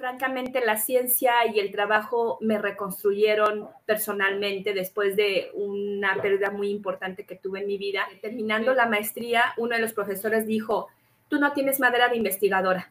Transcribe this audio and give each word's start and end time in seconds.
Francamente, 0.00 0.64
la 0.64 0.78
ciencia 0.78 1.32
y 1.54 1.58
el 1.60 1.70
trabajo 1.70 2.38
me 2.40 2.58
reconstruyeron 2.58 3.68
personalmente 3.84 4.72
después 4.72 5.14
de 5.14 5.50
una 5.52 6.16
pérdida 6.22 6.50
muy 6.50 6.70
importante 6.70 7.26
que 7.26 7.36
tuve 7.36 7.60
en 7.60 7.66
mi 7.66 7.76
vida. 7.76 8.06
Terminando 8.22 8.72
la 8.72 8.86
maestría, 8.86 9.52
uno 9.58 9.76
de 9.76 9.82
los 9.82 9.92
profesores 9.92 10.46
dijo, 10.46 10.88
tú 11.28 11.38
no 11.38 11.52
tienes 11.52 11.80
madera 11.80 12.08
de 12.08 12.16
investigadora, 12.16 12.90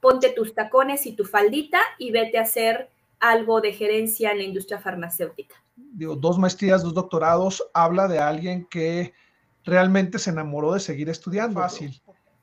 ponte 0.00 0.30
tus 0.30 0.54
tacones 0.54 1.04
y 1.04 1.12
tu 1.12 1.26
faldita 1.26 1.78
y 1.98 2.10
vete 2.10 2.38
a 2.38 2.42
hacer 2.42 2.88
algo 3.18 3.60
de 3.60 3.74
gerencia 3.74 4.30
en 4.30 4.38
la 4.38 4.44
industria 4.44 4.78
farmacéutica. 4.78 5.56
Digo, 5.76 6.16
dos 6.16 6.38
maestrías, 6.38 6.82
dos 6.82 6.94
doctorados, 6.94 7.62
habla 7.74 8.08
de 8.08 8.18
alguien 8.18 8.64
que 8.64 9.12
realmente 9.62 10.18
se 10.18 10.30
enamoró 10.30 10.72
de 10.72 10.80
seguir 10.80 11.10
estudiando. 11.10 11.60
Fácil. 11.60 12.00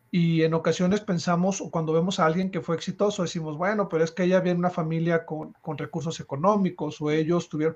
Y 0.09 0.43
en 0.43 0.53
ocasiones 0.53 1.01
pensamos, 1.01 1.59
o 1.59 1.69
cuando 1.69 1.91
vemos 1.91 2.19
a 2.19 2.25
alguien 2.25 2.49
que 2.49 2.61
fue 2.61 2.75
exitoso, 2.75 3.23
decimos, 3.23 3.57
bueno, 3.57 3.89
pero 3.89 4.03
es 4.03 4.11
que 4.11 4.23
ella 4.23 4.39
viene 4.39 4.59
una 4.59 4.69
familia 4.69 5.25
con, 5.25 5.53
con 5.61 5.77
recursos 5.77 6.19
económicos 6.19 7.01
o 7.01 7.11
ellos 7.11 7.49
tuvieron... 7.49 7.75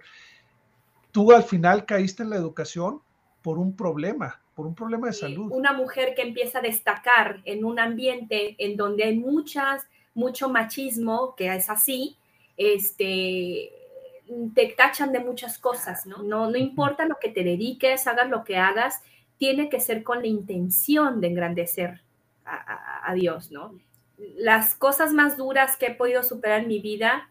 Tú 1.11 1.33
al 1.33 1.43
final 1.43 1.85
caíste 1.85 2.23
en 2.23 2.29
la 2.29 2.37
educación 2.37 3.01
por 3.41 3.57
un 3.57 3.75
problema, 3.75 4.41
por 4.55 4.65
un 4.65 4.75
problema 4.75 5.07
de 5.07 5.13
salud. 5.13 5.51
Una 5.51 5.73
mujer 5.73 6.13
que 6.15 6.21
empieza 6.21 6.59
a 6.59 6.61
destacar 6.61 7.41
en 7.43 7.65
un 7.65 7.79
ambiente 7.79 8.55
en 8.59 8.77
donde 8.77 9.03
hay 9.03 9.17
muchas, 9.17 9.83
mucho 10.13 10.47
machismo, 10.47 11.35
que 11.35 11.53
es 11.53 11.69
así, 11.69 12.15
este, 12.55 13.71
te 14.55 14.67
tachan 14.77 15.11
de 15.11 15.19
muchas 15.19 15.57
cosas, 15.57 16.05
¿no? 16.05 16.23
¿no? 16.23 16.49
No 16.49 16.57
importa 16.57 17.05
lo 17.05 17.17
que 17.19 17.29
te 17.29 17.43
dediques, 17.43 18.07
hagas 18.07 18.29
lo 18.29 18.45
que 18.45 18.55
hagas, 18.55 19.01
tiene 19.37 19.67
que 19.67 19.81
ser 19.81 20.03
con 20.03 20.21
la 20.21 20.27
intención 20.27 21.19
de 21.19 21.27
engrandecer 21.27 22.01
a, 22.45 23.13
Dios, 23.13 23.51
¿no? 23.51 23.73
Las 24.17 24.75
cosas 24.75 25.13
más 25.13 25.37
duras 25.37 25.77
que 25.77 25.87
he 25.87 25.95
podido 25.95 26.23
superar 26.23 26.61
en 26.61 26.67
mi 26.67 26.79
vida 26.79 27.29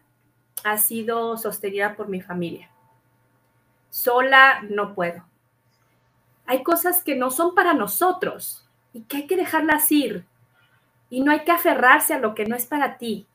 ha 0.63 0.77
sido 0.77 1.37
sostenida 1.37 1.95
por 1.95 2.07
mi 2.07 2.21
familia. 2.21 2.69
Sola 3.89 4.61
no 4.69 4.93
puedo. 4.93 5.23
Hay 6.45 6.63
cosas 6.63 7.03
que 7.03 7.15
no 7.15 7.31
son 7.31 7.55
para 7.55 7.73
nosotros 7.73 8.67
y 8.93 9.01
que 9.03 9.17
hay 9.17 9.27
que 9.27 9.37
dejarlas 9.37 9.91
ir. 9.91 10.25
Y 11.09 11.21
no 11.21 11.31
hay 11.31 11.43
que 11.43 11.51
aferrarse 11.51 12.13
a 12.13 12.19
lo 12.19 12.35
que 12.35 12.45
no 12.45 12.55
es 12.55 12.65
para 12.65 12.97
ti. 12.97 13.27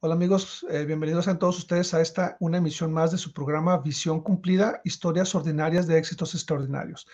Hola 0.00 0.14
amigos, 0.14 0.64
eh, 0.70 0.84
bienvenidos 0.84 1.26
a 1.26 1.40
todos 1.40 1.58
ustedes 1.58 1.92
a 1.92 2.00
esta 2.00 2.36
una 2.38 2.58
emisión 2.58 2.92
más 2.92 3.10
de 3.10 3.18
su 3.18 3.32
programa 3.32 3.78
Visión 3.78 4.20
Cumplida, 4.20 4.80
Historias 4.84 5.34
Ordinarias 5.34 5.88
de 5.88 5.98
Éxitos 5.98 6.36
Extraordinarios. 6.36 7.08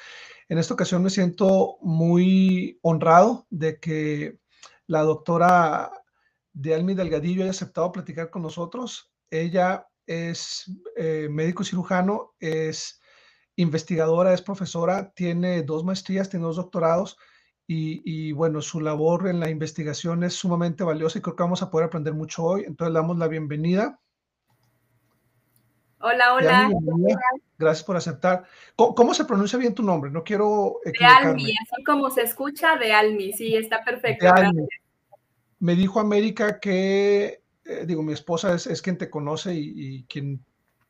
En 0.51 0.59
esta 0.59 0.75
ocasión 0.75 1.03
me 1.03 1.09
siento 1.09 1.79
muy 1.81 2.79
honrado 2.83 3.47
de 3.49 3.81
que 3.81 4.39
la 4.87 5.01
doctora 5.01 5.93
Delmi 6.53 6.93
Delgadillo 6.93 7.41
haya 7.41 7.53
aceptado 7.53 7.91
platicar 7.91 8.29
con 8.29 8.43
nosotros. 8.43 9.11
Ella 9.31 9.89
es 10.05 10.71
eh, 10.95 11.29
médico 11.31 11.65
cirujano, 11.65 12.35
es 12.39 13.01
investigadora, 13.57 14.35
es 14.35 14.43
profesora, 14.43 15.11
tiene 15.15 15.63
dos 15.63 15.85
maestrías, 15.85 16.29
tiene 16.29 16.45
dos 16.45 16.57
doctorados 16.57 17.17
y, 17.67 18.33
bueno, 18.33 18.61
su 18.61 18.81
labor 18.81 19.29
en 19.29 19.41
la 19.41 19.49
investigación 19.49 20.23
es 20.23 20.35
sumamente 20.35 20.85
valiosa 20.85 21.19
y 21.19 21.23
creo 21.23 21.35
que 21.35 21.43
vamos 21.43 21.63
a 21.63 21.71
poder 21.71 21.87
aprender 21.87 22.13
mucho 22.13 22.45
hoy. 22.45 22.65
Entonces, 22.67 22.93
le 22.93 22.99
damos 22.99 23.17
la 23.17 23.29
bienvenida. 23.29 23.99
Hola, 26.01 26.35
hola. 26.35 26.71
Gracias 27.59 27.85
por 27.85 27.97
aceptar. 27.97 28.45
¿Cómo, 28.77 29.15
se 29.15 29.25
pronuncia 29.25 29.59
bien 29.59 29.75
tu 29.75 29.83
nombre? 29.83 30.11
No 30.11 30.23
quiero 30.23 30.81
De 30.85 31.07
Almi, 31.07 31.53
así 31.53 31.83
como 31.85 32.11
se 32.11 32.23
escucha, 32.23 32.77
de 32.77 32.93
Almi. 32.93 33.33
Sí, 33.33 33.57
está 33.57 33.83
perfecto. 33.83 34.27
Me 35.61 35.75
dijo 35.75 36.01
América 36.01 36.61
que, 36.61 37.43
eh, 37.65 37.85
digo, 37.87 38.03
mi 38.03 38.13
esposa 38.13 38.55
es, 38.55 38.83
quien 38.83 38.99
te 38.99 39.09
conoce 39.09 39.55
y, 39.55 39.73
y 39.75 40.05
quien 40.05 40.45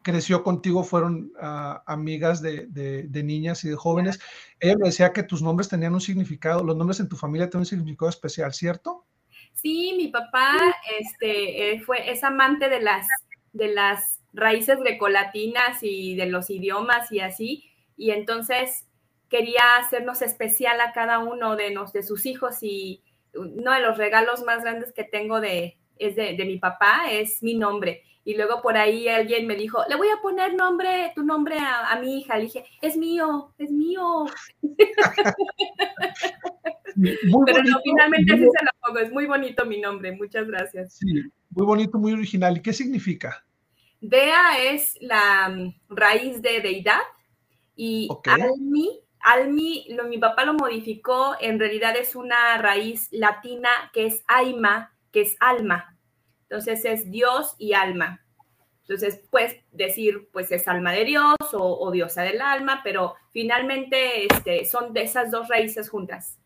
creció 0.05 0.45
contigo 0.45 0.85
fueron 0.85 1.33
ah, 1.41 1.83
amigas 1.87 2.41
de, 2.41 3.09
niñas 3.25 3.65
y 3.65 3.71
de 3.71 3.75
jóvenes. 3.75 4.21
Ella 4.61 4.77
me 4.79 4.89
decía 4.89 5.13
que 5.13 5.25
tus 5.25 5.43
nombres 5.43 5.69
tenían 5.69 5.95
un 5.95 6.01
significado, 6.01 6.63
los 6.63 6.77
nombres 6.77 7.01
en 7.01 7.09
tu 7.09 7.17
familia 7.17 7.51
tienen 7.51 7.63
un 7.63 7.67
significado 7.67 8.09
especial, 8.09 8.53
¿cierto? 8.53 9.07
Sí, 9.55 9.95
mi 9.97 10.09
papá 10.09 10.57
este, 11.01 11.73
eh, 11.73 11.81
fue, 11.81 12.11
es 12.11 12.23
amante 12.23 12.69
de 12.69 12.81
las, 12.81 13.09
de 13.53 13.69
las 13.69 14.21
raíces 14.33 14.79
grecolatinas 14.79 15.79
y 15.83 16.15
de 16.15 16.27
los 16.27 16.51
idiomas 16.51 17.11
y 17.11 17.21
así, 17.21 17.65
y 17.97 18.11
entonces 18.11 18.87
quería 19.29 19.77
hacernos 19.79 20.23
especial 20.23 20.81
a 20.81 20.93
cada 20.93 21.19
uno 21.19 21.57
de, 21.57 21.73
nos, 21.73 21.93
de 21.93 22.03
sus 22.03 22.27
hijos 22.27 22.59
y 22.63 23.03
uno 23.35 23.73
de 23.73 23.81
los 23.81 23.97
regalos 23.97 24.45
más 24.45 24.63
grandes 24.63 24.93
que 24.93 25.03
tengo 25.03 25.41
de, 25.41 25.79
es 25.97 26.15
de, 26.15 26.37
de 26.37 26.45
mi 26.45 26.59
papá 26.59 27.11
es 27.11 27.43
mi 27.43 27.55
nombre 27.55 28.03
y 28.25 28.37
luego 28.37 28.63
por 28.63 28.77
ahí 28.77 29.09
alguien 29.09 29.47
me 29.47 29.55
dijo, 29.55 29.83
le 29.89 29.95
voy 29.97 30.09
a 30.09 30.21
poner 30.23 30.55
nombre, 30.55 31.13
tu 31.15 31.23
nombre 31.23 31.59
a, 31.59 31.97
mi 32.01 32.21
hija. 32.21 32.39
Le 32.39 32.45
dije, 32.45 32.65
es 32.81 32.97
mío, 32.97 33.53
es 33.59 33.71
mío. 33.71 34.25
Pero 37.47 37.63
no, 37.65 37.81
finalmente 37.85 38.33
sí 38.33 38.45
se 38.45 38.65
lo 38.65 38.71
pongo. 38.81 39.01
Es 39.01 39.13
muy 39.13 39.27
bonito 39.27 39.67
mi 39.67 39.79
nombre. 39.81 40.13
Muchas 40.13 40.47
gracias. 40.47 40.95
Sí, 40.95 41.07
muy 41.51 41.67
bonito, 41.67 41.99
muy 41.99 42.15
original. 42.15 42.57
¿Y 42.57 42.63
qué 42.63 42.73
significa? 42.73 43.45
Dea 44.01 44.59
es 44.63 44.97
la 45.01 45.51
mm, 45.51 45.75
raíz 45.91 46.41
de 46.41 46.61
deidad 46.61 47.01
y 47.77 48.09
Almi, 48.25 49.01
Almi, 49.21 49.87
lo, 49.91 50.05
mi 50.05 50.19
papá 50.19 50.45
lo 50.45 50.55
modificó, 50.55 51.35
en 51.41 51.59
realidad 51.59 51.97
es 51.97 52.15
una 52.15 52.59
raíz 52.59 53.09
latina 53.11 53.91
que 53.93 54.07
es 54.07 54.23
Aima, 54.27 54.95
que 55.11 55.23
es 55.23 55.37
alma. 55.41 55.94
Entonces 56.55 56.85
es 56.85 57.11
Dios 57.11 57.57
y 57.59 57.73
alma. 57.73 58.21
Entonces, 58.83 59.21
puedes 59.29 59.57
decir, 59.73 60.29
pues 60.33 60.53
es 60.53 60.69
alma 60.69 60.93
de 60.93 61.05
Dios 61.05 61.35
o, 61.53 61.91
diosa 61.91 62.23
del 62.23 62.41
alma, 62.41 62.81
pero 62.85 63.15
finalmente 63.33 64.27
este, 64.27 64.65
son 64.65 64.93
de 64.93 65.03
esas 65.03 65.33
dos 65.33 65.49
raíces 65.49 65.89
juntas. 65.89 66.39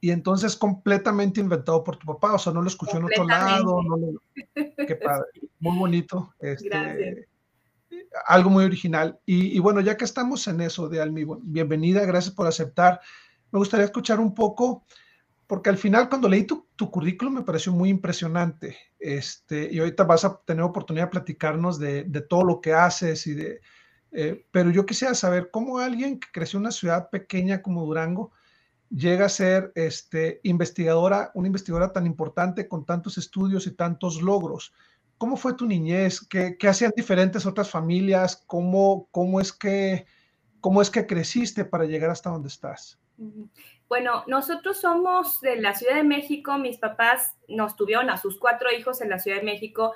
Y 0.00 0.10
entonces 0.10 0.56
completamente 0.56 1.40
inventado 1.40 1.84
por 1.84 1.98
tu 1.98 2.06
papá, 2.06 2.32
o 2.32 2.38
sea, 2.38 2.54
no 2.54 2.62
lo 2.62 2.68
escuchó 2.68 2.96
en 2.96 3.04
otro 3.04 3.24
lado. 3.24 3.82
Qué 4.54 4.96
padre, 4.96 5.26
muy 5.58 5.78
bonito. 5.78 6.32
Este, 6.38 7.28
algo 8.26 8.48
muy 8.48 8.64
original. 8.64 9.18
Y, 9.26 9.54
y, 9.54 9.58
bueno, 9.58 9.82
ya 9.82 9.98
que 9.98 10.06
estamos 10.06 10.48
en 10.48 10.62
eso 10.62 10.88
de 10.88 11.02
Almi, 11.02 11.26
bienvenida, 11.42 12.06
gracias 12.06 12.34
por 12.34 12.46
aceptar. 12.46 13.00
Me 13.50 13.58
gustaría 13.58 13.84
escuchar 13.84 14.18
un 14.18 14.34
poco 14.34 14.86
porque 15.46 15.70
al 15.70 15.78
final 15.78 16.08
cuando 16.08 16.28
leí 16.28 16.44
tu, 16.44 16.66
currículum 16.90 17.34
me 17.34 17.42
pareció 17.42 17.72
muy 17.72 17.88
impresionante. 17.88 18.76
Este, 18.98 19.72
y 19.72 19.78
ahorita 19.78 20.04
vas 20.04 20.24
a 20.24 20.40
tener 20.44 20.62
oportunidad 20.62 21.06
de 21.06 21.10
platicarnos 21.10 21.78
de, 21.78 22.04
de 22.04 22.20
todo 22.20 22.44
lo 22.44 22.60
que 22.60 22.72
haces 22.72 23.26
y 23.26 23.34
de... 23.34 23.60
Eh, 24.12 24.46
pero 24.50 24.70
yo 24.70 24.86
quisiera 24.86 25.14
saber 25.14 25.50
cómo 25.50 25.78
alguien 25.78 26.18
que 26.18 26.28
creció 26.32 26.56
en 26.58 26.62
una 26.62 26.70
ciudad 26.70 27.10
pequeña 27.10 27.60
como 27.60 27.84
Durango 27.84 28.32
llega 28.88 29.26
a 29.26 29.30
ser 29.30 29.72
este, 29.74 30.40
investigadora, 30.44 31.30
una 31.34 31.48
investigadora 31.48 31.92
tan 31.92 32.06
importante 32.06 32.68
con 32.68 32.84
tantos 32.84 33.18
estudios 33.18 33.66
y 33.66 33.72
tantos 33.72 34.22
logros. 34.22 34.72
¿Cómo 35.18 35.36
fue 35.36 35.54
tu 35.54 35.66
niñez? 35.66 36.20
¿Qué, 36.28 36.56
qué 36.58 36.68
hacían 36.68 36.92
diferentes 36.96 37.46
otras 37.46 37.70
familias? 37.70 38.42
¿Cómo, 38.46 39.08
cómo, 39.10 39.40
es 39.40 39.52
que, 39.52 40.06
¿Cómo 40.60 40.82
es 40.82 40.90
que 40.90 41.06
creciste 41.06 41.64
para 41.64 41.84
llegar 41.84 42.10
hasta 42.10 42.30
donde 42.30 42.48
estás? 42.48 42.98
Bueno, 43.88 44.24
nosotros 44.26 44.80
somos 44.80 45.40
de 45.40 45.56
la 45.56 45.74
Ciudad 45.74 45.94
de 45.94 46.02
México, 46.02 46.58
mis 46.58 46.78
papás 46.78 47.36
nos 47.48 47.76
tuvieron 47.76 48.10
a 48.10 48.16
sus 48.16 48.38
cuatro 48.38 48.68
hijos 48.76 49.00
en 49.00 49.10
la 49.10 49.18
Ciudad 49.18 49.38
de 49.38 49.44
México. 49.44 49.94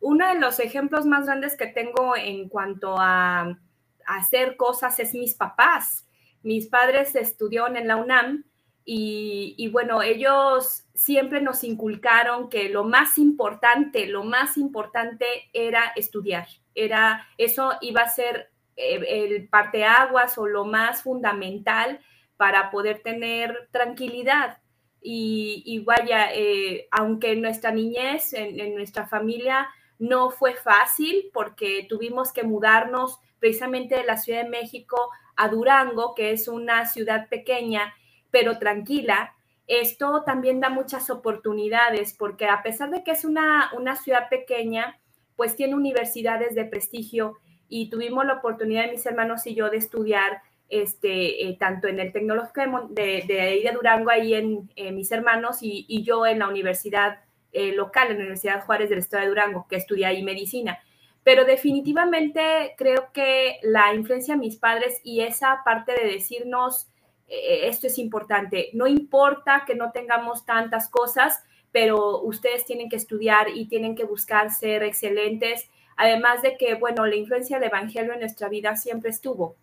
Uno 0.00 0.28
de 0.28 0.38
los 0.38 0.60
ejemplos 0.60 1.06
más 1.06 1.26
grandes 1.26 1.56
que 1.56 1.66
tengo 1.66 2.16
en 2.16 2.48
cuanto 2.48 2.94
a, 2.98 3.58
hacer 4.04 4.56
cosas 4.56 4.98
es 4.98 5.14
mis 5.14 5.34
papás. 5.34 6.08
Mis 6.42 6.66
padres 6.66 7.14
estudiaron 7.14 7.76
en 7.76 7.86
la 7.86 7.96
UNAM 7.96 8.44
y, 8.84 9.68
bueno, 9.70 10.02
ellos 10.02 10.84
siempre 10.92 11.40
nos 11.40 11.62
inculcaron 11.62 12.48
que 12.48 12.68
lo 12.68 12.82
más 12.82 13.16
importante, 13.16 14.06
lo 14.06 14.24
más 14.24 14.56
importante 14.56 15.24
era 15.52 15.92
estudiar. 15.94 16.48
Era, 16.74 17.28
eso 17.38 17.74
iba 17.80 18.02
a 18.02 18.08
ser 18.08 18.50
eh, 18.76 19.04
el 19.08 19.48
parteaguas 19.48 20.36
o 20.36 20.48
lo 20.48 20.64
más 20.64 21.02
fundamental 21.02 22.00
para 22.36 22.70
poder 22.70 23.02
tener 23.02 23.68
tranquilidad. 23.70 24.58
Y, 25.04 25.82
vaya, 25.84 26.32
eh, 26.32 26.86
aunque 26.92 27.32
en 27.32 27.42
nuestra 27.42 27.72
niñez, 27.72 28.32
en, 28.34 28.74
nuestra 28.74 29.06
familia, 29.06 29.68
no 29.98 30.30
fue 30.30 30.54
fácil 30.54 31.30
porque 31.32 31.86
tuvimos 31.88 32.32
que 32.32 32.44
mudarnos 32.44 33.18
precisamente 33.40 33.96
de 33.96 34.04
la 34.04 34.16
Ciudad 34.16 34.44
de 34.44 34.48
México 34.48 35.10
a 35.36 35.48
Durango, 35.48 36.14
que 36.14 36.30
es 36.30 36.46
una 36.46 36.86
ciudad 36.86 37.28
pequeña, 37.28 37.92
pero 38.30 38.58
tranquila. 38.58 39.34
Esto 39.66 40.22
también 40.24 40.60
da 40.60 40.68
muchas 40.68 41.10
oportunidades 41.10 42.14
porque 42.16 42.46
a 42.46 42.62
pesar 42.62 42.90
de 42.90 43.02
que 43.02 43.12
es 43.12 43.24
una, 43.24 43.72
una 43.76 43.96
ciudad 43.96 44.28
pequeña, 44.28 45.00
pues 45.34 45.56
tiene 45.56 45.74
universidades 45.74 46.54
de 46.54 46.64
prestigio 46.64 47.38
y 47.68 47.88
tuvimos 47.90 48.26
la 48.26 48.34
oportunidad, 48.34 48.90
mis 48.90 49.06
hermanos 49.06 49.46
y 49.46 49.54
yo, 49.54 49.70
de 49.70 49.78
estudiar 49.78 50.42
este, 50.72 51.48
eh, 51.48 51.56
tanto 51.58 51.88
en 51.88 52.00
el 52.00 52.12
Tecnológico 52.12 52.88
de, 52.90 53.24
de, 53.26 53.70
Durango, 53.72 54.10
ahí 54.10 54.34
en 54.34 54.68
mis 54.94 55.12
hermanos, 55.12 55.58
y, 55.60 56.02
yo 56.02 56.26
en 56.26 56.38
la 56.40 56.48
universidad 56.48 57.20
eh, 57.52 57.72
local, 57.72 58.08
en 58.08 58.14
la 58.14 58.20
Universidad 58.20 58.64
Juárez 58.64 58.90
del 58.90 58.98
Estado 58.98 59.22
de 59.22 59.28
Durango, 59.28 59.66
que 59.68 59.76
estudié 59.76 60.06
ahí 60.06 60.22
medicina. 60.22 60.78
Pero 61.22 61.44
definitivamente 61.44 62.74
creo 62.76 63.12
que 63.12 63.58
la 63.62 63.94
influencia 63.94 64.34
de 64.34 64.40
mis 64.40 64.56
padres 64.56 65.00
y 65.04 65.20
esa 65.20 65.62
parte 65.64 65.92
de 65.92 66.08
decirnos, 66.10 66.88
eh, 67.28 67.68
esto 67.68 67.86
es 67.86 67.98
importante, 67.98 68.70
no 68.72 68.86
importa 68.86 69.64
que 69.66 69.74
no 69.74 69.92
tengamos 69.92 70.44
tantas 70.44 70.88
cosas, 70.88 71.44
pero 71.70 72.20
ustedes 72.22 72.64
tienen 72.64 72.88
que 72.88 72.96
estudiar 72.96 73.48
y 73.54 73.68
tienen 73.68 73.94
que 73.94 74.04
buscar 74.04 74.50
ser 74.50 74.82
excelentes 74.82 75.70
Además 75.96 76.42
de 76.42 76.56
que, 76.56 76.74
bueno, 76.74 77.06
la 77.06 77.16
influencia 77.16 77.58
del 77.58 77.68
Evangelio 77.68 78.12
en 78.12 78.20
nuestra 78.20 78.48
vida 78.48 78.76
siempre 78.76 79.10
estuvo. 79.10 79.56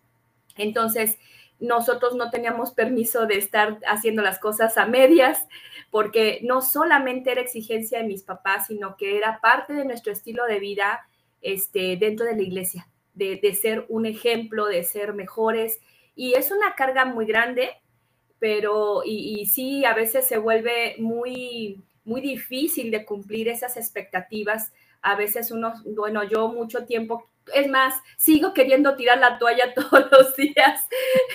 Entonces, 0.56 1.18
nosotros 1.58 2.14
no 2.14 2.30
teníamos 2.30 2.72
permiso 2.72 3.26
de 3.26 3.36
estar 3.36 3.78
haciendo 3.86 4.22
las 4.22 4.38
cosas 4.38 4.78
a 4.78 4.86
medias, 4.86 5.46
porque 5.90 6.40
no 6.42 6.62
solamente 6.62 7.32
era 7.32 7.40
exigencia 7.40 7.98
de 7.98 8.04
mis 8.04 8.22
papás, 8.22 8.66
sino 8.68 8.96
que 8.96 9.18
era 9.18 9.40
parte 9.40 9.74
de 9.74 9.84
nuestro 9.84 10.12
estilo 10.12 10.46
de 10.46 10.58
vida 10.58 11.06
este, 11.42 11.96
dentro 11.96 12.26
de 12.26 12.36
la 12.36 12.42
iglesia, 12.42 12.88
de, 13.14 13.38
ser 13.54 13.84
un 13.88 14.06
ejemplo, 14.06 14.66
de 14.66 14.84
ser 14.84 15.12
mejores. 15.12 15.80
Y 16.14 16.34
es 16.34 16.50
una 16.50 16.74
carga 16.74 17.04
muy 17.04 17.26
grande, 17.26 17.70
pero 18.38 19.02
y, 19.04 19.40
y 19.40 19.46
sí, 19.46 19.84
a 19.84 19.94
veces 19.94 20.26
se 20.26 20.38
vuelve 20.38 20.96
muy, 20.98 21.82
muy 22.04 22.20
difícil 22.20 22.90
de 22.90 23.04
cumplir 23.04 23.48
esas 23.48 23.76
expectativas 23.76 24.72
a 25.02 25.16
veces 25.16 25.50
uno, 25.50 25.72
bueno, 25.84 26.24
yo 26.24 26.48
mucho 26.48 26.84
tiempo, 26.84 27.28
es 27.54 27.68
más, 27.68 27.94
sigo 28.16 28.52
queriendo 28.54 28.96
tirar 28.96 29.18
la 29.18 29.38
toalla 29.38 29.74
todos 29.74 30.10
los 30.10 30.36
días, 30.36 30.86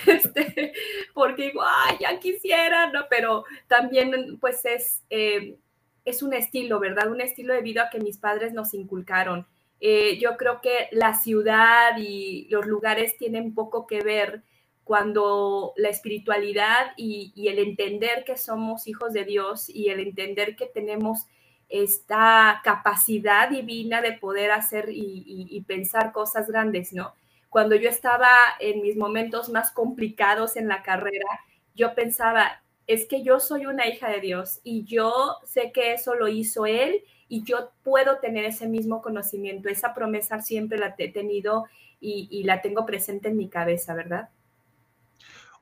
este, 0.06 0.72
porque 1.14 1.46
digo, 1.48 1.62
ay, 1.62 1.96
ya 2.00 2.18
quisiera, 2.18 2.90
¿no? 2.90 3.06
Pero 3.08 3.44
también, 3.68 4.38
pues 4.40 4.64
es, 4.64 5.02
eh, 5.10 5.56
es 6.04 6.22
un 6.22 6.34
estilo, 6.34 6.78
¿verdad? 6.80 7.10
Un 7.10 7.20
estilo 7.20 7.54
de 7.54 7.62
vida 7.62 7.88
que 7.90 8.00
mis 8.00 8.18
padres 8.18 8.52
nos 8.52 8.74
inculcaron. 8.74 9.46
Eh, 9.80 10.18
yo 10.18 10.36
creo 10.36 10.60
que 10.60 10.88
la 10.92 11.14
ciudad 11.14 11.96
y 11.98 12.48
los 12.48 12.66
lugares 12.66 13.18
tienen 13.18 13.54
poco 13.54 13.86
que 13.86 14.02
ver 14.02 14.42
cuando 14.84 15.74
la 15.76 15.88
espiritualidad 15.88 16.92
y 16.96 17.48
el 17.48 17.58
entender 17.58 18.24
que 18.24 18.36
somos 18.36 18.86
hijos 18.86 19.12
de 19.12 19.24
Dios 19.24 19.68
y 19.68 19.88
el 19.88 19.98
entender 19.98 20.54
que 20.54 20.66
tenemos 20.66 21.26
esta 21.68 22.60
capacidad 22.62 23.50
divina 23.50 24.00
de 24.00 24.12
poder 24.12 24.50
hacer 24.52 24.86
y, 24.88 25.64
pensar 25.66 26.12
cosas 26.12 26.48
grandes, 26.48 26.92
¿no? 26.92 27.14
Cuando 27.50 27.74
yo 27.74 27.88
estaba 27.88 28.28
en 28.60 28.82
mis 28.82 28.96
momentos 28.96 29.48
más 29.48 29.72
complicados 29.72 30.56
en 30.56 30.68
la 30.68 30.82
carrera, 30.82 31.26
yo 31.74 31.94
pensaba, 31.94 32.62
es 32.86 33.06
que 33.06 33.22
yo 33.22 33.40
soy 33.40 33.66
una 33.66 33.86
hija 33.88 34.08
de 34.08 34.20
Dios 34.20 34.60
y 34.62 34.84
yo 34.84 35.36
sé 35.44 35.72
que 35.72 35.92
eso 35.92 36.14
lo 36.14 36.28
hizo 36.28 36.66
Él 36.66 37.02
y 37.28 37.42
yo 37.42 37.70
puedo 37.82 38.18
tener 38.18 38.44
ese 38.44 38.68
mismo 38.68 39.02
conocimiento. 39.02 39.68
Esa 39.68 39.94
promesa 39.94 40.42
siempre 40.42 40.78
la 40.78 40.94
he 40.96 41.10
tenido 41.10 41.64
y, 42.00 42.28
y 42.30 42.44
la 42.44 42.62
tengo 42.62 42.86
presente 42.86 43.28
en 43.28 43.36
mi 43.36 43.48
cabeza, 43.48 43.94
¿verdad? 43.94 44.28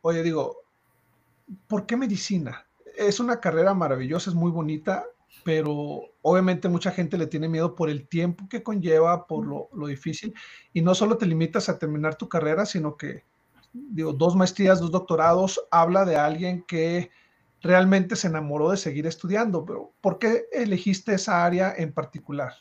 Oye, 0.02 0.22
digo, 0.22 0.58
¿por 1.66 1.86
qué 1.86 1.96
medicina? 1.96 2.66
Es 2.96 3.20
una 3.20 3.40
carrera 3.40 3.72
maravillosa, 3.72 4.30
es 4.30 4.36
muy 4.36 4.50
bonita, 4.50 5.06
pero 5.44 6.00
obviamente 6.23 6.69
mucha 6.69 6.91
gente 6.91 7.19
le 7.19 7.26
tiene 7.26 7.49
miedo 7.49 7.75
por 7.75 7.91
el 7.91 8.08
tiempo 8.08 8.49
que 8.49 8.62
conlleva, 8.62 9.26
por 9.26 9.46
lo, 9.46 9.87
difícil, 9.87 10.35
y 10.73 10.81
no 10.81 10.94
solo 10.94 11.19
te 11.19 11.26
limitas 11.26 11.69
a 11.69 11.79
terminar 11.79 12.17
tu 12.17 12.29
carrera, 12.29 12.64
sino 12.64 12.96
que, 12.96 13.25
digo, 13.73 14.12
dos 14.12 14.35
maestrías, 14.35 14.81
dos 14.81 14.91
doctorados, 14.91 15.61
habla 15.70 16.05
de 16.05 16.17
alguien 16.17 16.64
que 16.67 17.11
realmente 17.61 18.17
se 18.17 18.29
enamoró 18.29 18.70
de 18.70 18.79
seguir 18.79 19.06
estudiando, 19.06 19.64
pero 19.64 19.93
¿por 20.00 20.19
qué 20.19 20.46
elegiste 20.52 21.14
esa 21.14 21.44
área 21.44 21.75
en 21.76 21.93
particular? 21.93 22.52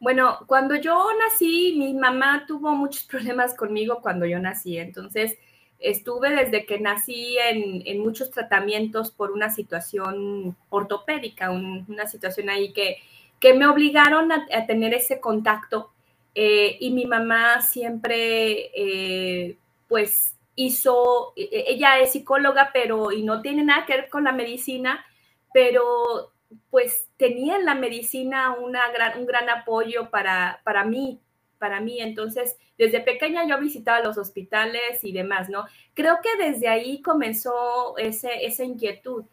Bueno, 0.00 0.38
cuando 0.46 0.76
yo 0.76 1.08
nací, 1.18 1.76
mi 1.78 1.94
mamá 1.94 2.44
tuvo 2.46 2.72
muchos 2.72 3.04
problemas 3.10 3.54
conmigo 3.54 4.00
cuando 4.02 4.26
yo 4.26 4.38
nací, 4.40 4.78
entonces 4.78 5.38
Estuve 5.80 6.30
desde 6.30 6.66
que 6.66 6.78
nací 6.78 7.36
en, 7.38 8.00
muchos 8.00 8.30
tratamientos 8.30 9.10
por 9.10 9.32
una 9.32 9.50
situación 9.50 10.56
ortopédica, 10.68 11.50
una 11.50 12.06
situación 12.06 12.50
ahí 12.50 12.72
que, 12.72 12.98
que 13.40 13.54
me 13.54 13.66
obligaron 13.66 14.30
a, 14.30 14.66
tener 14.66 14.94
ese 14.94 15.20
contacto. 15.20 15.90
Eh, 16.34 16.76
y 16.80 16.90
mi 16.90 17.06
mamá 17.06 17.60
siempre, 17.62 18.70
eh, 18.74 19.56
pues, 19.88 20.36
hizo, 20.54 21.32
e, 21.34 21.48
e, 21.50 21.72
ella 21.72 21.98
es 21.98 22.12
psicóloga, 22.12 22.70
pero, 22.72 23.10
y 23.10 23.22
no 23.22 23.40
tiene 23.40 23.64
nada 23.64 23.86
que 23.86 23.96
ver 23.96 24.08
con 24.10 24.24
la 24.24 24.32
medicina, 24.32 25.04
pero 25.52 26.32
pues 26.70 27.08
tenía 27.16 27.56
en 27.56 27.64
la 27.64 27.74
medicina 27.74 28.52
una 28.52 28.90
gran, 28.92 29.18
un 29.18 29.26
gran 29.26 29.48
apoyo 29.48 30.10
para, 30.10 30.60
para 30.64 30.84
mí, 30.84 31.20
para 31.60 31.80
mí. 31.80 32.00
Entonces, 32.00 32.56
desde 32.76 33.00
pequeña 33.00 33.46
yo 33.46 33.60
visitaba 33.60 34.00
los 34.00 34.18
hospitales 34.18 35.04
y 35.04 35.12
demás, 35.12 35.48
¿no? 35.48 35.66
Creo 35.94 36.18
que 36.20 36.44
desde 36.44 36.66
ahí 36.66 37.00
comenzó 37.02 37.96
ese, 37.98 38.44
esa 38.44 38.64
inquietud. 38.64 39.24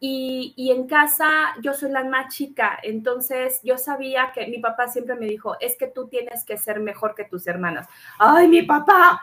Y, 0.00 0.70
en 0.70 0.86
casa 0.86 1.54
yo 1.62 1.72
soy 1.72 1.90
la 1.90 2.04
más 2.04 2.34
chica, 2.34 2.78
entonces 2.82 3.60
yo 3.62 3.78
sabía 3.78 4.32
que 4.34 4.46
mi 4.48 4.58
papá 4.58 4.88
siempre 4.88 5.14
me 5.14 5.24
dijo, 5.24 5.56
es 5.60 5.78
que 5.78 5.86
tú 5.86 6.08
tienes 6.08 6.44
que 6.44 6.58
ser 6.58 6.78
mejor 6.80 7.14
que 7.14 7.24
tus 7.24 7.46
hermanas. 7.46 7.88
¡Ay, 8.18 8.48
mi 8.48 8.62
papá! 8.62 9.22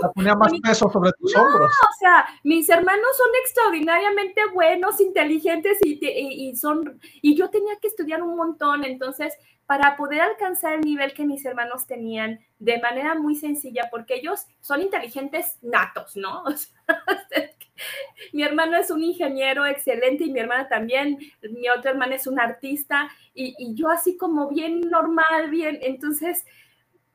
La 0.00 0.12
ponía 0.12 0.34
más 0.34 0.52
peso 0.62 0.88
sobre 0.90 1.12
tus 1.12 1.34
hombros. 1.36 1.70
O 1.70 1.98
sea, 1.98 2.26
mis 2.44 2.68
hermanos 2.68 3.16
son 3.16 3.28
extraordinariamente 3.42 4.40
buenos, 4.52 5.00
inteligentes 5.00 5.78
y, 5.82 5.98
y, 6.00 6.56
son, 6.56 7.00
y 7.22 7.34
yo 7.34 7.50
tenía 7.50 7.76
que 7.80 7.88
estudiar 7.88 8.22
un 8.22 8.36
montón, 8.36 8.84
entonces 8.84 9.34
para 9.68 9.98
poder 9.98 10.22
alcanzar 10.22 10.76
el 10.76 10.80
nivel 10.80 11.12
que 11.12 11.26
mis 11.26 11.44
hermanos 11.44 11.86
tenían 11.86 12.40
de 12.58 12.80
manera 12.80 13.14
muy 13.14 13.34
sencilla, 13.34 13.88
porque 13.90 14.14
ellos 14.14 14.46
son 14.62 14.80
inteligentes 14.80 15.58
natos, 15.60 16.16
¿no? 16.16 16.42
mi 18.32 18.42
hermano 18.42 18.78
es 18.78 18.90
un 18.90 19.02
ingeniero 19.02 19.66
excelente 19.66 20.24
y 20.24 20.32
mi 20.32 20.40
hermana 20.40 20.68
también, 20.68 21.18
mi 21.42 21.68
otra 21.68 21.90
hermana 21.90 22.14
es 22.14 22.26
una 22.26 22.44
artista 22.44 23.10
y, 23.34 23.74
yo 23.74 23.90
así 23.90 24.16
como 24.16 24.48
bien 24.48 24.80
normal, 24.80 25.50
bien, 25.50 25.78
entonces 25.82 26.46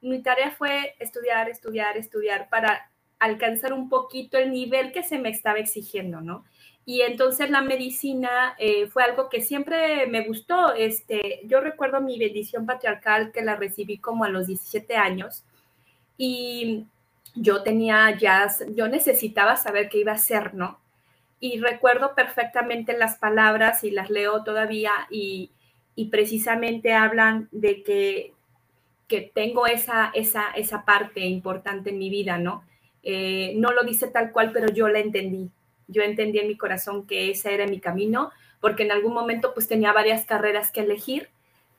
mi 0.03 0.21
tarea 0.21 0.51
fue 0.51 0.95
estudiar, 0.99 1.49
estudiar, 1.49 1.97
estudiar 1.97 2.49
para 2.49 2.91
alcanzar 3.19 3.73
un 3.73 3.89
poquito 3.89 4.37
el 4.37 4.51
nivel 4.51 4.91
que 4.91 5.03
se 5.03 5.17
me 5.17 5.29
estaba 5.29 5.59
exigiendo, 5.59 6.21
¿no? 6.21 6.43
Y 6.85 7.01
entonces 7.01 7.49
la 7.49 7.61
medicina 7.61 8.55
eh, 8.59 8.87
fue 8.87 9.03
algo 9.03 9.29
que 9.29 9.41
siempre 9.41 10.05
me 10.07 10.27
gustó. 10.27 10.73
Este, 10.73 11.39
yo 11.45 11.61
recuerdo 11.61 12.01
mi 12.01 12.19
bendición 12.19 12.65
patriarcal 12.65 13.31
que 13.31 13.41
la 13.41 13.55
recibí 13.55 13.97
como 13.97 14.25
a 14.25 14.29
los 14.29 14.47
17 14.47 14.97
años 14.97 15.43
y 16.17 16.85
yo 17.35 17.63
tenía 17.63 18.15
ya, 18.17 18.47
yo 18.75 18.89
necesitaba 18.89 19.55
saber 19.55 19.89
qué 19.89 19.99
iba 19.99 20.11
a 20.11 20.15
hacer, 20.15 20.53
¿no? 20.53 20.79
Y 21.39 21.59
recuerdo 21.59 22.13
perfectamente 22.15 22.97
las 22.97 23.17
palabras 23.17 23.83
y 23.83 23.91
las 23.91 24.09
leo 24.09 24.43
todavía 24.43 24.91
y, 25.09 25.51
y 25.95 26.05
precisamente 26.09 26.93
hablan 26.93 27.47
de 27.51 27.83
que, 27.83 28.33
que 29.07 29.31
tengo 29.33 29.67
esa, 29.67 30.11
esa, 30.13 30.51
esa 30.51 30.85
parte 30.85 31.21
importante 31.21 31.91
en 31.91 31.99
mi 31.99 32.09
vida, 32.09 32.37
¿no? 32.37 32.63
Eh, 33.03 33.53
no 33.57 33.71
lo 33.71 33.83
dice 33.83 34.07
tal 34.07 34.31
cual, 34.31 34.51
pero 34.53 34.67
yo 34.73 34.87
la 34.87 34.99
entendí 34.99 35.49
yo 35.87 36.01
entendí 36.01 36.39
en 36.39 36.47
mi 36.47 36.57
corazón 36.57 37.05
que 37.05 37.31
ese 37.31 37.53
era 37.53 37.67
mi 37.67 37.79
camino, 37.79 38.31
porque 38.59 38.83
en 38.83 38.91
algún 38.91 39.13
momento 39.13 39.53
pues 39.53 39.67
tenía 39.67 39.93
varias 39.93 40.25
carreras 40.25 40.71
que 40.71 40.81
elegir, 40.81 41.29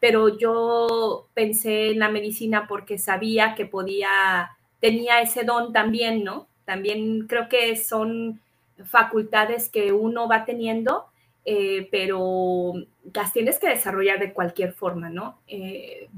pero 0.01 0.39
yo 0.39 1.29
pensé 1.35 1.91
en 1.91 1.99
la 1.99 2.11
medicina 2.11 2.67
porque 2.69 2.99
sabía 2.99 3.55
que 3.55 3.67
podía, 3.67 4.57
tenía 4.81 5.21
ese 5.21 5.45
don 5.45 5.73
también, 5.73 6.25
¿no? 6.25 6.47
También 6.65 7.27
creo 7.27 7.49
que 7.49 7.77
son 7.77 8.41
facultades 8.85 9.69
que 9.69 9.93
uno 9.93 10.29
va 10.29 10.45
teniendo, 10.45 11.07
eh, 11.45 11.89
pero 11.91 12.75
las 13.13 13.33
tienes 13.33 13.59
que 13.59 13.69
desarrollar 13.69 14.19
de 14.19 14.33
cualquier 14.33 14.73
forma, 14.73 15.09
¿no? 15.09 15.39
Eh, 15.47 16.09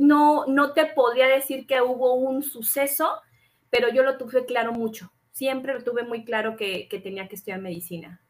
no, 0.00 0.46
no 0.46 0.72
te 0.72 0.86
podría 0.86 1.26
decir 1.26 1.66
que 1.66 1.82
hubo 1.82 2.14
un 2.14 2.42
suceso, 2.42 3.20
pero 3.68 3.92
yo 3.92 4.02
lo 4.02 4.16
tuve 4.16 4.46
claro 4.46 4.72
mucho. 4.72 5.12
Siempre 5.32 5.74
lo 5.74 5.84
tuve 5.84 6.04
muy 6.04 6.24
claro 6.24 6.56
que, 6.56 6.88
tenía 7.02 7.28
que 7.28 7.36
estudiar 7.36 7.60
medicina. 7.60 8.20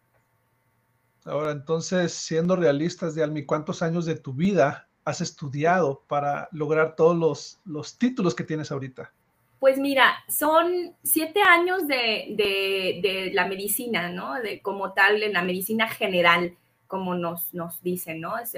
Ahora, 1.24 1.52
entonces, 1.52 2.12
siendo 2.12 2.56
realistas, 2.56 3.14
de 3.14 3.22
Almi, 3.22 3.44
¿cuántos 3.44 3.82
años 3.82 4.04
de 4.04 4.16
tu 4.16 4.32
vida 4.32 4.88
has 5.04 5.20
estudiado 5.20 6.02
para 6.08 6.48
lograr 6.50 6.96
todos 6.96 7.16
los, 7.16 7.60
los 7.64 7.96
títulos 7.98 8.34
que 8.34 8.44
tienes 8.44 8.72
ahorita? 8.72 9.12
Pues 9.60 9.78
mira, 9.78 10.14
son 10.28 10.96
siete 11.04 11.40
años 11.42 11.86
de, 11.86 13.30
la 13.32 13.46
medicina, 13.46 14.10
¿no? 14.10 14.34
De, 14.40 14.60
como 14.60 14.92
tal, 14.92 15.22
en 15.22 15.34
la 15.34 15.42
medicina 15.42 15.88
general, 15.88 16.56
como 16.88 17.14
nos, 17.14 17.54
nos 17.54 17.80
dicen, 17.82 18.20
¿no? 18.20 18.38
Es 18.38 18.54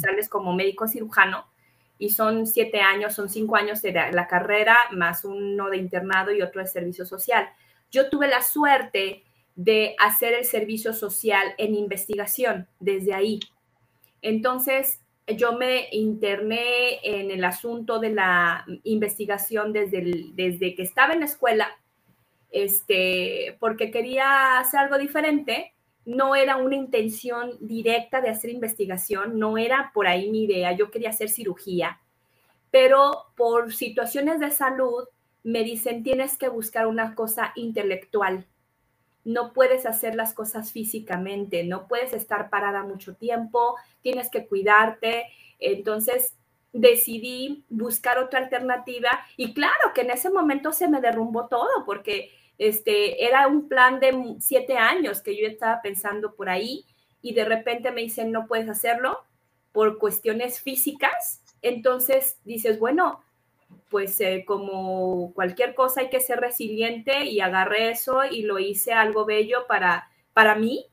sales 0.00 0.28
como 0.28 0.54
médico 0.54 0.86
cirujano 0.86 1.44
y 1.98 2.10
son 2.10 2.46
siete 2.46 2.80
años, 2.80 3.14
son 3.14 3.28
cinco 3.28 3.56
años 3.56 3.82
de 3.82 3.92
la, 3.92 4.26
carrera, 4.28 4.76
más 4.92 5.24
uno 5.24 5.68
de 5.68 5.78
internado 5.78 6.32
y 6.32 6.42
otro 6.42 6.60
de 6.60 6.68
servicio 6.68 7.04
social. 7.04 7.48
Yo 7.90 8.08
tuve 8.08 8.28
la 8.28 8.42
suerte 8.42 9.24
de 9.56 9.96
hacer 9.98 10.34
el 10.34 10.44
servicio 10.44 10.92
social 10.92 11.54
en 11.58 11.74
investigación 11.74 12.68
desde 12.78 13.14
ahí. 13.14 13.40
Entonces, 14.22 15.00
yo 15.26 15.52
me 15.52 15.88
interné 15.90 17.00
en 17.02 17.30
el 17.30 17.44
asunto 17.44 17.98
de 17.98 18.10
la 18.10 18.64
investigación 18.84 19.72
desde, 19.72 20.30
desde 20.34 20.74
que 20.74 20.82
estaba 20.82 21.12
en 21.12 21.20
la 21.20 21.26
escuela, 21.26 21.68
este, 22.50 23.56
porque 23.58 23.90
quería 23.90 24.60
hacer 24.60 24.80
algo 24.80 24.96
diferente. 24.96 25.74
No 26.08 26.34
era 26.34 26.56
una 26.56 26.74
intención 26.74 27.58
directa 27.60 28.22
de 28.22 28.30
hacer 28.30 28.50
investigación, 28.50 29.38
no 29.38 29.58
era 29.58 29.90
por 29.92 30.06
ahí 30.06 30.30
mi 30.30 30.44
idea, 30.44 30.72
yo 30.72 30.90
quería 30.90 31.10
hacer 31.10 31.28
cirugía, 31.28 32.00
pero 32.70 33.26
por 33.36 33.74
situaciones 33.74 34.40
de 34.40 34.50
salud 34.50 35.04
me 35.42 35.64
dicen 35.64 36.02
tienes 36.02 36.38
que 36.38 36.48
buscar 36.48 36.86
una 36.86 37.14
cosa 37.14 37.52
intelectual, 37.56 38.46
no 39.24 39.52
puedes 39.52 39.84
hacer 39.84 40.14
las 40.14 40.32
cosas 40.32 40.72
físicamente, 40.72 41.62
no 41.62 41.86
puedes 41.86 42.14
estar 42.14 42.48
parada 42.48 42.82
mucho 42.82 43.14
tiempo, 43.14 43.76
tienes 44.00 44.30
que 44.30 44.46
cuidarte. 44.46 45.26
Entonces 45.58 46.34
decidí 46.72 47.64
buscar 47.68 48.18
otra 48.18 48.40
alternativa 48.40 49.10
y 49.36 49.52
claro 49.52 49.92
que 49.94 50.02
en 50.02 50.12
ese 50.12 50.30
momento 50.30 50.72
se 50.72 50.88
me 50.88 51.00
derrumbó 51.02 51.46
todo 51.46 51.84
porque 51.84 52.30
este, 52.58 53.24
era 53.24 53.46
un 53.46 53.68
plan 53.68 54.00
de 54.00 54.36
siete 54.40 54.76
años 54.76 55.22
que 55.22 55.40
yo 55.40 55.46
estaba 55.46 55.80
pensando 55.82 56.34
por 56.34 56.48
ahí 56.48 56.84
y 57.22 57.34
de 57.34 57.44
repente 57.44 57.90
me 57.92 58.02
dicen 58.02 58.32
no 58.32 58.46
puedes 58.46 58.68
hacerlo 58.68 59.20
por 59.72 59.98
cuestiones 59.98 60.60
físicas. 60.60 61.42
Entonces 61.62 62.38
dices, 62.44 62.78
bueno, 62.78 63.22
pues 63.90 64.20
eh, 64.20 64.44
como 64.46 65.32
cualquier 65.34 65.74
cosa 65.74 66.00
hay 66.02 66.10
que 66.10 66.20
ser 66.20 66.40
resiliente 66.40 67.24
y 67.24 67.40
agarré 67.40 67.90
eso 67.90 68.24
y 68.24 68.42
lo 68.42 68.58
hice 68.58 68.92
algo 68.92 69.24
bello 69.24 69.66
para, 69.66 70.08
para 70.32 70.54
mí 70.54 70.86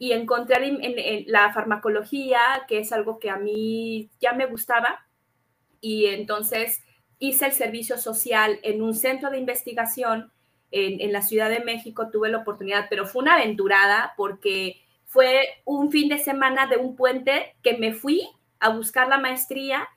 y 0.00 0.12
encontré 0.12 0.66
en, 0.66 1.24
la 1.26 1.52
farmacología, 1.52 2.40
que 2.66 2.78
es 2.78 2.90
algo 2.90 3.18
que 3.18 3.28
a 3.28 3.36
mí 3.36 4.08
ya 4.18 4.32
me 4.32 4.46
gustaba, 4.46 5.06
y 5.82 6.06
entonces 6.06 6.82
hice 7.18 7.44
el 7.44 7.52
servicio 7.52 7.98
social 7.98 8.58
en 8.62 8.80
un 8.80 8.94
centro 8.94 9.30
de 9.30 9.36
investigación 9.36 10.32
en, 10.72 11.12
la 11.12 11.22
Ciudad 11.22 11.50
de 11.50 11.60
México, 11.60 12.10
tuve 12.10 12.28
la 12.28 12.38
oportunidad, 12.38 12.86
pero 12.88 13.06
fue 13.06 13.22
una 13.22 13.34
aventurada 13.34 14.14
porque 14.16 14.80
fue 15.06 15.40
un 15.64 15.90
fin 15.90 16.08
de 16.08 16.18
semana 16.18 16.66
de 16.66 16.76
un 16.76 16.96
puente 16.96 17.54
que 17.62 17.76
me 17.76 17.92
fui 17.92 18.28
a 18.60 18.68
buscar 18.70 19.08
la 19.08 19.18
maestría 19.18 19.88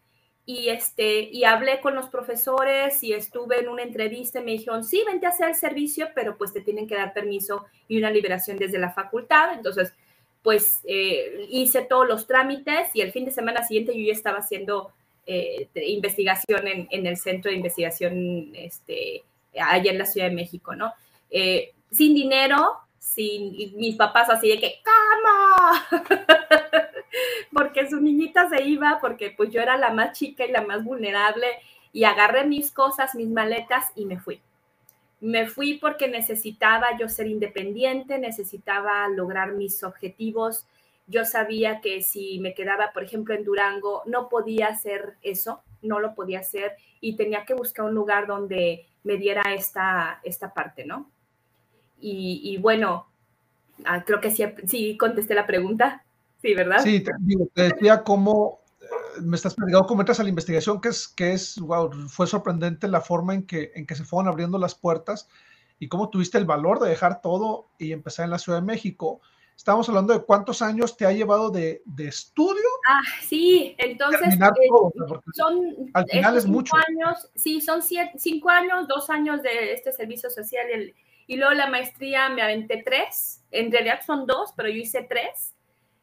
y, 0.45 0.69
este, 0.69 1.29
y 1.31 1.43
hablé 1.43 1.79
con 1.79 1.95
los 1.95 2.09
profesores 2.09 3.03
y 3.03 3.13
estuve 3.13 3.59
en 3.59 3.69
una 3.69 3.83
entrevista 3.83 4.39
y 4.39 4.43
me 4.43 4.51
dijeron, 4.51 4.83
sí, 4.83 5.03
vente 5.05 5.25
a 5.25 5.29
hacer 5.29 5.49
el 5.49 5.55
servicio, 5.55 6.09
pero 6.15 6.37
pues 6.37 6.51
te 6.51 6.61
tienen 6.61 6.87
que 6.87 6.95
dar 6.95 7.13
permiso 7.13 7.65
y 7.87 7.97
una 7.97 8.11
liberación 8.11 8.57
desde 8.57 8.79
la 8.79 8.91
facultad. 8.91 9.53
Entonces, 9.53 9.93
pues 10.41 10.81
eh, 10.83 11.47
hice 11.49 11.83
todos 11.83 12.07
los 12.07 12.27
trámites 12.27 12.89
y 12.93 13.01
el 13.01 13.11
fin 13.13 13.25
de 13.25 13.31
semana 13.31 13.65
siguiente 13.65 13.97
yo 13.97 14.05
ya 14.05 14.11
estaba 14.11 14.39
haciendo 14.39 14.91
eh, 15.25 15.69
investigación 15.75 16.67
en, 16.67 16.87
en, 16.91 17.07
el 17.07 17.15
centro 17.15 17.49
de 17.49 17.55
investigación 17.55 18.51
este, 18.55 19.23
allá 19.59 19.91
en 19.91 19.97
la 19.97 20.05
Ciudad 20.05 20.29
de 20.29 20.35
México, 20.35 20.75
¿no? 20.75 20.93
Eh, 21.29 21.73
sin 21.91 22.13
dinero, 22.13 22.77
sin 22.99 23.77
mis 23.77 23.95
papás 23.95 24.29
así 24.29 24.49
de 24.49 24.59
que, 24.59 24.81
¿cómo? 24.83 26.05
porque 27.53 27.89
su 27.89 27.99
niñita 27.99 28.49
se 28.49 28.63
iba, 28.63 28.99
porque 29.01 29.31
pues 29.31 29.51
yo 29.51 29.61
era 29.61 29.77
la 29.77 29.91
más 29.91 30.17
chica 30.17 30.45
y 30.45 30.51
la 30.51 30.61
más 30.61 30.83
vulnerable 30.83 31.47
y 31.91 32.05
agarré 32.05 32.45
mis 32.45 32.71
cosas, 32.71 33.15
mis 33.15 33.29
maletas 33.29 33.91
y 33.95 34.05
me 34.05 34.19
fui. 34.19 34.41
Me 35.21 35.47
fui 35.47 35.75
porque 35.77 36.07
necesitaba 36.07 36.97
yo 36.99 37.07
ser 37.07 37.27
independiente, 37.27 38.17
necesitaba 38.17 39.07
lograr 39.07 39.53
mis 39.53 39.83
objetivos. 39.83 40.65
Yo 41.07 41.23
sabía 41.23 41.79
que 41.79 42.01
si 42.01 42.39
me 42.39 42.53
quedaba, 42.53 42.91
por 42.91 43.03
ejemplo, 43.03 43.33
en 43.33 43.45
Durango, 43.45 44.01
no 44.05 44.27
podía 44.27 44.67
hacer 44.67 45.13
eso, 45.21 45.61
no 45.81 45.99
lo 45.99 46.15
podía 46.15 46.39
hacer 46.39 46.75
y 47.03 47.17
tenía 47.17 47.43
que 47.43 47.53
buscar 47.53 47.85
un 47.85 47.93
lugar 47.93 48.27
donde 48.27 48.87
me 49.03 49.17
diera 49.17 49.53
esta, 49.53 50.21
esta 50.23 50.53
parte, 50.53 50.85
¿no? 50.85 51.11
Y, 51.99 52.57
bueno, 52.61 53.07
ah, 53.85 54.03
creo 54.05 54.21
que 54.21 54.31
sí, 54.31 54.97
contesté 54.97 55.35
la 55.35 55.45
pregunta. 55.45 56.03
Sí, 56.41 56.53
¿verdad? 56.53 56.79
Sí, 56.81 57.03
te, 57.03 57.61
decía 57.61 58.03
cómo 58.03 58.61
eh, 58.81 59.21
me 59.21 59.35
estás 59.35 59.55
platicando 59.55 59.87
cómo 59.87 60.01
a 60.01 60.23
la 60.23 60.29
investigación, 60.29 60.79
que 60.79 60.89
es, 60.89 61.07
que 61.09 61.33
es, 61.33 61.59
wow, 61.59 61.91
fue 62.07 62.27
sorprendente 62.27 62.87
la 62.87 63.01
forma 63.01 63.33
en 63.33 63.43
que, 63.45 63.71
en 63.75 63.85
que 63.85 63.95
se 63.95 64.05
fueron 64.05 64.29
abriendo 64.29 64.57
las 64.57 64.75
puertas 64.75 65.29
y 65.79 65.89
cómo 65.89 66.09
tuviste 66.09 66.37
el 66.37 66.45
valor 66.45 66.79
de 66.79 66.89
dejar 66.89 67.21
todo 67.21 67.67
y 67.77 67.91
empezar 67.91 68.25
en 68.25 68.31
la 68.31 68.39
Ciudad 68.39 68.59
de 68.59 68.65
México. 68.65 69.21
Estamos 69.55 69.87
hablando 69.87 70.13
de 70.13 70.23
cuántos 70.23 70.61
años 70.61 70.97
te 70.97 71.05
ha 71.05 71.11
llevado 71.11 71.49
de, 71.49 71.81
de 71.85 72.07
estudio. 72.07 72.67
Ah, 72.87 73.01
sí, 73.21 73.75
entonces 73.77 74.33
eh, 74.33 74.39
son 75.33 75.89
al 75.93 76.05
final 76.07 76.37
es 76.37 76.45
mucho. 76.45 76.75
años, 76.75 77.29
sí, 77.35 77.61
son 77.61 77.81
cinco 77.81 78.49
años, 78.49 78.87
dos 78.87 79.09
años 79.09 79.41
de 79.41 79.73
este 79.73 79.91
servicio 79.91 80.29
social 80.29 80.65
y, 80.69 80.73
el, 80.73 80.95
y 81.27 81.37
luego 81.37 81.53
la 81.53 81.69
maestría 81.69 82.29
me 82.29 82.41
aventé 82.41 82.83
tres, 82.83 83.41
en 83.51 83.71
realidad 83.71 84.01
son 84.05 84.25
dos, 84.25 84.51
pero 84.55 84.69
yo 84.69 84.75
hice 84.75 85.03
tres 85.03 85.53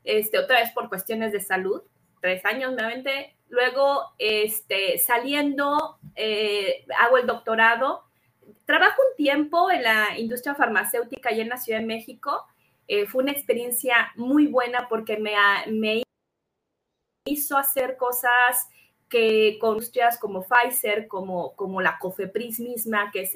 este, 0.04 0.38
otra 0.38 0.60
vez 0.60 0.70
por 0.72 0.88
cuestiones 0.88 1.32
de 1.32 1.40
salud, 1.40 1.82
tres 2.20 2.44
años 2.44 2.72
nuevamente. 2.72 3.36
Luego, 3.48 4.12
este, 4.18 4.98
saliendo, 4.98 5.98
eh, 6.14 6.86
hago 6.98 7.18
el 7.18 7.26
doctorado. 7.26 8.04
Trabajo 8.64 9.02
un 9.10 9.16
tiempo 9.16 9.70
en 9.70 9.82
la 9.82 10.18
industria 10.18 10.54
farmacéutica 10.54 11.32
y 11.32 11.40
en 11.40 11.48
la 11.48 11.56
Ciudad 11.56 11.80
de 11.80 11.86
México. 11.86 12.46
Eh, 12.92 13.06
fue 13.06 13.22
una 13.22 13.30
experiencia 13.30 14.10
muy 14.16 14.48
buena 14.48 14.88
porque 14.88 15.16
me, 15.16 15.34
me 15.68 16.02
hizo 17.24 17.56
hacer 17.56 17.96
cosas 17.96 18.68
que 19.08 19.58
con 19.60 19.74
industrias 19.74 20.18
como 20.18 20.42
Pfizer, 20.44 21.06
como, 21.06 21.54
como 21.54 21.80
la 21.80 22.00
COFEPRIS 22.00 22.58
misma, 22.58 23.12
que, 23.12 23.20
es 23.20 23.32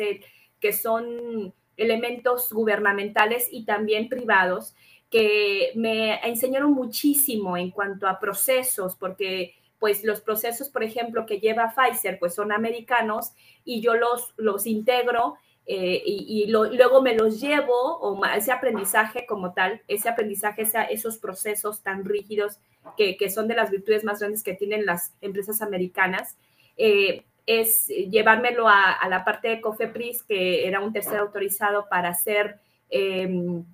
que 0.59 0.73
son 0.73 1.55
elementos 1.77 2.53
gubernamentales 2.53 3.47
y 3.49 3.65
también 3.65 4.09
privados, 4.09 4.75
que 5.09 5.71
me 5.77 6.19
enseñaron 6.29 6.73
muchísimo 6.73 7.57
en 7.57 7.71
cuanto 7.71 8.09
a 8.09 8.19
procesos, 8.19 8.97
porque 8.97 9.55
pues 9.79 10.03
los 10.03 10.21
procesos, 10.21 10.69
por 10.69 10.83
ejemplo, 10.83 11.27
que 11.27 11.39
lleva 11.39 11.73
Pfizer, 11.73 12.19
pues 12.19 12.35
son 12.35 12.51
americanos 12.51 13.31
y 13.65 13.81
yo 13.81 13.95
los, 13.95 14.35
los 14.37 14.67
integro 14.67 15.37
eh, 15.67 16.03
y, 16.05 16.47
luego 16.47 17.03
me 17.03 17.15
los 17.15 17.41
llevo, 17.41 17.99
o 17.99 18.25
ese 18.27 18.53
aprendizaje 18.53 19.27
como 19.27 19.53
tal, 19.53 19.81
ese 19.89 20.09
aprendizaje, 20.09 20.65
esos 20.91 21.19
procesos 21.19 21.83
tan 21.83 22.05
rígidos 22.05 22.59
que, 22.97 23.31
son 23.31 23.49
de 23.49 23.55
las 23.55 23.71
virtudes 23.71 24.05
más 24.05 24.21
grandes 24.21 24.43
que 24.43 24.55
tienen 24.55 24.87
las 24.87 25.13
empresas 25.21 25.63
americanas, 25.63 26.37
eh, 26.77 27.25
es 27.47 27.89
llevármelo 27.89 28.69
a, 28.69 29.07
la 29.09 29.25
parte 29.25 29.49
de 29.49 29.61
COFEPRIS, 29.61 30.23
que 30.23 30.67
era 30.67 30.81
un 30.81 30.93
tercer 30.93 31.19
autorizado 31.19 31.89
para 31.89 32.11
hacer... 32.11 32.61
Em, 32.91 33.65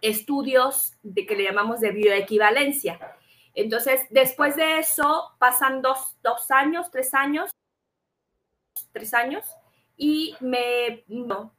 estudios 0.00 0.94
que 1.14 1.36
le 1.36 1.44
llamamos 1.44 1.80
de 1.80 1.90
bioequivalencia. 1.90 2.98
Entonces, 3.54 4.02
después 4.10 4.56
de 4.56 4.78
eso, 4.78 5.32
pasan 5.38 5.82
dos, 5.82 6.16
años, 6.50 6.90
tres 6.90 7.12
años, 7.14 7.50
tres 8.92 9.14
años, 9.14 9.44
y 9.98 10.36
me 10.40 11.04
no, 11.08 11.52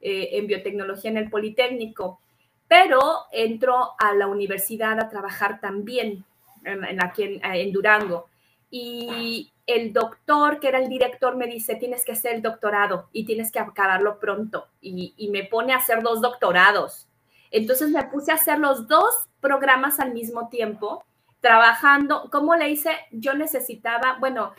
eh, 0.00 0.28
en 0.32 0.46
biotecnología 0.46 1.10
en 1.10 1.16
el 1.16 1.30
Politécnico, 1.30 2.20
pero 2.68 3.00
entro 3.32 3.94
a 3.98 4.12
la 4.14 4.26
universidad 4.26 5.00
a 5.00 5.08
trabajar 5.08 5.60
también 5.60 6.24
en, 6.64 7.02
aquí 7.02 7.40
en, 7.42 7.72
Durango. 7.72 8.28
Y 8.70 9.52
el 9.66 9.92
doctor, 9.92 10.60
que 10.60 10.68
era 10.68 10.78
el 10.78 10.88
director, 10.88 11.36
me 11.36 11.46
dice, 11.46 11.76
tienes 11.76 12.04
que 12.04 12.12
hacer 12.12 12.34
el 12.34 12.42
doctorado 12.42 13.08
y 13.12 13.24
tienes 13.24 13.50
que 13.50 13.60
acabarlo 13.60 14.18
pronto. 14.18 14.66
Y, 14.80 15.14
y 15.16 15.28
me 15.30 15.44
pone 15.44 15.72
a 15.72 15.78
hacer 15.78 16.02
dos 16.02 16.20
doctorados. 16.20 17.08
Entonces 17.50 17.90
me 17.90 18.04
puse 18.04 18.32
a 18.32 18.34
hacer 18.34 18.58
los 18.58 18.88
dos 18.88 19.28
programas 19.40 20.00
al 20.00 20.12
mismo 20.12 20.48
tiempo, 20.48 21.04
trabajando. 21.40 22.28
¿Cómo 22.30 22.56
le 22.56 22.68
hice? 22.68 22.90
Yo 23.12 23.34
necesitaba, 23.34 24.18
bueno, 24.18 24.52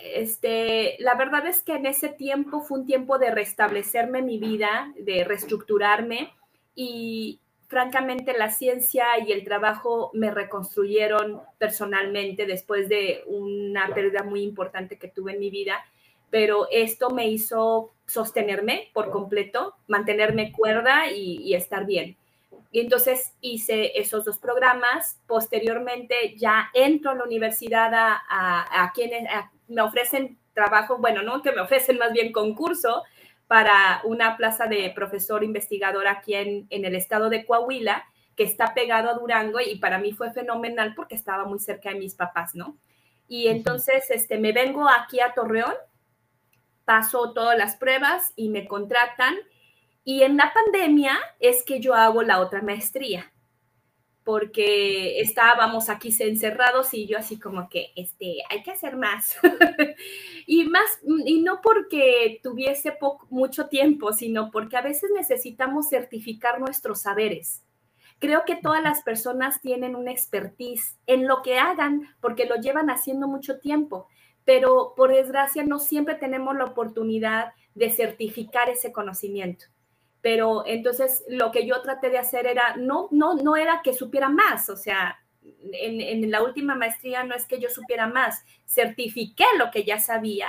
este, 0.00 0.96
la 0.98 1.14
verdad 1.14 1.46
es 1.46 1.62
que 1.62 1.74
en 1.74 1.86
ese 1.86 2.08
tiempo 2.08 2.60
fue 2.60 2.80
un 2.80 2.86
tiempo 2.86 3.18
de 3.18 3.30
restablecerme 3.30 4.22
mi 4.22 4.38
vida, 4.38 4.92
de 4.98 5.24
reestructurarme 5.24 6.32
y 6.74 7.40
francamente 7.72 8.36
la 8.36 8.50
ciencia 8.50 9.06
y 9.26 9.32
el 9.32 9.44
trabajo 9.44 10.10
me 10.12 10.30
reconstruyeron 10.30 11.40
personalmente 11.56 12.44
después 12.44 12.86
de 12.86 13.24
una 13.26 13.88
pérdida 13.94 14.22
muy 14.22 14.42
importante 14.42 14.98
que 14.98 15.08
tuve 15.08 15.32
en 15.32 15.40
mi 15.40 15.48
vida, 15.48 15.82
pero 16.28 16.68
esto 16.70 17.08
me 17.08 17.28
hizo 17.28 17.92
sostenerme 18.04 18.90
por 18.92 19.10
completo, 19.10 19.74
mantenerme 19.88 20.52
cuerda 20.52 21.10
y, 21.10 21.54
estar 21.54 21.86
bien. 21.86 22.18
Y 22.72 22.80
entonces 22.80 23.32
hice 23.40 23.98
esos 23.98 24.26
dos 24.26 24.38
programas. 24.38 25.18
Posteriormente 25.26 26.34
ya 26.36 26.68
entro 26.74 27.12
a 27.12 27.14
la 27.14 27.24
universidad 27.24 27.90
a, 27.94 28.84
a 28.84 28.92
quienes 28.92 29.26
me 29.72 29.82
ofrecen 29.82 30.38
trabajo, 30.54 30.98
bueno, 30.98 31.22
no 31.22 31.42
que 31.42 31.52
me 31.52 31.60
ofrecen 31.60 31.98
más 31.98 32.12
bien 32.12 32.32
concurso 32.32 33.02
para 33.46 34.00
una 34.04 34.36
plaza 34.36 34.66
de 34.66 34.90
profesor 34.94 35.44
investigador 35.44 36.06
aquí 36.06 36.34
en, 36.34 36.66
en 36.70 36.84
el 36.84 36.94
estado 36.94 37.28
de 37.28 37.44
Coahuila, 37.44 38.04
que 38.36 38.44
está 38.44 38.74
pegado 38.74 39.10
a 39.10 39.14
Durango 39.14 39.60
y 39.60 39.76
para 39.76 39.98
mí 39.98 40.12
fue 40.12 40.32
fenomenal 40.32 40.94
porque 40.94 41.14
estaba 41.14 41.44
muy 41.44 41.58
cerca 41.58 41.90
de 41.90 41.96
mis 41.98 42.14
papás, 42.14 42.54
¿no? 42.54 42.78
Y 43.28 43.48
entonces 43.48 44.10
este, 44.10 44.38
me 44.38 44.52
vengo 44.52 44.88
aquí 44.88 45.20
a 45.20 45.32
Torreón, 45.34 45.74
paso 46.84 47.32
todas 47.32 47.56
las 47.56 47.76
pruebas 47.76 48.32
y 48.36 48.48
me 48.48 48.66
contratan. 48.66 49.36
Y 50.04 50.22
en 50.22 50.36
la 50.36 50.52
pandemia 50.52 51.18
es 51.40 51.64
que 51.64 51.80
yo 51.80 51.94
hago 51.94 52.22
la 52.22 52.40
otra 52.40 52.62
maestría 52.62 53.32
porque 54.24 55.20
estábamos 55.20 55.88
aquí 55.88 56.14
encerrados 56.20 56.94
y 56.94 57.06
yo 57.06 57.18
así 57.18 57.38
como 57.38 57.68
que, 57.68 57.92
este, 57.96 58.36
hay 58.48 58.62
que 58.62 58.70
hacer 58.70 58.96
más. 58.96 59.36
y 60.46 60.64
más, 60.64 61.00
y 61.24 61.40
no 61.40 61.60
porque 61.60 62.40
tuviese 62.42 62.96
mucho 63.30 63.66
tiempo, 63.68 64.12
sino 64.12 64.50
porque 64.50 64.76
a 64.76 64.82
veces 64.82 65.10
necesitamos 65.14 65.88
certificar 65.88 66.60
nuestros 66.60 67.02
saberes. 67.02 67.64
Creo 68.18 68.44
que 68.44 68.54
todas 68.54 68.82
las 68.82 69.02
personas 69.02 69.60
tienen 69.60 69.96
una 69.96 70.12
expertise 70.12 70.96
en 71.06 71.26
lo 71.26 71.42
que 71.42 71.58
hagan 71.58 72.08
porque 72.20 72.46
lo 72.46 72.54
llevan 72.56 72.88
haciendo 72.88 73.26
mucho 73.26 73.58
tiempo, 73.58 74.06
pero 74.44 74.94
por 74.96 75.12
desgracia 75.12 75.64
no 75.64 75.80
siempre 75.80 76.14
tenemos 76.14 76.56
la 76.56 76.66
oportunidad 76.66 77.52
de 77.74 77.90
certificar 77.90 78.68
ese 78.68 78.92
conocimiento 78.92 79.71
pero 80.22 80.64
entonces 80.66 81.24
lo 81.28 81.50
que 81.50 81.66
yo 81.66 81.82
traté 81.82 82.08
de 82.08 82.18
hacer 82.18 82.46
era, 82.46 82.76
no, 82.76 83.08
no, 83.10 83.34
no 83.34 83.56
era 83.56 83.82
que 83.84 83.92
supiera 83.92 84.28
más, 84.28 84.70
o 84.70 84.76
sea, 84.76 85.18
en, 85.42 86.00
en, 86.00 86.30
la 86.30 86.42
última 86.42 86.76
maestría 86.76 87.24
no 87.24 87.34
es 87.34 87.46
que 87.46 87.60
yo 87.60 87.68
supiera 87.68 88.06
más, 88.06 88.44
certifiqué 88.64 89.44
lo 89.58 89.70
que 89.70 89.84
ya 89.84 89.98
sabía 89.98 90.48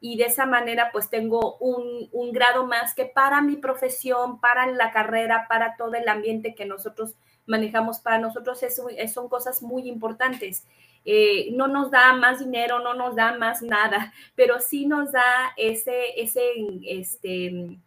y 0.00 0.18
de 0.18 0.24
esa 0.24 0.44
manera 0.44 0.90
pues 0.92 1.08
tengo 1.08 1.56
un, 1.60 2.10
un 2.12 2.32
grado 2.32 2.66
más 2.66 2.94
que 2.94 3.06
para 3.06 3.40
mi 3.40 3.56
profesión, 3.56 4.38
para 4.38 4.66
la 4.66 4.92
carrera, 4.92 5.46
para 5.48 5.76
todo 5.76 5.94
el 5.94 6.06
ambiente 6.06 6.54
que 6.54 6.66
nosotros 6.66 7.14
manejamos, 7.46 8.00
para 8.00 8.18
nosotros 8.18 8.62
eso, 8.62 8.88
son 9.12 9.30
cosas 9.30 9.62
muy 9.62 9.88
importantes. 9.88 10.66
Eh, 11.06 11.50
no 11.52 11.68
nos 11.68 11.90
da 11.90 12.12
más 12.12 12.40
dinero, 12.40 12.80
no 12.80 12.92
nos 12.92 13.16
da 13.16 13.36
más 13.38 13.62
nada, 13.62 14.12
pero 14.34 14.60
sí 14.60 14.86
nos 14.86 15.12
da 15.12 15.52
ese, 15.56 16.20
ese, 16.20 16.42
este, 16.86 17.78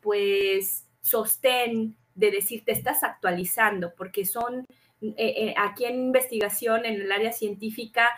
pues, 0.00 0.85
sostén 1.06 1.96
de 2.16 2.32
decir 2.32 2.64
te 2.64 2.72
estás 2.72 3.04
actualizando, 3.04 3.94
porque 3.96 4.24
son 4.24 4.66
eh, 5.00 5.14
eh, 5.16 5.54
aquí 5.56 5.84
en 5.84 5.94
investigación, 6.06 6.84
en 6.84 7.00
el 7.00 7.12
área 7.12 7.30
científica, 7.30 8.08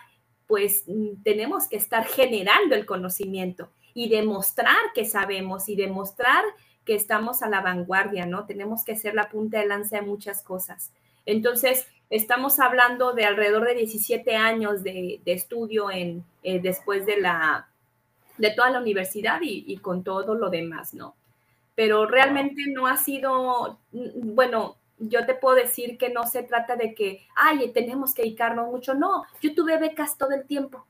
pues 0.47 0.85
mm, 0.87 1.23
tenemos 1.23 1.69
que 1.69 1.77
estar 1.77 2.07
generando 2.07 2.75
el 2.75 2.87
conocimiento 2.87 3.71
y 3.93 4.09
demostrar 4.09 4.79
que 4.95 5.05
sabemos 5.05 5.69
y 5.69 5.77
demostrar 5.77 6.43
que 6.87 6.95
estamos 6.95 7.43
a 7.43 7.51
la 7.51 7.61
vanguardia, 7.61 8.25
¿no? 8.25 8.47
Tenemos 8.47 8.85
que 8.85 8.97
ser 8.97 9.15
la 9.15 9.29
punta 9.29 9.59
de 9.59 9.67
lanza 9.67 9.97
de 9.97 10.07
muchas 10.07 10.43
cosas. 10.43 10.91
Entonces, 11.27 11.87
estamos 12.09 12.59
hablando 12.59 13.13
de 13.13 13.27
alrededor 13.27 13.67
de 13.67 13.75
17 13.75 14.35
años 14.35 14.83
de, 14.83 15.21
estudio 15.27 15.91
en, 15.91 16.25
eh, 16.43 16.59
después 16.61 17.05
de, 17.05 17.21
la, 17.21 17.69
de 18.39 18.51
toda 18.53 18.71
la 18.71 18.81
universidad 18.81 19.43
y, 19.43 19.65
y, 19.67 19.77
con 19.77 20.03
todo 20.03 20.35
lo 20.35 20.49
demás, 20.49 20.95
¿no? 20.95 21.18
Pero 21.79 22.07
realmente 22.07 22.65
no 22.73 22.89
ha 22.89 22.97
sido, 22.97 23.79
mm, 23.93 24.35
bueno, 24.35 24.79
yo 24.99 25.25
te 25.27 25.35
puedo 25.35 25.55
decir 25.55 25.97
que 25.97 26.09
no 26.09 26.27
se 26.27 26.43
trata 26.43 26.75
de 26.75 26.93
que, 26.93 27.25
ay, 27.37 27.71
tenemos 27.71 28.13
que 28.13 28.23
dedicarnos 28.23 28.67
mucho, 28.67 28.95
no, 28.95 29.23
yo 29.41 29.55
tuve 29.55 29.79
becas 29.79 30.19
todo 30.19 30.33
el 30.33 30.45
tiempo. 30.45 30.89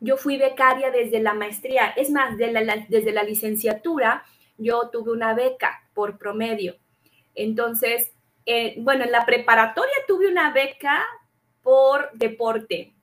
Yo 0.00 0.16
fui 0.16 0.36
becaria 0.36 0.90
desde 0.90 1.20
la 1.20 1.32
maestría, 1.32 1.90
es 1.90 2.10
más, 2.10 2.36
desde 2.38 3.12
la 3.12 3.22
licenciatura, 3.22 4.24
yo 4.58 4.88
tuve 4.88 5.12
una 5.12 5.32
beca 5.32 5.84
por 5.94 6.18
promedio. 6.18 6.74
Entonces, 7.36 8.10
eh, 8.46 8.74
bueno, 8.78 9.04
en 9.04 9.12
la 9.12 9.26
preparatoria 9.26 9.94
tuve 10.08 10.26
una 10.26 10.52
beca 10.52 11.04
por 11.62 12.10
deporte 12.14 12.96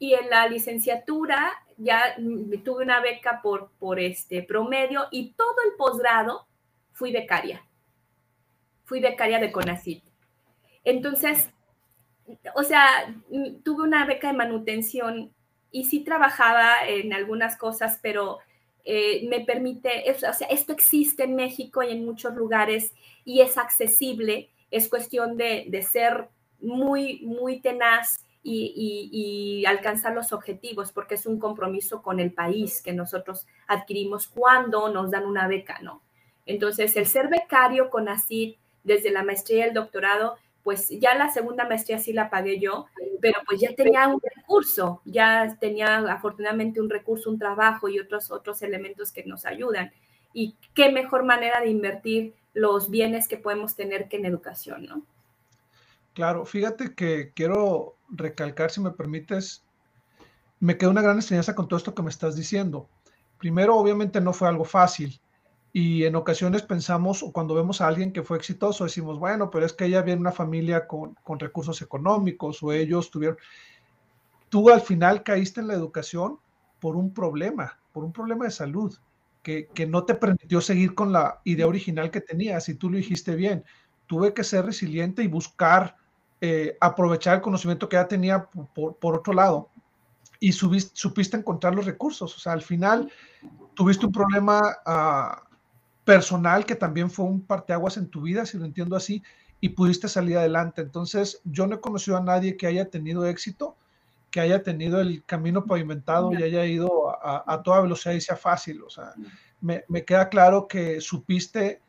y 0.00 0.14
en 0.14 0.28
la 0.28 0.48
licenciatura 0.48 1.52
ya 1.82 2.16
tuve 2.64 2.84
una 2.84 3.00
beca 3.00 3.40
por, 3.42 3.70
por 3.78 3.98
este 3.98 4.42
promedio 4.42 5.06
y 5.10 5.32
todo 5.32 5.56
el 5.68 5.76
posgrado 5.76 6.46
fui 6.92 7.12
becaria. 7.12 7.64
Fui 8.84 9.00
becaria 9.00 9.38
de 9.38 9.50
CONACYT. 9.50 10.04
Entonces, 10.84 11.50
o 12.54 12.62
sea, 12.62 12.86
tuve 13.64 13.82
una 13.82 14.06
beca 14.06 14.28
de 14.28 14.38
manutención 14.38 15.32
y 15.70 15.84
sí 15.84 16.04
trabajaba 16.04 16.86
en 16.86 17.12
algunas 17.12 17.56
cosas, 17.56 17.98
pero 18.02 18.38
eh, 18.84 19.26
me 19.28 19.40
permite, 19.40 20.04
o 20.10 20.32
sea, 20.32 20.48
esto 20.48 20.72
existe 20.72 21.24
en 21.24 21.34
México 21.34 21.82
y 21.82 21.90
en 21.90 22.04
muchos 22.04 22.34
lugares 22.34 22.92
y 23.24 23.40
es 23.40 23.56
accesible, 23.58 24.50
es 24.70 24.88
cuestión 24.88 25.36
de, 25.36 25.66
de 25.68 25.82
ser 25.82 26.28
muy, 26.60 27.20
muy 27.22 27.60
tenaz 27.60 28.24
y, 28.42 29.64
alcanzar 29.66 30.14
los 30.14 30.32
objetivos, 30.32 30.92
porque 30.92 31.14
es 31.14 31.26
un 31.26 31.38
compromiso 31.38 32.02
con 32.02 32.20
el 32.20 32.32
país 32.32 32.82
que 32.82 32.92
nosotros 32.92 33.46
adquirimos 33.66 34.28
cuando 34.28 34.88
nos 34.88 35.10
dan 35.10 35.26
una 35.26 35.46
beca, 35.46 35.78
¿no? 35.82 36.02
Entonces, 36.46 36.96
el 36.96 37.06
ser 37.06 37.28
becario 37.28 37.90
con 37.90 38.08
ACID 38.08 38.56
desde 38.82 39.10
la 39.10 39.22
maestría 39.22 39.58
y 39.58 39.68
el 39.68 39.74
doctorado, 39.74 40.36
pues 40.64 40.88
ya 40.90 41.14
la 41.14 41.30
segunda 41.30 41.66
maestría 41.66 41.98
sí 41.98 42.12
la 42.12 42.30
pagué 42.30 42.58
yo, 42.58 42.86
pero 43.20 43.40
pues 43.46 43.60
ya 43.60 43.74
tenía 43.74 44.08
un 44.08 44.20
recurso, 44.20 45.00
ya 45.04 45.56
tenía 45.60 45.98
afortunadamente 45.98 46.80
un 46.80 46.90
recurso, 46.90 47.30
un 47.30 47.38
trabajo 47.38 47.88
y 47.88 47.98
otros, 47.98 48.30
otros 48.30 48.62
elementos 48.62 49.12
que 49.12 49.24
nos 49.24 49.46
ayudan. 49.46 49.92
Y 50.32 50.56
qué 50.74 50.90
mejor 50.90 51.24
manera 51.24 51.60
de 51.60 51.70
invertir 51.70 52.34
los 52.54 52.90
bienes 52.90 53.28
que 53.28 53.36
podemos 53.36 53.76
tener 53.76 54.08
que 54.08 54.16
en 54.16 54.26
educación, 54.26 54.86
¿no? 54.86 55.02
Claro, 56.14 56.44
fíjate 56.44 56.94
que 56.94 57.32
quiero 57.34 57.96
recalcar, 58.10 58.70
si 58.70 58.80
me 58.80 58.90
permites, 58.90 59.64
me 60.60 60.76
queda 60.78 60.90
una 60.90 61.02
gran 61.02 61.16
enseñanza 61.16 61.54
con 61.54 61.68
todo 61.68 61.78
esto 61.78 61.94
que 61.94 62.02
me 62.02 62.10
estás 62.10 62.36
diciendo. 62.36 62.88
Primero, 63.38 63.76
obviamente 63.76 64.20
no 64.20 64.32
fue 64.32 64.48
algo 64.48 64.64
fácil 64.64 65.20
y 65.72 66.04
en 66.04 66.16
ocasiones 66.16 66.62
pensamos 66.62 67.22
o 67.22 67.32
cuando 67.32 67.54
vemos 67.54 67.80
a 67.80 67.88
alguien 67.88 68.12
que 68.12 68.22
fue 68.22 68.36
exitoso 68.38 68.84
decimos, 68.84 69.18
bueno, 69.18 69.50
pero 69.50 69.66
es 69.66 69.72
que 69.72 69.86
ella 69.86 70.02
viene 70.02 70.20
una 70.20 70.32
familia 70.32 70.86
con, 70.86 71.14
con 71.24 71.38
recursos 71.40 71.82
económicos 71.82 72.62
o 72.62 72.72
ellos 72.72 73.10
tuvieron... 73.10 73.38
Tú 74.48 74.70
al 74.70 74.80
final 74.82 75.22
caíste 75.22 75.60
en 75.60 75.68
la 75.68 75.74
educación 75.74 76.38
por 76.78 76.96
un 76.96 77.12
problema, 77.14 77.78
por 77.92 78.04
un 78.04 78.12
problema 78.12 78.44
de 78.44 78.50
salud, 78.50 78.94
que, 79.42 79.68
que 79.74 79.86
no 79.86 80.04
te 80.04 80.14
permitió 80.14 80.60
seguir 80.60 80.94
con 80.94 81.12
la 81.12 81.40
idea 81.44 81.66
original 81.66 82.10
que 82.10 82.20
tenías 82.20 82.68
y 82.68 82.74
tú 82.74 82.90
lo 82.90 82.96
dijiste 82.98 83.34
bien. 83.34 83.64
Tuve 84.06 84.34
que 84.34 84.44
ser 84.44 84.66
resiliente 84.66 85.22
y 85.22 85.28
buscar 85.28 85.96
eh, 86.44 86.76
aprovechar 86.80 87.36
el 87.36 87.40
conocimiento 87.40 87.88
que 87.88 87.94
ya 87.94 88.08
tenía 88.08 88.48
por, 88.74 89.16
otro 89.16 89.32
lado 89.32 89.70
y 90.40 90.50
supiste 90.50 91.36
encontrar 91.36 91.72
los 91.72 91.86
recursos. 91.86 92.36
O 92.36 92.40
sea, 92.40 92.52
al 92.52 92.62
final 92.62 93.12
tuviste 93.74 94.06
un 94.06 94.10
problema 94.10 94.60
ah, 94.84 95.44
personal 96.04 96.66
que 96.66 96.74
también 96.74 97.12
fue 97.12 97.26
un 97.26 97.42
parteaguas 97.42 97.96
en 97.96 98.08
tu 98.08 98.22
vida, 98.22 98.44
si 98.44 98.58
lo 98.58 98.64
entiendo 98.64 98.96
así, 98.96 99.22
y 99.60 99.68
pudiste 99.68 100.08
salir 100.08 100.36
adelante. 100.36 100.82
Entonces, 100.82 101.40
yo 101.44 101.68
no 101.68 101.76
he 101.76 101.80
conocido 101.80 102.16
a 102.16 102.22
nadie 102.22 102.56
que 102.56 102.66
haya 102.66 102.90
tenido 102.90 103.24
éxito, 103.24 103.76
que 104.32 104.40
haya 104.40 104.64
tenido 104.64 105.00
el 105.00 105.22
camino 105.24 105.64
pavimentado 105.64 106.32
y 106.32 106.42
haya 106.42 106.66
ido 106.66 107.16
a, 107.24 107.62
toda 107.62 107.82
velocidad 107.82 108.16
y 108.16 108.20
sea 108.20 108.34
fácil. 108.34 108.82
O 108.82 108.90
sea, 108.90 109.14
me, 109.60 109.84
me 109.86 110.04
queda 110.04 110.28
claro 110.28 110.66
que 110.66 111.00
supiste 111.00 111.80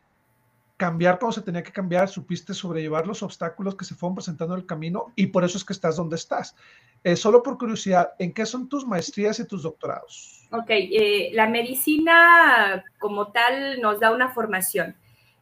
cambiar 0.76 1.18
cuando 1.18 1.34
se 1.34 1.42
tenía 1.42 1.62
que 1.62 1.72
cambiar, 1.72 2.08
supiste 2.08 2.52
sobrellevar 2.52 3.06
los 3.06 3.22
obstáculos 3.22 3.76
que 3.76 3.84
se 3.84 3.94
fueron 3.94 4.16
presentando 4.16 4.54
en 4.54 4.60
el 4.60 4.66
camino 4.66 5.12
y 5.14 5.26
por 5.26 5.44
eso 5.44 5.58
es 5.58 5.64
que 5.64 5.72
estás 5.72 5.96
donde 5.96 6.16
estás. 6.16 6.56
Eh, 7.04 7.16
solo 7.16 7.42
por 7.42 7.58
curiosidad, 7.58 8.12
¿en 8.18 8.32
qué 8.32 8.46
son 8.46 8.68
tus 8.68 8.86
maestrías 8.86 9.38
y 9.38 9.46
tus 9.46 9.62
doctorados? 9.62 10.48
Ok, 10.50 10.70
eh, 10.70 11.30
la 11.32 11.48
medicina 11.48 12.84
como 12.98 13.30
tal 13.30 13.80
nos 13.80 14.00
da 14.00 14.10
una 14.12 14.30
formación. 14.30 14.96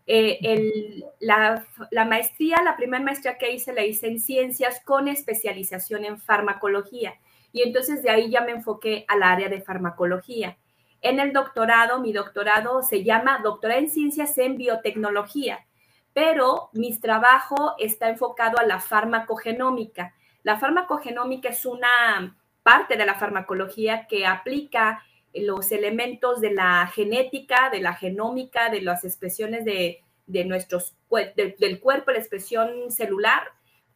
Eh, 0.07 1.01
la, 1.21 1.65
la, 1.91 2.05
maestría, 2.05 2.61
la 2.63 2.77
primera 2.77 3.03
maestría 3.03 3.39
que 3.39 3.53
hice 3.53 3.73
la 3.73 3.85
hice 3.85 4.09
en 4.09 4.19
ciencias 4.19 4.83
con 4.85 5.07
especialización 5.09 6.05
en 6.05 6.19
farmacología. 6.19 7.15
Y 7.53 7.63
entonces 7.63 8.03
de 8.03 8.11
ahí 8.11 8.31
ya 8.31 8.41
me 8.41 8.53
enfoqué 8.53 9.05
al 9.09 9.23
área 9.23 9.49
de 9.49 9.61
farmacología. 9.61 10.59
En 11.03 11.19
el 11.19 11.33
doctorado, 11.33 11.99
mi 11.99 12.13
doctorado 12.13 12.83
se 12.83 13.03
llama 13.03 13.41
Doctorado 13.43 13.81
en 13.81 13.91
Ciencias 13.91 14.39
en 14.39 14.57
Biotecnología, 14.57 15.67
pero 16.13 16.71
mi 16.73 16.97
trabajo 16.99 17.75
está 17.79 18.09
enfocado 18.09 18.59
a 18.59 18.65
la 18.65 18.79
farmacogenómica. 18.79 20.15
La 20.45 20.61
farmacogenómica 20.61 21.49
es 21.49 21.67
una 21.67 22.37
parte 22.63 22.97
de 22.97 23.05
la 23.05 23.17
farmacología 23.17 24.07
que 24.07 24.27
aplica 24.27 25.03
los 25.35 25.73
elementos 25.73 26.41
de 26.41 26.53
la 26.53 26.87
genética, 26.87 27.69
de 27.71 27.81
la 27.81 27.95
genómica, 27.95 28.71
de 28.71 28.83
las 28.83 29.05
expresiones 29.05 29.65
de, 29.65 30.05
nuestros, 30.45 30.95
del 31.37 31.81
cuerpo, 31.81 32.13
la 32.13 32.19
expresión 32.19 32.93
celular, 32.93 33.43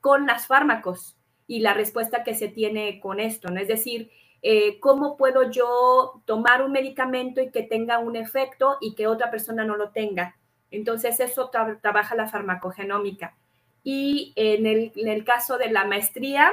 con 0.01 0.27
los 0.27 0.47
fármacos 0.49 1.17
y 1.47 1.61
la 1.61 1.73
respuesta 1.73 2.25
que 2.25 2.35
se 2.35 2.49
tiene 2.49 2.99
con 2.99 3.21
esto, 3.21 3.51
¿no? 3.51 3.61
Es 3.61 3.69
decir, 3.69 4.11
eh, 4.43 4.79
cómo 4.81 5.17
puedo 5.17 5.51
yo 5.51 6.23
tomar 6.25 6.63
un 6.63 6.73
medicamento 6.73 7.41
y 7.41 7.51
que 7.51 7.63
tenga 7.63 7.99
un 7.99 8.17
efecto 8.17 8.79
y 8.81 8.95
que 8.95 9.07
otra 9.07 9.31
persona 9.31 9.65
no 9.65 9.77
lo 9.77 9.91
tenga. 9.91 10.37
Entonces, 10.71 11.19
eso 11.21 11.51
trabaja 11.51 12.15
la 12.15 12.29
farmacogenómica. 12.29 13.37
Y 13.83 14.33
en 14.37 14.67
el, 14.67 14.93
en 14.97 15.09
el, 15.09 15.25
caso 15.25 15.59
de 15.59 15.71
la 15.71 15.85
maestría, 15.85 16.53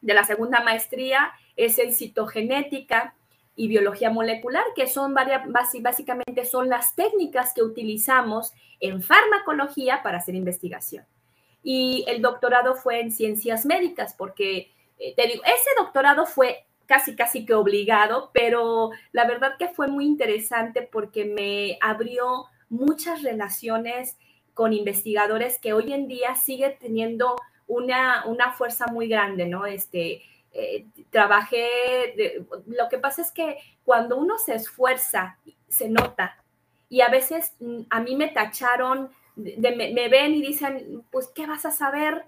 de 0.00 0.14
la 0.14 0.24
segunda 0.24 0.62
maestría, 0.62 1.32
es 1.56 1.78
en 1.78 1.94
citogenética 1.94 3.14
y 3.54 3.68
biología 3.68 4.10
molecular, 4.10 4.64
que 4.74 4.86
son 4.86 5.14
varias, 5.14 5.42
básicamente 5.80 6.44
son 6.44 6.68
las 6.68 6.94
técnicas 6.94 7.54
que 7.54 7.62
utilizamos 7.62 8.52
en 8.80 9.02
farmacología 9.02 10.02
para 10.02 10.18
hacer 10.18 10.34
investigación. 10.34 11.06
Y 11.62 12.04
el 12.06 12.20
doctorado 12.20 12.74
fue 12.74 13.00
en 13.00 13.10
ciencias 13.10 13.64
médicas, 13.64 14.14
porque 14.16 14.70
eh, 14.98 15.14
te 15.14 15.26
digo, 15.26 15.42
ese 15.44 15.70
doctorado 15.78 16.26
fue 16.26 16.65
casi, 16.86 17.16
casi 17.16 17.44
que 17.44 17.54
obligado, 17.54 18.30
pero 18.32 18.90
la 19.12 19.26
verdad 19.26 19.56
que 19.58 19.68
fue 19.68 19.88
muy 19.88 20.06
interesante 20.06 20.82
porque 20.82 21.24
me 21.24 21.78
abrió 21.80 22.46
muchas 22.68 23.22
relaciones 23.22 24.16
con 24.54 24.72
investigadores 24.72 25.58
que 25.60 25.72
hoy 25.72 25.92
en 25.92 26.08
día 26.08 26.34
sigue 26.34 26.76
teniendo 26.80 27.36
una, 27.66 28.24
una 28.26 28.52
fuerza 28.52 28.86
muy 28.86 29.08
grande, 29.08 29.46
¿no? 29.46 29.66
Este, 29.66 30.22
eh, 30.52 30.86
trabajé, 31.10 32.46
lo 32.66 32.88
que 32.88 32.96
pasa 32.96 33.20
es 33.20 33.30
que 33.30 33.58
cuando 33.84 34.16
uno 34.16 34.38
se 34.38 34.54
esfuerza, 34.54 35.38
se 35.68 35.90
nota. 35.90 36.42
Y 36.88 37.02
a 37.02 37.08
veces 37.08 37.54
mm, 37.60 37.82
a 37.90 38.00
mí 38.00 38.16
me 38.16 38.28
tacharon, 38.28 39.10
me, 39.36 40.08
ven 40.08 40.34
y 40.34 40.40
dicen, 40.40 41.04
pues, 41.10 41.28
¿qué 41.28 41.46
vas 41.46 41.66
a 41.66 41.70
saber? 41.70 42.24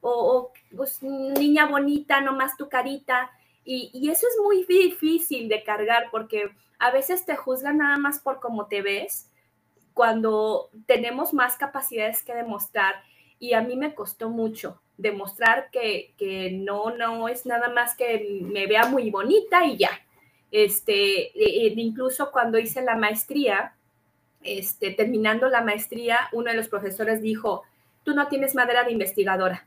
O, 0.00 0.52
pues, 0.76 1.02
niña 1.02 1.66
bonita, 1.66 2.20
nomás 2.20 2.56
tu 2.56 2.68
carita. 2.68 3.32
Y, 3.64 4.10
eso 4.10 4.26
es 4.26 4.36
muy 4.42 4.64
difícil 4.64 5.48
de 5.48 5.62
cargar 5.62 6.08
porque 6.10 6.50
a 6.78 6.90
veces 6.90 7.24
te 7.24 7.36
juzgan 7.36 7.78
nada 7.78 7.96
más 7.96 8.18
por 8.18 8.40
cómo 8.40 8.66
te 8.66 8.82
ves, 8.82 9.28
cuando 9.94 10.70
tenemos 10.86 11.32
más 11.32 11.56
capacidades 11.56 12.22
que 12.22 12.34
demostrar. 12.34 12.94
Y 13.38 13.54
a 13.54 13.60
mí 13.60 13.76
me 13.76 13.94
costó 13.94 14.30
mucho 14.30 14.80
demostrar 14.96 15.68
que, 15.70 16.14
que, 16.16 16.50
no, 16.52 16.96
no 16.96 17.28
es 17.28 17.46
nada 17.46 17.68
más 17.68 17.96
que 17.96 18.40
me 18.42 18.66
vea 18.66 18.86
muy 18.86 19.10
bonita 19.10 19.64
y 19.64 19.76
ya. 19.76 19.90
Este, 20.50 21.36
e, 21.38 21.66
e, 21.66 21.72
incluso 21.76 22.30
cuando 22.30 22.58
hice 22.58 22.82
la 22.82 22.96
maestría, 22.96 23.74
este, 24.42 24.90
terminando 24.90 25.48
la 25.48 25.62
maestría, 25.62 26.28
uno 26.32 26.50
de 26.50 26.56
los 26.56 26.68
profesores 26.68 27.22
dijo, 27.22 27.62
tú 28.04 28.14
no 28.14 28.28
tienes 28.28 28.54
madera 28.54 28.84
de 28.84 28.92
investigadora, 28.92 29.66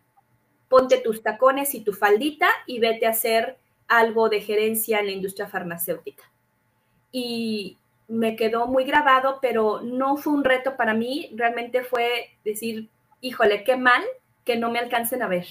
ponte 0.69 0.97
tus 0.97 1.23
tacones 1.23 1.73
y 1.75 1.81
tu 1.81 1.93
faldita 1.93 2.47
y 2.67 2.79
vete 2.79 3.07
a 3.07 3.11
hacer 3.11 3.57
algo 3.87 4.29
de 4.29 4.41
gerencia 4.41 4.99
en 4.99 5.07
la 5.07 5.11
industria 5.11 5.47
farmacéutica. 5.47 6.23
Y 7.11 7.77
me 8.07 8.35
quedó 8.35 8.67
muy 8.67 8.83
grabado, 8.83 9.39
pero 9.41 9.81
no 9.81 10.17
fue 10.17 10.33
un 10.33 10.43
reto 10.43 10.75
para 10.75 10.93
mí, 10.93 11.31
realmente 11.35 11.83
fue 11.83 12.29
decir, 12.43 12.89
híjole, 13.21 13.63
qué 13.63 13.77
mal 13.77 14.03
que 14.43 14.57
no 14.57 14.69
me 14.69 14.79
alcancen 14.79 15.23
a 15.23 15.27
ver 15.27 15.45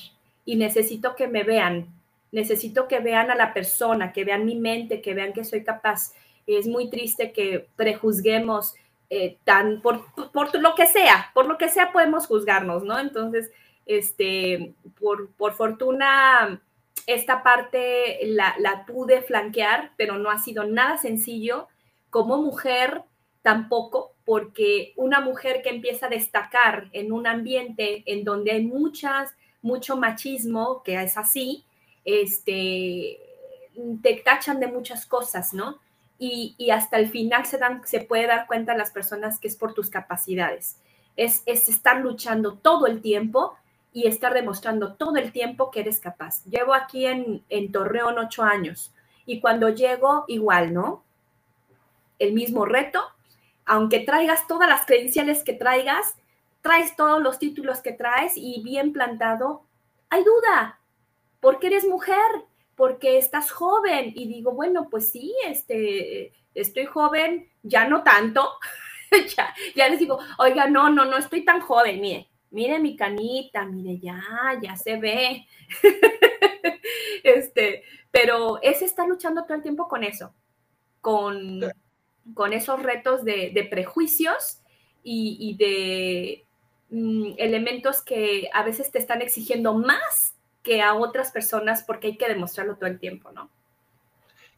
y 0.44 0.56
necesito 0.56 1.16
que 1.16 1.26
me 1.26 1.42
vean, 1.42 1.88
necesito 2.32 2.86
que 2.86 3.00
vean 3.00 3.30
a 3.30 3.34
la 3.34 3.52
persona, 3.54 4.12
que 4.12 4.24
vean 4.24 4.44
mi 4.44 4.56
mente, 4.56 5.00
que 5.00 5.14
vean 5.14 5.32
que 5.32 5.44
soy 5.44 5.64
capaz. 5.64 6.12
Es 6.46 6.66
muy 6.66 6.90
triste 6.90 7.32
que 7.32 7.68
prejuzguemos 7.76 8.74
eh, 9.10 9.38
tan 9.44 9.80
por, 9.80 10.04
por, 10.32 10.54
lo 10.60 10.74
que 10.74 10.86
sea, 10.86 11.30
por 11.34 11.46
lo 11.46 11.56
que 11.56 11.68
sea 11.68 11.92
podemos 11.92 12.26
juzgarnos, 12.26 12.82
¿no? 12.84 12.98
Entonces, 12.98 13.50
este, 13.86 14.74
por, 15.00 15.30
por 15.32 15.54
fortuna, 15.54 16.60
esta 17.06 17.42
parte 17.42 18.18
la, 18.24 18.54
la 18.58 18.86
pude 18.86 19.22
flanquear, 19.22 19.92
pero 19.96 20.18
no 20.18 20.30
ha 20.30 20.38
sido 20.38 20.64
nada 20.64 20.96
sencillo. 20.96 21.68
Como 22.10 22.38
mujer, 22.38 23.02
tampoco, 23.44 24.14
porque 24.24 24.94
una 24.96 25.20
mujer 25.20 25.60
que 25.62 25.68
empieza 25.68 26.06
a 26.06 26.08
destacar 26.08 26.88
en 26.92 27.12
un 27.12 27.26
ambiente 27.26 28.02
en 28.06 28.24
donde 28.24 28.52
hay 28.52 28.64
muchas, 28.64 29.32
mucho 29.60 29.98
machismo, 29.98 30.82
que 30.82 31.02
es 31.02 31.18
así, 31.18 31.66
este, 32.06 33.18
te 34.02 34.22
tachan 34.24 34.60
de 34.60 34.68
muchas 34.68 35.04
cosas, 35.04 35.52
¿no? 35.52 35.78
Y, 36.18 36.70
hasta 36.70 36.96
el 36.96 37.10
final 37.10 37.44
se, 37.44 37.58
dan, 37.58 37.82
se 37.86 38.00
puede 38.00 38.26
dar 38.26 38.46
cuenta 38.46 38.74
las 38.74 38.90
personas 38.90 39.38
que 39.38 39.48
es 39.48 39.56
por 39.56 39.74
tus 39.74 39.90
capacidades. 39.90 40.78
Es, 41.16 41.42
es 41.44 41.68
estar 41.68 42.00
luchando 42.00 42.54
todo 42.54 42.86
el 42.86 43.02
tiempo 43.02 43.56
y 43.94 44.08
estar 44.08 44.34
demostrando 44.34 44.94
todo 44.94 45.16
el 45.16 45.30
tiempo 45.30 45.70
que 45.70 45.80
eres 45.80 46.00
capaz. 46.00 46.44
Llevo 46.46 46.74
aquí 46.74 47.06
en, 47.06 47.72
Torreón 47.72 48.18
ocho 48.18 48.42
años 48.42 48.92
y 49.24 49.40
cuando 49.40 49.68
llego, 49.68 50.24
igual, 50.26 50.74
¿no? 50.74 51.04
El 52.18 52.32
mismo 52.32 52.66
reto, 52.66 53.00
aunque 53.64 54.00
traigas 54.00 54.48
todas 54.48 54.68
las 54.68 54.84
credenciales 54.84 55.44
que 55.44 55.52
traigas, 55.52 56.16
traes 56.60 56.96
todos 56.96 57.22
los 57.22 57.38
títulos 57.38 57.80
que 57.80 57.92
traes 57.92 58.32
y 58.36 58.60
bien 58.64 58.92
plantado, 58.92 59.62
hay 60.10 60.24
duda, 60.24 60.80
porque 61.38 61.68
eres 61.68 61.86
mujer, 61.86 62.16
porque 62.74 63.16
estás 63.16 63.52
joven. 63.52 64.12
Y 64.16 64.26
digo, 64.26 64.50
bueno, 64.50 64.88
pues 64.90 65.08
sí, 65.08 65.32
este, 65.46 66.32
estoy 66.52 66.86
joven, 66.86 67.48
ya 67.62 67.86
no 67.86 68.02
tanto. 68.02 68.50
ya, 69.36 69.54
ya 69.76 69.88
les 69.88 70.00
digo, 70.00 70.18
oiga, 70.38 70.68
no, 70.68 70.90
no, 70.90 71.04
no 71.04 71.16
estoy 71.16 71.44
tan 71.44 71.60
joven, 71.60 72.00
mire, 72.00 72.28
mire 72.54 72.78
mi 72.78 72.96
canita, 72.96 73.66
mire, 73.66 73.98
ya, 73.98 74.22
ya 74.62 74.76
se 74.76 74.96
ve. 74.96 75.46
este, 77.24 77.82
pero 78.10 78.62
es 78.62 78.80
estar 78.80 79.06
luchando 79.06 79.44
todo 79.44 79.56
el 79.56 79.62
tiempo 79.62 79.88
con 79.88 80.04
eso, 80.04 80.34
con 81.00 81.60
con 82.32 82.52
esos 82.52 82.82
retos 82.82 83.24
de, 83.24 83.66
prejuicios 83.70 84.60
y, 85.02 85.56
de 85.58 86.46
mm, 86.90 87.34
elementos 87.36 88.00
que 88.00 88.48
a 88.54 88.62
veces 88.62 88.90
te 88.90 88.98
están 88.98 89.20
exigiendo 89.20 89.74
más 89.74 90.34
que 90.62 90.80
a 90.80 90.94
otras 90.94 91.30
personas 91.30 91.84
porque 91.86 92.08
hay 92.08 92.16
que 92.16 92.28
demostrarlo 92.28 92.76
todo 92.76 92.86
el 92.88 92.98
tiempo, 92.98 93.30
¿no? 93.32 93.50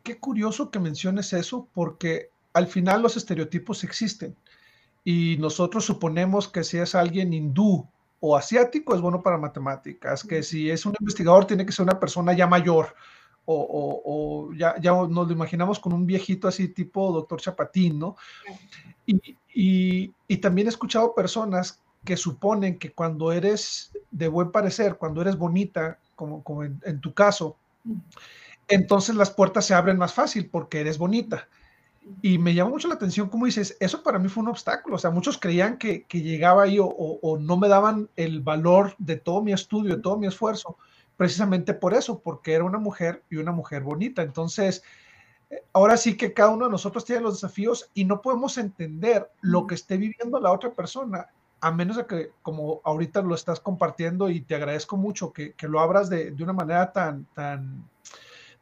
Qué 0.04 0.18
curioso 0.18 0.70
que 0.70 0.78
menciones 0.78 1.32
eso 1.32 1.68
porque 1.74 2.30
al 2.52 2.68
final 2.68 3.02
los 3.02 3.16
estereotipos 3.16 3.82
existen 3.82 4.36
y 5.06 5.36
nosotros 5.38 5.84
suponemos 5.84 6.48
que 6.48 6.64
si 6.64 6.78
es 6.78 6.96
alguien 6.96 7.32
hindú 7.32 7.86
o 8.18 8.36
asiático 8.36 8.92
es 8.92 9.00
bueno 9.00 9.22
para 9.22 9.38
matemáticas, 9.38 10.24
que 10.24 10.42
si 10.42 10.68
es 10.68 10.84
un 10.84 10.96
investigador 10.98 11.46
tiene 11.46 11.64
que 11.64 11.70
ser 11.70 11.84
una 11.84 12.00
persona 12.00 12.32
ya 12.32 12.48
mayor, 12.48 12.92
o, 13.44 14.50
ya, 14.58 14.74
ya, 14.80 14.90
nos 14.90 15.28
lo 15.28 15.32
imaginamos 15.32 15.78
con 15.78 15.92
un 15.92 16.06
viejito 16.06 16.48
así 16.48 16.70
tipo 16.70 17.12
doctor 17.12 17.40
Chapatín, 17.40 18.00
¿no? 18.00 18.16
Y, 19.06 20.12
y, 20.26 20.36
también 20.38 20.66
he 20.66 20.70
escuchado 20.70 21.14
personas 21.14 21.80
que 22.04 22.16
suponen 22.16 22.76
que 22.76 22.90
cuando 22.90 23.30
eres 23.30 23.92
de 24.10 24.26
buen 24.26 24.50
parecer, 24.50 24.96
cuando 24.96 25.20
eres 25.20 25.38
bonita, 25.38 26.00
como, 26.16 26.42
como 26.42 26.64
en, 26.64 27.00
tu 27.00 27.14
caso, 27.14 27.56
entonces 28.66 29.14
las 29.14 29.30
puertas 29.30 29.66
se 29.66 29.74
abren 29.74 29.98
más 29.98 30.12
fácil 30.12 30.50
porque 30.50 30.80
eres 30.80 30.98
bonita. 30.98 31.46
Y 32.22 32.38
me 32.38 32.54
llama 32.54 32.70
mucho 32.70 32.88
la 32.88 32.94
atención 32.94 33.28
cómo 33.28 33.46
dices, 33.46 33.76
eso 33.80 34.02
para 34.02 34.18
mí 34.18 34.28
fue 34.28 34.42
un 34.42 34.48
obstáculo. 34.48 34.96
O 34.96 34.98
sea, 34.98 35.10
muchos 35.10 35.38
creían 35.38 35.76
que, 35.76 36.04
que 36.04 36.20
llegaba 36.20 36.62
ahí 36.62 36.78
o, 36.78 36.86
o, 36.86 37.38
no 37.38 37.56
me 37.56 37.68
daban 37.68 38.08
el 38.16 38.40
valor 38.40 38.94
de 38.98 39.16
todo 39.16 39.42
mi 39.42 39.52
estudio, 39.52 39.96
de 39.96 40.02
todo 40.02 40.16
mi 40.16 40.26
esfuerzo, 40.26 40.76
precisamente 41.16 41.74
por 41.74 41.94
eso, 41.94 42.20
porque 42.20 42.52
era 42.54 42.64
una 42.64 42.78
mujer 42.78 43.22
y 43.28 43.36
una 43.36 43.52
mujer 43.52 43.82
bonita. 43.82 44.22
Entonces, 44.22 44.84
eh, 45.50 45.62
ahora 45.72 45.96
sí 45.96 46.16
que 46.16 46.32
cada 46.32 46.50
uno 46.50 46.66
de 46.66 46.70
nosotros 46.70 47.04
tiene 47.04 47.22
los 47.22 47.34
desafíos 47.34 47.90
y 47.94 48.04
no 48.04 48.22
podemos 48.22 48.56
entender 48.58 49.30
lo 49.40 49.66
que 49.66 49.74
esté 49.74 49.96
viviendo 49.96 50.38
la 50.38 50.52
otra 50.52 50.72
persona, 50.72 51.28
a 51.60 51.72
menos 51.72 51.96
de 51.96 52.06
que, 52.06 52.30
como 52.42 52.80
ahorita 52.84 53.22
lo 53.22 53.34
estás 53.34 53.58
compartiendo 53.58 54.30
y 54.30 54.42
te 54.42 54.54
agradezco 54.54 54.96
mucho 54.96 55.32
que, 55.32 55.54
lo 55.62 55.80
abras 55.80 56.08
de, 56.08 56.34
una 56.40 56.52
manera 56.52 56.92
tan, 56.92 57.24
tan, 57.34 57.84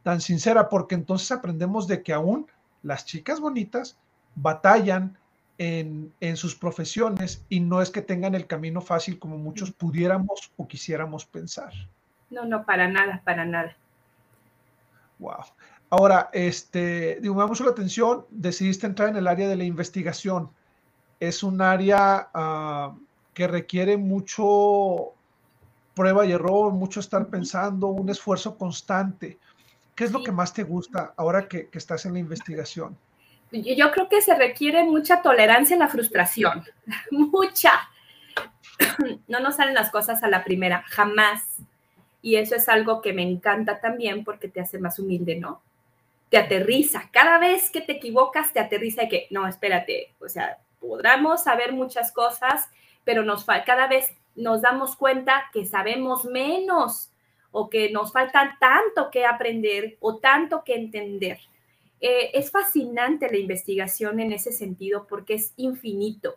tan 0.02 0.20
sincera, 0.22 0.68
porque 0.68 0.94
entonces 0.94 1.30
aprendemos 1.30 1.86
de 1.86 2.02
que 2.02 2.14
aún 2.14 2.46
las 2.84 3.04
chicas 3.04 3.40
bonitas 3.40 3.96
batallan 4.36 5.18
en, 5.58 6.12
en, 6.20 6.36
sus 6.36 6.54
profesiones 6.54 7.44
y 7.48 7.60
no 7.60 7.80
es 7.80 7.90
que 7.90 8.02
tengan 8.02 8.34
el 8.34 8.46
camino 8.46 8.80
fácil 8.80 9.18
como 9.18 9.38
muchos 9.38 9.72
pudiéramos 9.72 10.52
o 10.56 10.68
quisiéramos 10.68 11.24
pensar. 11.24 11.72
No, 12.30 12.44
no, 12.44 12.64
para 12.64 12.88
nada, 12.88 13.22
para 13.24 13.44
nada. 13.44 13.76
Wow. 15.18 15.44
Ahora, 15.90 16.30
este, 16.32 17.18
digo, 17.20 17.34
me 17.34 17.42
da 17.42 17.46
mucho 17.46 17.64
la 17.64 17.70
atención, 17.70 18.26
decidiste 18.30 18.86
entrar 18.86 19.10
en 19.10 19.16
el 19.16 19.28
área 19.28 19.48
de 19.48 19.56
la 19.56 19.64
investigación. 19.64 20.50
Es 21.20 21.42
un 21.42 21.60
área 21.62 22.28
uh, 22.34 22.98
que 23.32 23.46
requiere 23.46 23.96
mucho 23.96 25.12
prueba 25.94 26.26
y 26.26 26.32
error, 26.32 26.72
mucho 26.72 26.98
estar 26.98 27.28
pensando, 27.28 27.86
un 27.86 28.08
esfuerzo 28.08 28.58
constante. 28.58 29.38
¿Qué 29.94 30.04
es 30.04 30.12
lo 30.12 30.22
que 30.22 30.32
más 30.32 30.52
te 30.52 30.64
gusta 30.64 31.14
ahora 31.16 31.48
que, 31.48 31.68
que 31.68 31.78
estás 31.78 32.04
en 32.06 32.14
la 32.14 32.18
investigación? 32.18 32.98
Yo 33.52 33.92
creo 33.92 34.08
que 34.08 34.20
se 34.20 34.34
requiere 34.34 34.82
mucha 34.84 35.22
tolerancia 35.22 35.76
a 35.76 35.78
la 35.78 35.88
frustración, 35.88 36.64
mucha. 37.10 37.72
No 39.28 39.40
nos 39.40 39.56
salen 39.56 39.74
las 39.74 39.90
cosas 39.90 40.22
a 40.22 40.28
la 40.28 40.44
primera, 40.44 40.82
jamás. 40.88 41.42
Y 42.22 42.36
eso 42.36 42.56
es 42.56 42.68
algo 42.68 43.00
que 43.00 43.12
me 43.12 43.22
encanta 43.22 43.80
también 43.80 44.24
porque 44.24 44.48
te 44.48 44.60
hace 44.60 44.78
más 44.78 44.98
humilde, 44.98 45.36
¿no? 45.36 45.62
Te 46.30 46.38
aterriza. 46.38 47.10
Cada 47.12 47.38
vez 47.38 47.70
que 47.70 47.80
te 47.80 47.92
equivocas, 47.92 48.52
te 48.52 48.60
aterriza 48.60 49.02
de 49.02 49.08
que, 49.08 49.26
no, 49.30 49.46
espérate, 49.46 50.14
o 50.20 50.28
sea, 50.28 50.58
podremos 50.80 51.44
saber 51.44 51.72
muchas 51.72 52.12
cosas, 52.12 52.68
pero 53.04 53.22
nos 53.22 53.44
cada 53.44 53.86
vez 53.86 54.12
nos 54.34 54.62
damos 54.62 54.96
cuenta 54.96 55.44
que 55.52 55.64
sabemos 55.64 56.24
menos 56.24 57.10
o 57.56 57.70
que 57.70 57.88
nos 57.90 58.12
falta 58.12 58.56
tanto 58.58 59.12
que 59.12 59.24
aprender 59.24 59.96
o 60.00 60.18
tanto 60.18 60.64
que 60.64 60.74
entender. 60.74 61.38
Eh, 62.00 62.32
es 62.34 62.50
fascinante 62.50 63.30
la 63.30 63.38
investigación 63.38 64.18
en 64.18 64.32
ese 64.32 64.50
sentido 64.50 65.06
porque 65.08 65.34
es 65.34 65.54
infinito. 65.56 66.34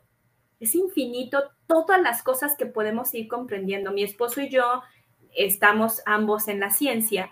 Es 0.60 0.76
infinito 0.76 1.44
todas 1.66 2.00
las 2.00 2.22
cosas 2.22 2.56
que 2.56 2.68
podemos 2.68 3.16
ir 3.16 3.28
comprendiendo. 3.28 3.92
Mi 3.92 4.04
esposo 4.04 4.42
y 4.42 4.50
yo 4.50 4.84
estamos 5.36 6.04
ambos 6.06 6.48
en 6.48 6.60
la 6.60 6.70
ciencia 6.70 7.32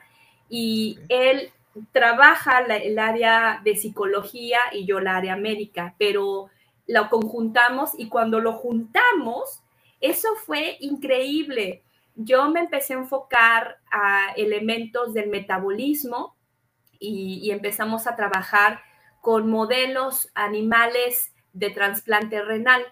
y 0.50 0.98
él 1.08 1.52
trabaja 1.92 2.62
el 2.62 2.98
área 2.98 3.62
de 3.64 3.76
psicología 3.76 4.58
y 4.74 4.86
yo 4.86 5.00
la 5.00 5.16
área 5.16 5.36
médica, 5.36 5.94
pero 6.00 6.50
lo 6.88 7.08
conjuntamos 7.10 7.92
y 7.96 8.10
cuando 8.10 8.40
lo 8.40 8.54
juntamos, 8.54 9.62
eso 10.02 10.30
fue 10.44 10.78
increíble. 10.80 11.84
Yo 12.16 12.50
me 12.50 12.62
empecé 12.62 12.94
a 12.94 12.98
enfocar 12.98 13.78
a 13.92 14.34
elementos 14.38 15.14
del 15.14 15.30
metabolismo 15.30 16.36
y, 16.98 17.52
empezamos 17.52 18.08
a 18.08 18.16
trabajar 18.16 18.80
con 19.22 19.50
modelos 19.50 20.30
animales 20.34 21.34
de 21.54 21.70
trasplante 21.70 22.42
renal 22.42 22.84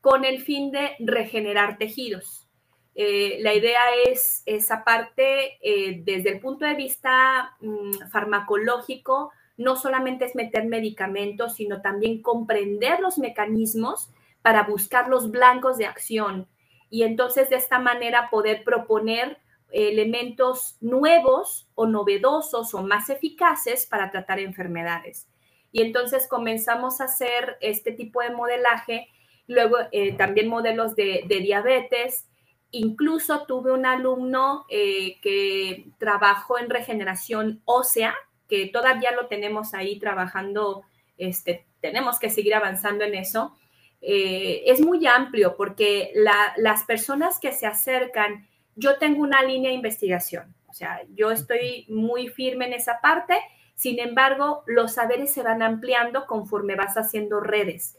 con 0.00 0.24
el 0.24 0.40
fin 0.40 0.70
de 0.70 0.92
regenerar 1.00 1.78
tejidos. 1.78 2.46
Eh, 2.94 3.38
la 3.40 3.54
idea 3.54 3.80
es 4.06 4.42
esa 4.46 4.84
parte 4.84 5.58
eh, 5.62 6.02
desde 6.04 6.30
el 6.30 6.40
punto 6.40 6.64
de 6.64 6.74
vista 6.74 7.56
mm, 7.60 8.08
farmacológico, 8.12 9.32
no 9.56 9.74
solamente 9.76 10.26
es 10.26 10.36
meter 10.36 10.66
medicamentos, 10.66 11.56
sino 11.56 11.80
también 11.80 12.22
comprender 12.22 13.00
los 13.00 13.18
mecanismos 13.18 14.10
para 14.42 14.62
buscar 14.62 15.08
los 15.08 15.30
blancos 15.30 15.76
de 15.76 15.86
acción 15.86 16.46
y 16.94 17.02
entonces 17.02 17.50
de 17.50 17.56
esta 17.56 17.80
manera 17.80 18.30
poder 18.30 18.62
proponer 18.62 19.38
elementos 19.72 20.76
nuevos 20.80 21.68
o 21.74 21.86
novedosos 21.86 22.72
o 22.72 22.84
más 22.84 23.10
eficaces 23.10 23.84
para 23.84 24.12
tratar 24.12 24.38
enfermedades. 24.38 25.26
Y 25.72 25.82
entonces 25.82 26.28
comenzamos 26.28 27.00
a 27.00 27.06
hacer 27.06 27.56
este 27.60 27.90
tipo 27.90 28.20
de 28.20 28.30
modelaje, 28.30 29.08
luego 29.48 29.78
eh, 29.90 30.12
también 30.12 30.46
modelos 30.46 30.94
de, 30.94 31.24
diabetes, 31.26 32.28
incluso 32.70 33.44
tuve 33.44 33.72
un 33.72 33.86
alumno 33.86 34.64
eh, 34.68 35.18
que 35.20 35.86
trabajó 35.98 36.60
en 36.60 36.70
regeneración 36.70 37.60
ósea, 37.64 38.14
que 38.48 38.68
todavía 38.68 39.10
lo 39.10 39.26
tenemos 39.26 39.74
ahí 39.74 39.98
trabajando, 39.98 40.84
este, 41.18 41.66
tenemos 41.80 42.20
que 42.20 42.30
seguir 42.30 42.54
avanzando 42.54 43.02
en 43.02 43.16
eso, 43.16 43.56
eh, 44.06 44.64
es 44.66 44.82
muy 44.82 45.06
amplio 45.06 45.56
porque 45.56 46.12
las 46.56 46.84
personas 46.84 47.40
que 47.40 47.52
se 47.52 47.66
acercan, 47.66 48.46
yo 48.76 48.98
tengo 48.98 49.22
una 49.22 49.42
línea 49.42 49.70
de 49.70 49.76
investigación, 49.76 50.54
o 50.66 50.74
sea, 50.74 51.00
yo 51.14 51.30
estoy 51.30 51.86
muy 51.88 52.28
firme 52.28 52.66
en 52.66 52.74
esa 52.74 53.00
parte, 53.00 53.34
sin 53.74 53.98
embargo, 53.98 54.62
los 54.66 54.92
saberes 54.92 55.32
se 55.32 55.42
van 55.42 55.62
ampliando 55.62 56.26
conforme 56.26 56.76
vas 56.76 56.96
haciendo 56.96 57.40
redes. 57.40 57.98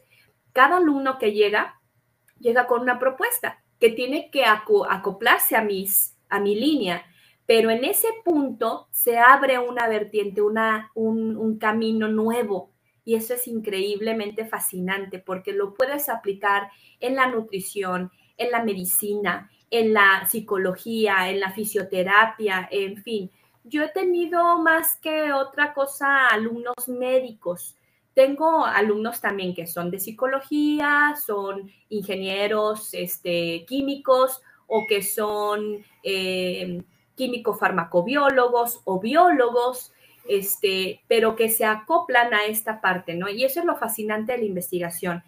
Cada 0.52 0.76
alumno 0.76 1.18
que 1.18 1.32
llega, 1.32 1.80
llega 2.38 2.68
con 2.68 2.82
una 2.82 3.00
propuesta 3.00 3.64
que 3.80 3.90
tiene 3.90 4.30
que 4.30 4.44
acoplarse 4.44 5.56
a, 5.56 5.62
mis, 5.62 6.16
a 6.28 6.38
mi 6.38 6.54
línea, 6.54 7.04
pero 7.46 7.70
en 7.70 7.84
ese 7.84 8.08
punto 8.24 8.86
se 8.92 9.18
abre 9.18 9.58
una 9.58 9.88
vertiente, 9.88 10.40
una, 10.40 10.92
un 10.94 11.58
camino 11.58 12.06
nuevo 12.06 12.75
y 13.06 13.14
eso 13.14 13.34
es 13.34 13.46
increíblemente 13.46 14.44
fascinante 14.44 15.20
porque 15.20 15.52
lo 15.52 15.72
puedes 15.74 16.08
aplicar 16.08 16.68
en 16.98 17.14
la 17.14 17.28
nutrición, 17.28 18.10
en 18.36 18.50
la 18.50 18.64
medicina, 18.64 19.48
en 19.70 19.94
la 19.94 20.26
psicología, 20.28 21.30
en 21.30 21.38
la 21.38 21.52
fisioterapia, 21.52 22.68
en 22.68 23.00
fin. 23.02 23.30
Yo 23.62 23.84
he 23.84 23.88
tenido 23.90 24.58
más 24.58 24.98
que 25.00 25.32
otra 25.32 25.72
cosa 25.72 26.26
alumnos 26.26 26.88
médicos. 26.88 27.76
Tengo 28.12 28.64
alumnos 28.64 29.20
también 29.20 29.54
que 29.54 29.68
son 29.68 29.88
de 29.92 30.00
psicología, 30.00 31.14
son 31.24 31.70
ingenieros 31.88 32.92
este, 32.92 33.64
químicos 33.66 34.42
o 34.66 34.84
que 34.88 35.00
son 35.00 35.84
eh, 36.02 36.82
químico-farmacobiólogos 37.14 38.80
o 38.84 38.98
biólogos 38.98 39.92
este, 40.28 41.02
pero 41.08 41.36
que 41.36 41.48
se 41.48 41.64
acoplan 41.64 42.34
a 42.34 42.44
esta 42.46 42.80
parte, 42.80 43.14
¿no? 43.14 43.28
Y 43.28 43.44
eso 43.44 43.60
es 43.60 43.66
lo 43.66 43.76
fascinante 43.76 44.32
de 44.32 44.38
la 44.38 44.44
investigación. 44.44 45.22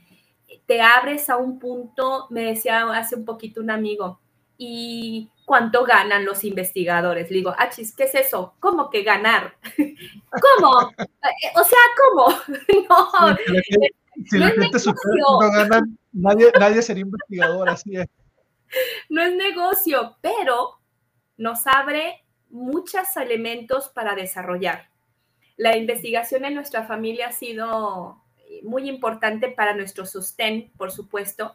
Te 0.66 0.80
abres 0.80 1.30
a 1.30 1.36
un 1.36 1.58
punto, 1.58 2.26
me 2.30 2.42
decía 2.44 2.90
hace 2.92 3.16
un 3.16 3.24
poquito 3.24 3.60
un 3.60 3.70
amigo, 3.70 4.20
¿y 4.56 5.30
cuánto 5.44 5.84
ganan 5.84 6.24
los 6.24 6.44
investigadores? 6.44 7.30
Le 7.30 7.36
digo, 7.36 7.54
achis, 7.56 7.94
¿qué 7.94 8.04
es 8.04 8.14
eso? 8.14 8.54
¿Cómo 8.60 8.90
que 8.90 9.02
ganar? 9.02 9.56
¿Cómo? 9.76 10.70
o 10.70 11.64
sea, 11.64 11.78
¿cómo? 11.96 12.28
no, 12.88 13.36
si 14.26 14.38
la 14.38 14.48
gente, 14.48 14.78
no 14.84 15.38
ganan, 15.38 15.98
nadie, 16.12 16.50
nadie 16.58 16.82
sería 16.82 17.02
investigador, 17.02 17.68
así 17.68 17.96
es. 17.96 18.06
No 19.08 19.22
es 19.22 19.34
negocio, 19.34 20.18
pero 20.20 20.78
nos 21.38 21.66
abre 21.66 22.22
muchos 22.50 23.16
elementos 23.16 23.88
para 23.88 24.14
desarrollar. 24.14 24.88
La 25.56 25.76
investigación 25.76 26.44
en 26.44 26.54
nuestra 26.54 26.84
familia 26.84 27.28
ha 27.28 27.32
sido 27.32 28.22
muy 28.62 28.88
importante 28.88 29.48
para 29.48 29.74
nuestro 29.74 30.06
sostén, 30.06 30.70
por 30.76 30.90
supuesto, 30.90 31.54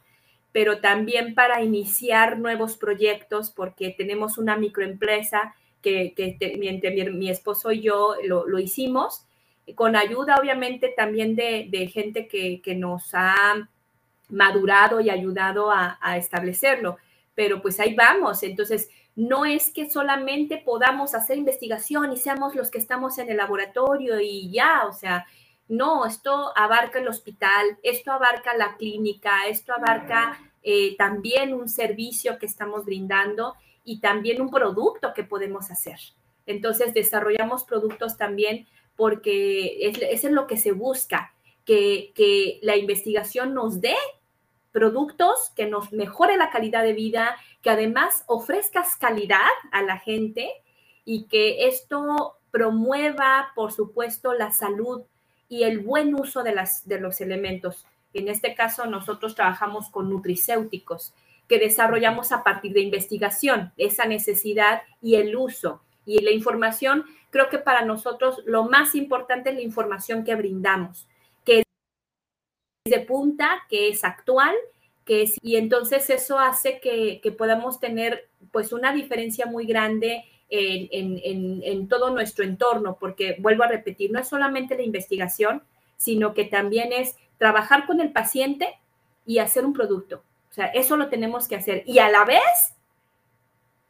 pero 0.51 0.79
también 0.79 1.34
para 1.34 1.62
iniciar 1.62 2.38
nuevos 2.38 2.77
proyectos, 2.77 3.49
porque 3.49 3.89
tenemos 3.89 4.38
una 4.38 4.56
microempresa 4.56 5.56
que, 5.82 6.13
mi, 6.58 7.29
esposo 7.29 7.71
y 7.71 7.82
yo 7.82 8.15
lo, 8.25 8.60
hicimos, 8.60 9.25
con 9.75 9.95
ayuda 9.95 10.36
obviamente 10.38 10.93
también 10.95 11.36
de, 11.36 11.89
gente 11.91 12.27
que, 12.27 12.75
nos 12.75 13.10
ha 13.13 13.67
madurado 14.29 15.01
y 15.01 15.10
ayudado 15.10 15.71
a 15.71 16.17
establecerlo, 16.17 16.97
pero 17.36 17.62
pues 17.62 17.79
ahí 17.79 17.95
vamos. 17.95 18.43
Entonces, 18.43 18.89
no 19.15 19.45
es 19.45 19.71
que 19.71 19.89
solamente 19.89 20.58
podamos 20.58 21.13
hacer 21.13 21.38
investigación 21.38 22.12
y 22.12 22.17
seamos 22.17 22.56
los 22.56 22.71
que 22.71 22.80
estamos 22.80 23.17
en 23.19 23.30
el 23.30 23.38
laboratorio 23.38 24.19
y 24.19 24.52
ya, 24.52 24.86
o 24.88 24.93
sea, 24.93 25.26
no, 25.67 26.06
esto 26.06 26.52
abarca 26.56 26.99
el 26.99 27.08
hospital, 27.08 27.78
esto 27.84 28.12
abarca 28.12 28.56
la 28.56 28.76
clínica, 28.78 29.47
esto 29.47 29.73
abarca 29.73 30.39
eh, 30.62 30.95
también 30.97 31.54
un 31.54 31.69
servicio 31.69 32.38
que 32.38 32.45
estamos 32.45 32.86
brindando 32.86 33.56
y 33.84 33.99
también 33.99 34.41
un 34.41 34.49
producto 34.49 35.13
que 35.13 35.23
podemos 35.23 35.71
hacer. 35.71 35.99
Entonces, 36.45 36.93
desarrollamos 36.93 37.63
productos 37.63 38.17
también 38.17 38.67
porque 38.95 39.88
es, 39.88 39.97
es 40.02 40.32
lo 40.32 40.47
que 40.47 40.58
se 40.58 40.71
busca, 40.71 41.34
que, 41.65 42.12
que 42.15 42.60
la 42.62 42.76
investigación 42.76 43.54
nos 43.54 43.80
dé 43.80 43.95
productos 44.73 45.51
que 45.55 45.67
nos 45.67 45.93
mejore 45.93 46.36
la 46.36 46.49
calidad 46.49 46.83
de 46.83 46.91
vida, 46.93 47.38
que 47.62 47.69
además 47.69 48.25
ofrezcas 48.27 48.97
calidad 48.97 49.47
a 49.71 49.83
la 49.83 49.99
gente 49.99 50.51
y 51.05 51.27
que 51.27 51.67
esto 51.67 52.38
promueva, 52.51 53.51
por 53.55 53.71
supuesto, 53.71 54.33
la 54.33 54.51
salud 54.51 55.03
y 55.47 55.63
el 55.63 55.79
buen 55.79 56.13
uso 56.15 56.43
de, 56.43 56.53
las, 56.53 56.88
de 56.88 56.99
los 56.99 57.21
elementos. 57.21 57.86
En 58.13 58.27
este 58.27 58.55
caso, 58.55 58.86
nosotros 58.88 59.36
trabajamos 59.36 59.89
con 59.89 60.09
nutricéuticos 60.09 61.13
que 61.47 61.59
desarrollamos 61.59 62.31
a 62.31 62.43
partir 62.43 62.73
de 62.73 62.81
investigación, 62.81 63.73
esa 63.77 64.05
necesidad 64.05 64.81
y 65.01 65.15
el 65.15 65.36
uso. 65.36 65.81
Y 66.05 66.19
la 66.21 66.31
información, 66.31 67.05
creo 67.29 67.49
que 67.49 67.59
para 67.59 67.86
nosotros 67.86 68.41
lo 68.45 68.63
más 68.63 68.95
importante 68.95 69.51
es 69.51 69.55
la 69.55 69.62
información 69.62 70.23
que 70.23 70.36
brindamos 70.36 71.07
de 72.86 73.00
punta, 73.00 73.63
que 73.69 73.88
es 73.88 74.04
actual, 74.04 74.54
que 75.06 75.22
es, 75.22 75.36
y 75.41 75.56
entonces 75.56 76.10
eso 76.10 76.38
hace 76.38 76.82
que, 76.82 77.22
podamos 77.38 77.80
tener 77.80 78.28
pues 78.52 78.74
una 78.74 78.91
diferencia 78.91 79.46
muy 79.46 79.65
grande 79.65 80.26
en, 80.50 81.88
todo 81.88 82.10
nuestro 82.10 82.43
entorno, 82.43 82.98
porque 83.00 83.38
vuelvo 83.39 83.63
a 83.63 83.67
repetir, 83.67 84.12
no 84.12 84.19
es 84.19 84.28
solamente 84.28 84.76
la 84.76 84.84
investigación, 84.84 85.63
sino 85.96 86.34
que 86.34 86.43
también 86.43 86.91
es 86.91 87.15
trabajar 87.38 87.86
con 87.86 88.02
el 88.02 88.12
paciente 88.12 88.67
y 89.26 89.39
hacer 89.39 89.65
un 89.65 89.74
producto. 89.74 90.24
O 90.50 90.54
sea, 90.54 90.65
eso 90.67 90.98
lo 90.98 91.08
tenemos 91.08 91.48
que 91.48 91.56
hacer. 91.56 91.84
Y 91.88 92.00
a 92.00 92.10
la 92.10 92.26
vez, 92.26 92.76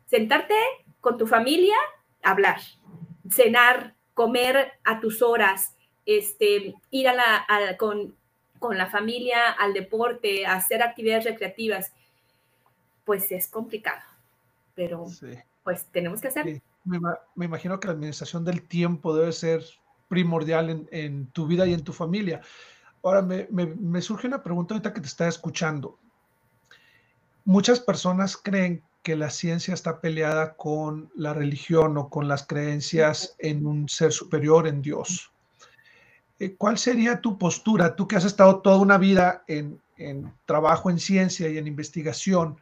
sentarte 0.06 0.56
con 1.02 1.18
tu 1.18 1.26
familia, 1.26 1.76
hablar, 2.22 2.62
cenar, 3.30 3.96
comer 4.14 4.74
a 4.84 5.00
tus 5.00 5.24
horas, 5.24 5.76
este, 6.06 6.76
ir 6.92 7.08
a 7.10 7.14
la, 7.14 7.78
con, 7.78 8.16
con 8.64 8.78
la 8.78 8.90
familia 8.90 9.52
al 9.52 9.74
deporte, 9.74 10.46
hacer 10.46 10.82
actividades 10.82 11.26
recreativas, 11.26 11.92
pues 13.04 13.30
es 13.34 13.50
complicado. 13.50 14.00
Pero 14.74 15.06
pues 15.66 15.84
tenemos 15.92 16.22
que 16.22 16.30
hacer. 16.30 16.62
Me, 16.86 17.46
imagino 17.46 17.78
que 17.78 17.88
la 17.88 17.94
administración 17.94 18.46
del 18.46 18.66
tiempo 18.66 19.14
debe 19.14 19.34
ser 19.34 19.66
primordial 20.08 20.88
en, 20.90 21.28
tu 21.28 21.46
vida 21.46 21.68
y 21.68 21.74
en 21.74 21.84
tu 21.84 21.92
familia. 21.92 22.40
Ahora, 23.04 23.22
me, 23.22 24.02
surge 24.02 24.28
una 24.28 24.42
pregunta 24.42 24.76
ahorita 24.76 24.94
que 24.94 25.02
te 25.02 25.08
está 25.08 25.28
escuchando. 25.28 26.00
Muchas 27.44 27.82
personas 27.82 28.38
creen 28.38 28.82
que 29.02 29.18
la 29.18 29.30
ciencia 29.30 29.74
está 29.74 30.00
peleada 30.00 30.56
con 30.56 31.12
la 31.16 31.34
religión 31.34 31.98
o 31.98 32.10
con 32.10 32.30
las 32.30 32.48
creencias 32.48 33.36
en 33.40 33.66
un 33.66 33.90
ser 33.90 34.14
superior, 34.14 34.70
en 34.70 34.82
Dios. 34.82 35.33
Eh, 36.44 36.56
¿Cuál 36.58 36.78
sería 36.78 37.22
tu 37.22 37.38
postura? 37.38 37.96
Tú 37.96 38.06
que 38.06 38.18
has 38.18 38.26
estado 38.26 38.60
toda 38.60 38.78
una 38.78 38.98
vida 38.98 39.46
en, 39.48 39.80
en 39.98 40.34
trabajo 40.46 40.90
en 40.90 41.00
ciencia 41.00 41.48
y 41.48 41.58
en 41.58 41.68
investigación, 41.68 42.60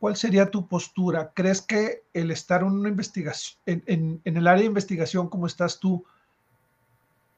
¿cuál 0.00 0.16
sería 0.16 0.50
tu 0.50 0.66
postura? 0.66 1.30
¿Crees 1.32 1.62
que 1.62 2.02
el 2.14 2.32
estar 2.32 2.62
en 2.62 2.72
una 2.72 2.88
investigación, 2.88 3.60
en, 3.64 4.20
el 4.24 4.46
área 4.48 4.62
de 4.62 4.66
investigación 4.66 5.28
como 5.28 5.46
estás 5.46 5.78
tú, 5.78 6.04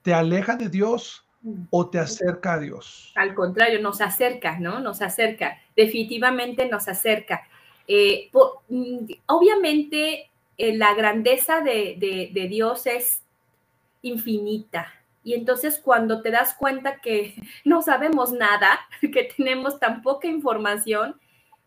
te 0.01 0.15
aleja 0.15 0.57
de 0.57 0.71
Dios 0.71 1.27
o 1.69 1.91
te 1.91 1.99
acerca 1.99 2.55
a 2.55 2.61
Dios? 2.61 3.13
Al 3.15 3.35
contrario, 3.35 3.83
nos 3.83 4.01
acerca, 4.01 4.59
¿no? 4.59 4.81
Nos 4.81 5.03
acerca, 5.03 5.59
definitivamente 5.77 6.67
nos 6.67 6.89
acerca. 6.89 7.47
Eh, 7.87 8.31
mm, 8.71 9.05
obviamente, 9.27 10.31
eh, 10.57 10.77
la 10.79 10.95
grandeza 10.95 11.61
de, 11.61 12.31
de 12.33 12.49
Dios 12.49 12.87
es 12.87 13.21
infinita, 14.01 15.04
y 15.25 15.33
entonces 15.33 15.81
cuando 15.83 16.21
te 16.21 16.31
das 16.31 16.55
cuenta 16.55 17.01
que 17.01 17.35
no 17.65 17.83
sabemos 17.83 18.33
nada, 18.33 18.79
que 19.01 19.25
tenemos 19.37 19.81
tan 19.81 20.03
poca 20.03 20.29
información, 20.29 21.19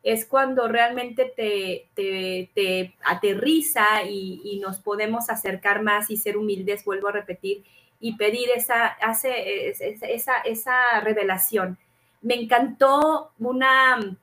es 0.04 0.26
cuando 0.26 0.70
realmente 0.70 1.34
te, 1.36 1.90
te, 1.96 2.96
aterriza 3.04 4.04
y, 4.10 4.60
nos 4.62 4.78
podemos 4.78 5.30
acercar 5.30 5.82
más 5.82 6.10
y 6.10 6.16
ser 6.16 6.38
humildes, 6.38 6.86
vuelvo 6.86 7.10
a 7.10 7.12
repetir, 7.12 7.64
y 8.00 8.16
pedir 8.16 8.50
esa, 8.56 8.86
hace, 8.86 9.70
esa, 9.70 10.38
esa 10.46 11.00
revelación. 11.02 11.78
Me 12.22 12.36
encantó 12.36 13.32
una 13.40 14.18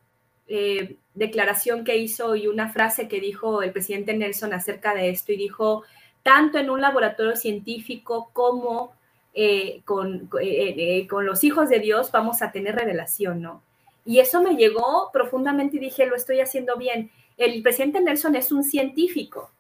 eh, 0.46 0.96
declaración 1.12 1.84
que 1.84 1.98
hizo 1.98 2.34
y 2.36 2.46
una 2.46 2.72
frase 2.72 3.08
que 3.08 3.20
dijo 3.20 3.62
el 3.62 3.72
presidente 3.72 4.14
Nelson 4.14 4.54
acerca 4.54 4.94
de 4.94 5.10
esto 5.10 5.32
y 5.32 5.36
dijo, 5.36 5.82
tanto 6.22 6.58
en 6.58 6.70
un 6.70 6.80
laboratorio 6.80 7.36
científico 7.36 8.30
como 8.32 8.94
eh, 9.34 9.82
con, 9.84 10.30
eh, 10.40 11.06
con 11.08 11.26
los 11.26 11.42
hijos 11.42 11.68
de 11.68 11.80
Dios 11.80 12.12
vamos 12.12 12.40
a 12.40 12.52
tener 12.52 12.76
revelación, 12.76 13.42
¿no? 13.42 13.62
Y 14.04 14.20
eso 14.20 14.40
me 14.40 14.54
llegó 14.54 15.10
profundamente 15.12 15.76
y 15.76 15.80
dije, 15.80 16.06
lo 16.06 16.14
estoy 16.14 16.40
haciendo 16.40 16.76
bien. 16.76 17.10
El 17.36 17.62
presidente 17.62 18.00
Nelson 18.00 18.36
es 18.36 18.52
un 18.52 18.62
científico, 18.62 19.50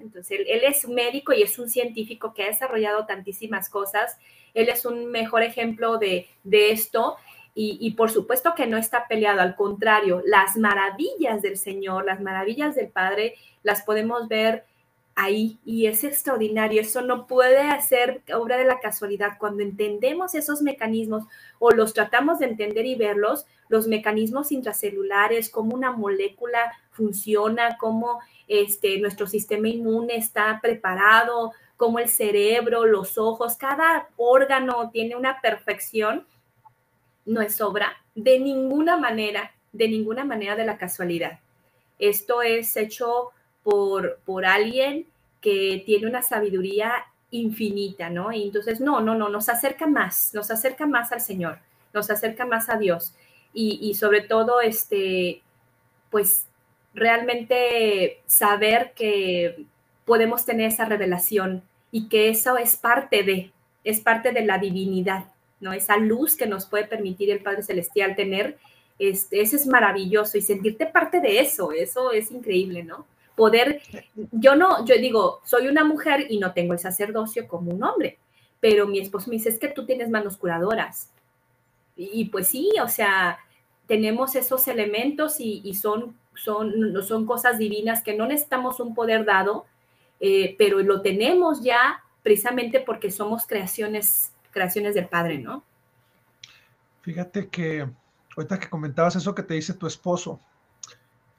entonces 0.00 0.40
él, 0.46 0.60
es 0.62 0.84
es 0.84 0.88
médico 0.88 1.32
y 1.32 1.42
es 1.42 1.58
un 1.58 1.68
científico 1.68 2.34
que 2.34 2.44
ha 2.44 2.46
desarrollado 2.46 3.06
tantísimas 3.06 3.68
cosas. 3.68 4.16
Él 4.54 4.68
es 4.68 4.84
un 4.84 5.06
mejor 5.06 5.42
ejemplo 5.42 5.98
de, 5.98 6.28
esto 6.44 7.16
y, 7.54 7.78
y, 7.80 7.92
por 7.92 8.10
supuesto 8.10 8.54
que 8.54 8.66
no 8.66 8.76
está 8.76 9.08
peleado, 9.08 9.40
al 9.40 9.56
contrario, 9.56 10.22
las 10.24 10.56
maravillas 10.56 11.42
del 11.42 11.56
Señor, 11.56 12.04
las 12.04 12.20
maravillas 12.20 12.74
del 12.76 12.88
Padre, 12.88 13.34
las 13.62 13.82
podemos 13.82 14.28
ver 14.28 14.64
ahí 15.16 15.58
y 15.64 15.86
es 15.86 16.04
extraordinario. 16.04 16.80
Eso 16.80 17.00
no 17.00 17.26
puede 17.26 17.80
ser 17.82 18.22
obra 18.34 18.58
de 18.58 18.66
la 18.66 18.78
casualidad. 18.78 19.38
Cuando 19.38 19.62
entendemos 19.62 20.34
esos 20.34 20.62
mecanismos 20.62 21.24
o 21.58 21.70
los 21.70 21.94
tratamos 21.94 22.38
de 22.38 22.46
entender 22.46 22.86
y 22.86 22.94
verlos, 22.94 23.46
los 23.68 23.88
mecanismos 23.88 24.52
intracelulares, 24.52 25.50
cómo 25.50 25.74
una 25.74 25.90
molécula 25.90 26.72
funciona, 26.92 27.78
cómo 27.78 28.20
este, 28.46 28.98
nuestro 29.00 29.26
sistema 29.26 29.68
inmune 29.68 30.16
está 30.16 30.60
preparado, 30.62 31.52
cómo 31.76 31.98
el 31.98 32.08
cerebro, 32.08 32.86
los 32.86 33.18
ojos, 33.18 33.56
cada 33.56 34.08
órgano 34.16 34.90
tiene 34.90 35.16
una 35.16 35.40
perfección, 35.40 36.26
no 37.24 37.40
es 37.40 37.60
obra 37.60 37.96
de 38.14 38.38
ninguna 38.38 38.96
manera, 38.96 39.52
de 39.72 39.88
ninguna 39.88 40.24
manera 40.24 40.56
de 40.56 40.64
la 40.64 40.78
casualidad. 40.78 41.40
Esto 41.98 42.42
es 42.42 42.76
hecho 42.76 43.30
por, 43.66 44.20
por 44.24 44.46
alguien 44.46 45.06
que 45.40 45.82
tiene 45.84 46.06
una 46.06 46.22
sabiduría 46.22 46.92
infinita, 47.32 48.08
¿no? 48.10 48.30
Y 48.30 48.44
entonces, 48.44 48.80
no, 48.80 49.00
no, 49.00 49.16
no, 49.16 49.28
nos 49.28 49.48
acerca 49.48 49.88
más, 49.88 50.30
nos 50.34 50.52
acerca 50.52 50.86
más 50.86 51.10
al 51.10 51.20
Señor, 51.20 51.58
nos 51.92 52.08
acerca 52.08 52.46
más 52.46 52.68
a 52.68 52.78
Dios. 52.78 53.12
Y, 53.52 53.94
sobre 53.94 54.20
todo, 54.20 54.60
este, 54.60 55.40
pues 56.10 56.46
realmente 56.94 58.20
saber 58.26 58.92
que 58.94 59.64
podemos 60.04 60.44
tener 60.44 60.68
esa 60.68 60.84
revelación 60.84 61.62
y 61.90 62.08
que 62.08 62.28
eso 62.28 62.58
es 62.58 62.76
parte 62.76 63.24
de, 63.24 63.50
es 63.82 63.98
parte 64.00 64.30
de 64.30 64.44
la 64.44 64.58
divinidad, 64.58 65.24
¿no? 65.58 65.72
Esa 65.72 65.96
luz 65.96 66.36
que 66.36 66.46
nos 66.46 66.66
puede 66.66 66.84
permitir 66.84 67.30
el 67.30 67.42
Padre 67.42 67.62
Celestial 67.62 68.14
tener, 68.14 68.58
este, 68.98 69.40
eso 69.40 69.56
es 69.56 69.66
maravilloso 69.66 70.38
y 70.38 70.42
sentirte 70.42 70.86
parte 70.86 71.20
de 71.20 71.40
eso, 71.40 71.72
eso 71.72 72.12
es 72.12 72.30
increíble, 72.30 72.84
¿no? 72.84 73.06
Poder, 73.36 73.82
yo 74.32 74.56
no, 74.56 74.84
yo 74.84 74.96
digo, 74.96 75.40
soy 75.44 75.68
una 75.68 75.84
mujer 75.84 76.26
y 76.28 76.38
no 76.38 76.52
tengo 76.52 76.72
el 76.72 76.78
sacerdocio 76.78 77.46
como 77.46 77.70
un 77.70 77.84
hombre, 77.84 78.18
pero 78.58 78.88
mi 78.88 78.98
esposo 78.98 79.30
me 79.30 79.36
dice, 79.36 79.50
es 79.50 79.58
que 79.58 79.68
tú 79.68 79.84
tienes 79.86 80.10
manos 80.10 80.36
curadoras. 80.36 81.10
Y, 81.94 82.26
pues 82.26 82.48
sí, 82.48 82.72
o 82.82 82.88
sea, 82.88 83.38
tenemos 83.86 84.34
esos 84.34 84.66
elementos 84.68 85.36
y, 85.38 85.72
son, 85.74 86.16
son, 86.34 87.02
son 87.02 87.24
cosas 87.24 87.58
divinas 87.58 88.02
que 88.02 88.14
no 88.14 88.26
necesitamos 88.26 88.80
un 88.80 88.94
poder 88.94 89.24
dado, 89.24 89.66
eh, 90.20 90.56
pero 90.58 90.80
lo 90.80 91.00
tenemos 91.00 91.62
ya 91.62 92.02
precisamente 92.22 92.80
porque 92.80 93.10
somos 93.10 93.46
creaciones, 93.46 94.32
creaciones 94.50 94.94
del 94.94 95.08
Padre, 95.08 95.38
¿no? 95.38 95.62
Fíjate 97.02 97.48
que 97.48 97.86
ahorita 98.36 98.58
que 98.58 98.68
comentabas 98.68 99.16
eso 99.16 99.34
que 99.34 99.42
te 99.42 99.54
dice 99.54 99.74
tu 99.74 99.86
esposo, 99.86 100.40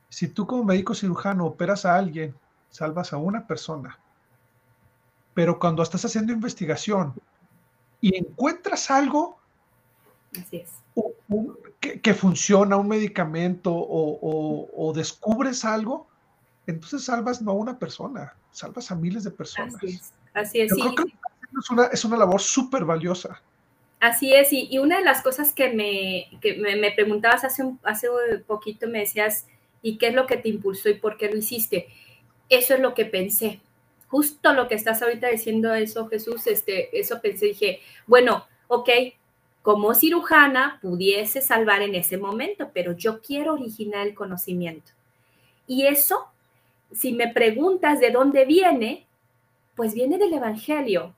si 0.10 0.28
tú 0.28 0.48
como 0.48 0.64
médico 0.64 0.94
cirujano 0.94 1.46
operas 1.46 1.86
a 1.86 1.96
alguien, 1.96 2.36
salvas 2.70 3.14
a 3.14 3.18
una 3.18 3.46
persona. 3.46 4.00
Pero 5.34 5.60
cuando 5.60 5.84
estás 5.84 6.04
haciendo 6.06 6.34
investigación 6.34 7.14
y 8.02 8.16
encuentras 8.18 8.90
algo 8.90 9.38
que, 11.80 12.14
funciona, 12.14 12.78
un 12.78 12.88
medicamento 12.88 13.72
o, 13.74 14.94
descubres 14.96 15.66
algo, 15.66 16.08
entonces 16.66 17.04
salvas 17.06 17.42
no 17.42 17.52
a 17.52 17.56
una 17.56 17.78
persona, 17.78 18.36
salvas 18.52 18.92
a 18.92 18.96
miles 18.96 19.24
de 19.24 19.32
personas. 19.32 19.76
Así 20.34 20.62
es. 20.62 20.72
es, 21.92 22.06
una, 22.06 22.18
labor 22.18 22.42
súper 22.42 22.86
valiosa. 22.86 23.42
Así 24.00 24.34
es, 24.34 24.50
y, 24.52 24.78
una 24.78 25.00
de 25.00 25.04
las 25.04 25.22
cosas 25.22 25.54
que 25.54 25.74
me, 25.74 26.28
me, 26.60 26.92
preguntabas 26.92 27.44
hace, 27.44 27.64
un, 27.64 27.80
hace 27.84 28.08
poquito, 28.46 28.88
me 28.88 29.00
decías, 29.00 29.48
y 29.82 29.98
qué 29.98 30.08
es 30.08 30.14
lo 30.14 30.26
que 30.28 30.38
te 30.38 30.50
impulsó 30.50 30.90
y 30.90 30.96
por 30.96 31.18
qué 31.18 31.30
lo 31.30 31.38
hiciste. 31.38 31.88
Eso 32.50 32.76
es 32.76 32.80
lo 32.80 32.94
que 32.94 33.06
pensé. 33.06 33.60
Justo 34.08 34.54
lo 34.54 34.68
que 34.68 34.76
estás 34.76 35.02
ahorita 35.02 35.28
diciendo 35.28 35.74
eso, 35.74 36.08
Jesús, 36.08 36.48
este, 36.48 36.98
eso 36.98 37.20
pensé, 37.22 37.48
dije, 37.48 37.82
bueno, 38.06 38.46
ok, 38.68 38.90
como 39.62 39.94
cirujana 39.94 40.80
pudiese 40.82 41.42
salvar 41.42 41.82
en 41.82 41.94
ese 41.94 42.18
momento, 42.18 42.72
pero 42.74 42.94
yo 42.94 43.22
quiero 43.22 43.54
originar 43.54 44.08
el 44.08 44.16
conocimiento. 44.16 44.92
Y 45.68 45.88
eso, 45.88 46.28
si 46.94 47.12
me 47.12 47.28
preguntas 47.34 48.00
de 48.00 48.12
dónde 48.12 48.46
viene, 48.46 49.06
pues 49.76 49.94
viene 49.94 50.18
del 50.18 50.34
Evangelio, 50.34 51.14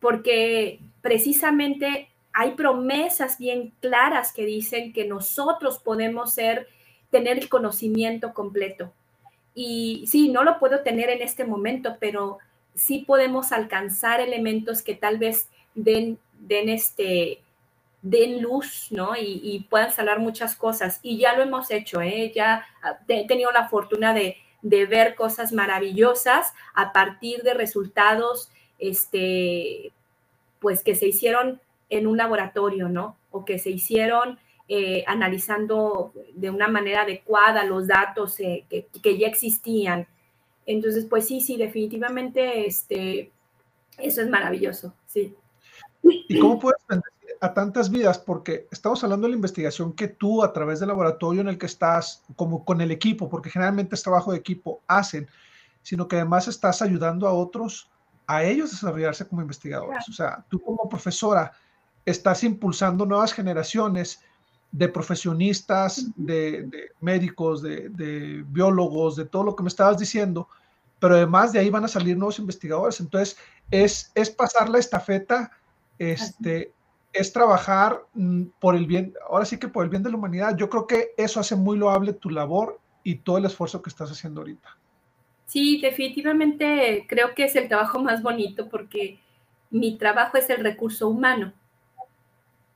porque 0.00 0.80
precisamente 1.02 2.08
hay 2.32 2.52
promesas 2.52 3.38
bien 3.38 3.72
claras 3.80 4.32
que 4.32 4.44
dicen 4.44 4.92
que 4.92 5.04
nosotros 5.06 5.78
podemos 5.78 6.34
ser 6.34 6.68
tener 7.10 7.38
el 7.38 7.48
conocimiento 7.48 8.32
completo. 8.34 8.92
Y 9.54 10.04
sí, 10.06 10.28
no 10.28 10.44
lo 10.44 10.58
puedo 10.58 10.82
tener 10.82 11.10
en 11.10 11.22
este 11.22 11.44
momento, 11.44 11.96
pero 12.00 12.38
sí 12.74 13.04
podemos 13.06 13.52
alcanzar 13.52 14.20
elementos 14.20 14.82
que 14.82 14.94
tal 14.94 15.18
vez 15.18 15.48
den, 15.74 16.18
den 16.38 16.68
este, 16.68 17.40
den 18.02 18.40
luz, 18.42 18.88
¿no? 18.90 19.12
Y, 19.16 19.66
puedan 19.68 19.92
salar 19.92 20.20
muchas 20.20 20.56
cosas. 20.56 21.00
Y 21.02 21.18
ya 21.18 21.34
lo 21.34 21.42
hemos 21.42 21.70
hecho, 21.70 22.00
¿eh? 22.00 22.32
Ya 22.34 22.64
he 23.08 23.26
tenido 23.26 23.50
la 23.50 23.68
fortuna 23.68 24.14
de, 24.14 24.36
de 24.62 24.86
ver 24.86 25.14
cosas 25.14 25.52
maravillosas 25.52 26.54
a 26.74 26.92
partir 26.92 27.42
de 27.42 27.54
resultados, 27.54 28.50
este, 28.78 29.92
pues 30.60 30.82
que 30.82 30.94
se 30.94 31.08
hicieron 31.08 31.60
en 31.90 32.06
un 32.06 32.16
laboratorio, 32.16 32.88
¿no? 32.88 33.16
O 33.30 33.44
que 33.44 33.58
se 33.58 33.70
hicieron 33.70 34.38
eh, 34.72 35.02
analizando 35.08 36.12
de 36.32 36.48
una 36.48 36.68
manera 36.68 37.02
adecuada 37.02 37.64
los 37.64 37.88
datos 37.88 38.38
eh, 38.38 38.64
que, 38.70 39.18
ya 39.18 39.26
existían. 39.26 40.06
Entonces, 40.64 41.06
pues 41.06 41.26
sí, 41.26 41.40
sí, 41.40 41.56
definitivamente, 41.56 42.68
este, 42.68 43.32
eso 43.98 44.22
es 44.22 44.30
maravilloso, 44.30 44.94
sí. 45.08 45.34
¿Y 46.04 46.38
cómo 46.38 46.60
puedes 46.60 46.78
a 47.40 47.52
tantas 47.52 47.90
vidas? 47.90 48.20
Porque 48.20 48.68
estamos 48.70 49.02
hablando 49.02 49.26
de 49.26 49.30
la 49.32 49.38
investigación 49.38 49.92
que 49.92 50.06
tú 50.06 50.44
a 50.44 50.52
través 50.52 50.78
del 50.78 50.90
laboratorio 50.90 51.40
en 51.40 51.48
el 51.48 51.58
que 51.58 51.66
estás, 51.66 52.22
como 52.36 52.64
con 52.64 52.80
el 52.80 52.92
equipo, 52.92 53.28
porque 53.28 53.50
generalmente 53.50 53.96
es 53.96 54.04
trabajo 54.04 54.30
de 54.30 54.38
equipo, 54.38 54.82
hacen, 54.86 55.26
sino 55.82 56.06
que 56.06 56.14
además 56.14 56.46
estás 56.46 56.80
ayudando 56.80 57.26
a 57.26 57.32
otros, 57.32 57.90
a 58.28 58.44
ellos 58.44 58.70
desarrollarse 58.70 59.26
como 59.26 59.42
investigadores. 59.42 60.08
O 60.08 60.12
sea, 60.12 60.44
tú 60.48 60.60
como 60.60 60.88
profesora 60.88 61.50
estás 62.04 62.44
impulsando 62.44 63.04
nuevas 63.04 63.32
generaciones 63.32 64.22
de 64.72 64.88
profesionistas, 64.88 66.06
de, 66.16 66.90
médicos, 67.00 67.62
de, 67.62 68.44
biólogos, 68.48 69.16
de 69.16 69.24
todo 69.24 69.44
lo 69.44 69.56
que 69.56 69.62
me 69.62 69.68
estabas 69.68 69.98
diciendo, 69.98 70.48
pero 70.98 71.14
además 71.14 71.52
de 71.52 71.58
ahí 71.58 71.70
van 71.70 71.84
a 71.84 71.88
salir 71.88 72.16
nuevos 72.16 72.38
investigadores. 72.38 73.00
Entonces, 73.00 73.36
es, 73.70 74.12
es 74.14 74.30
pasar 74.30 74.68
la 74.68 74.78
estafeta 74.78 75.50
este, 75.98 76.72
es 77.12 77.32
trabajar 77.32 78.02
mm, 78.14 78.44
por 78.58 78.74
el 78.74 78.86
bien, 78.86 79.14
ahora 79.28 79.44
sí 79.44 79.58
que 79.58 79.68
por 79.68 79.84
el 79.84 79.90
bien 79.90 80.02
de 80.02 80.10
la 80.10 80.16
humanidad. 80.16 80.56
Yo 80.56 80.68
creo 80.68 80.86
que 80.86 81.10
eso 81.16 81.40
hace 81.40 81.56
muy 81.56 81.76
loable 81.76 82.12
tu 82.12 82.30
labor 82.30 82.80
y 83.02 83.16
todo 83.16 83.38
el 83.38 83.44
esfuerzo 83.44 83.82
que 83.82 83.90
estás 83.90 84.10
haciendo 84.10 84.40
ahorita. 84.40 84.76
Sí, 85.46 85.80
definitivamente 85.80 87.06
creo 87.08 87.34
que 87.34 87.44
es 87.44 87.56
el 87.56 87.68
trabajo 87.68 87.98
más 87.98 88.22
bonito 88.22 88.68
porque 88.68 89.18
mi 89.70 89.98
trabajo 89.98 90.36
es 90.36 90.48
el 90.48 90.62
recurso 90.62 91.08
humano, 91.08 91.52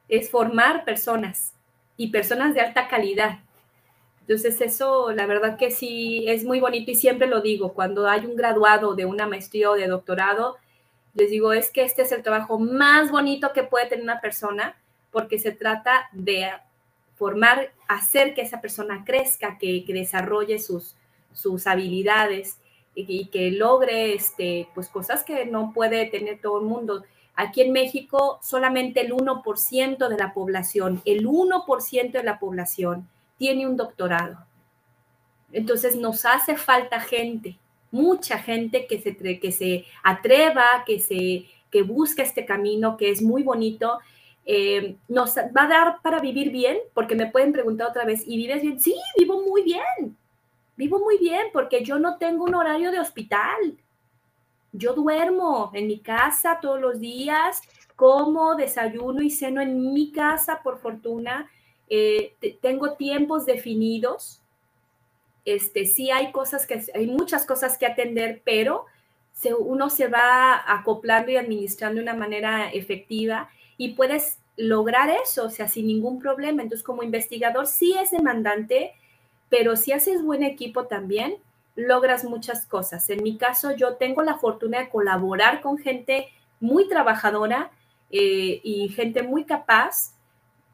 es 0.09 0.31
formar 0.31 0.85
personas 0.85 1.55
y 1.97 2.09
personas 2.09 2.55
de 2.55 2.61
alta 2.61 2.89
calidad. 2.89 3.39
Entonces 4.23 4.61
eso, 4.61 5.13
la 5.13 5.27
verdad 5.27 5.59
que 5.59 5.71
sí, 5.71 6.25
es 6.29 6.45
muy 6.45 6.59
bonito 6.59 6.91
y 6.91 6.95
siempre 6.95 7.27
lo 7.27 7.43
digo, 7.43 7.75
cuando 7.75 8.09
hay 8.09 8.25
un 8.25 8.37
graduado 8.37 8.95
de 8.95 9.05
una 9.05 9.27
maestría 9.27 9.71
o 9.71 9.75
de 9.75 9.87
doctorado, 9.87 10.57
les 11.15 11.31
digo, 11.31 11.53
es 11.53 11.71
que 11.71 11.85
este 11.85 12.03
es 12.03 12.13
el 12.13 12.23
trabajo 12.23 12.59
más 12.59 13.11
bonito 13.11 13.53
que 13.53 13.63
puede 13.63 13.87
tener 13.87 14.03
una 14.03 14.21
persona 14.21 14.77
porque 15.11 15.39
se 15.39 15.53
trata 15.53 16.09
de 16.13 16.51
formar, 17.15 17.73
hacer 17.87 18.35
que 18.35 18.43
esa 18.43 18.61
persona 18.61 19.05
crezca, 19.05 19.59
que, 19.59 19.85
desarrolle 19.87 20.59
sus, 20.59 20.97
sus 21.33 21.67
habilidades 21.67 22.59
y, 22.95 23.27
que 23.27 23.51
logre 23.51 24.15
este, 24.15 24.69
pues 24.75 24.89
cosas 24.89 25.23
que 25.23 25.47
no 25.47 25.73
puede 25.73 26.07
tener 26.07 26.41
todo 26.41 26.61
el 26.61 26.67
mundo. 26.67 27.05
Aquí 27.37 27.63
en 27.63 27.73
México 27.73 28.39
solamente 28.43 29.01
el 29.01 29.13
1% 29.13 30.09
de 30.09 30.17
la 30.17 30.33
población, 30.33 31.03
el 31.05 31.27
1% 31.27 32.13
de 32.13 32.23
la 32.23 32.39
población 32.39 33.09
tiene 33.39 33.67
un 33.67 33.77
doctorado. 33.77 34.39
Entonces 35.53 35.97
nos 35.97 36.25
hace 36.25 36.57
falta 36.57 37.01
gente 37.01 37.59
mucha 37.95 38.39
gente 38.39 38.89
que 38.89 39.01
se, 39.01 39.39
que 39.39 39.53
se 39.53 39.85
atreva, 40.03 40.83
que, 40.85 40.99
se, 40.99 41.45
que 41.71 41.83
busca 41.83 42.25
este 42.25 42.45
camino, 42.45 42.97
que 42.97 43.09
es 43.09 43.23
muy 43.23 43.45
bonito. 43.45 44.01
Eh, 44.45 44.97
nos 45.07 45.37
va 45.37 45.63
a 45.63 45.69
dar 45.69 46.03
para 46.03 46.19
vivir 46.19 46.51
bien, 46.51 46.79
porque 46.93 47.15
me 47.15 47.31
pueden 47.31 47.53
preguntar 47.53 47.87
otra 47.89 48.05
vez, 48.05 48.25
¿y 48.27 48.37
vives 48.37 48.63
bien? 48.63 48.81
Sí, 48.81 48.97
vivo 49.17 49.41
muy 49.43 49.63
bien, 49.63 50.17
vivo 50.77 50.99
muy 50.99 51.19
bien, 51.19 51.47
porque 51.53 51.85
yo 51.85 52.01
no 52.01 52.19
tengo 52.19 52.43
un 52.43 52.57
horario 52.57 52.91
de 52.91 52.99
hospital. 52.99 53.79
Yo 54.75 54.93
duermo 54.93 55.71
en 55.73 55.87
mi 55.87 56.01
casa 56.01 56.59
todos 56.61 56.79
los 56.79 57.01
días, 57.01 57.63
como, 57.97 58.55
desayuno 58.57 59.23
y 59.23 59.31
ceno 59.31 59.63
en 59.63 59.95
mi 59.95 60.13
casa, 60.13 60.61
por 60.63 60.79
fortuna. 60.79 61.51
Eh, 61.89 62.35
tengo 62.61 62.93
tiempos 62.93 63.47
definidos 63.47 64.43
este, 65.45 65.85
sí 65.85 66.11
hay 66.11 66.33
cosas 66.33 66.67
que, 66.67 66.83
hay 66.95 67.07
muchas 67.07 67.47
cosas 67.47 67.77
que 67.77 67.87
atender, 67.87 68.41
pero 68.45 68.87
uno 69.59 69.91
se 69.91 70.09
va 70.09 70.63
acoplando 70.67 71.31
y 71.31 71.37
administrando 71.37 71.97
de 71.97 72.03
una 72.03 72.15
manera 72.15 72.71
efectiva 72.71 73.51
y 73.77 73.91
puedes 73.91 74.39
lograr 74.57 75.11
eso, 75.11 75.47
o 75.47 75.51
sea, 75.51 75.69
sin 75.69 75.87
ningún 75.87 76.19
problema. 76.19 76.63
Entonces, 76.63 76.85
como 76.85 77.03
investigador, 77.03 77.67
sí 77.67 77.95
es 78.01 78.11
demandante, 78.11 78.93
pero 79.51 79.77
si 79.77 79.93
haces 79.93 80.23
buen 80.23 80.43
equipo 80.43 80.87
también, 80.87 81.37
logras 81.77 82.25
muchas 82.25 82.67
cosas. 82.67 83.09
En 83.11 83.23
mi 83.23 83.37
caso, 83.37 83.75
yo 83.75 83.97
tengo 83.97 84.23
la 84.23 84.37
fortuna 84.37 84.79
de 84.79 84.89
colaborar 84.89 85.61
con 85.61 85.79
gente 85.79 86.29
muy 86.61 86.89
trabajadora 86.89 87.71
eh, 88.11 88.61
y 88.63 88.89
gente 88.89 89.23
muy 89.23 89.45
capaz 89.45 90.15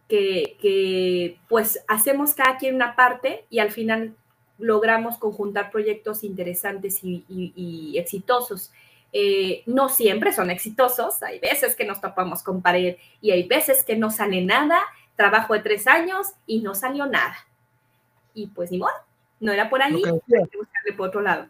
que, 0.09 1.39
pues 1.49 1.85
hacemos 1.87 2.35
cada 2.35 2.57
quien 2.57 2.75
una 2.75 2.97
parte 2.97 3.45
y 3.49 3.61
al 3.61 3.71
final 3.71 4.15
logramos 4.59 5.17
conjuntar 5.19 5.71
proyectos 5.71 6.25
interesantes 6.25 7.01
y, 7.03 7.95
exitosos. 7.97 8.73
Eh, 9.13 9.63
no 9.67 9.89
siempre 9.89 10.33
son 10.33 10.51
exitosos, 10.51 11.23
hay 11.23 11.41
veces 11.41 11.75
que 11.75 11.85
nos 11.85 12.01
topamos 12.01 12.45
con 12.45 12.63
pared 12.63 12.97
y 13.21 13.33
hay 13.33 13.43
veces 13.49 13.83
que 13.83 13.97
no 13.97 14.11
sale 14.11 14.41
nada, 14.45 14.81
trabajo 15.17 15.55
de 15.55 15.61
tres 15.61 15.89
años 15.89 16.29
y 16.47 16.61
no 16.61 16.75
salió 16.75 17.07
nada. 17.07 17.37
Y 18.35 18.49
pues 18.49 18.71
ni 18.71 18.79
modo, 18.79 18.93
no 19.41 19.53
era 19.53 19.69
por 19.69 19.83
ahí, 19.83 20.03
hay 20.05 20.47
que 20.49 20.59
buscarle 20.59 20.93
por 20.97 21.09
otro 21.09 21.21
lado. 21.21 21.49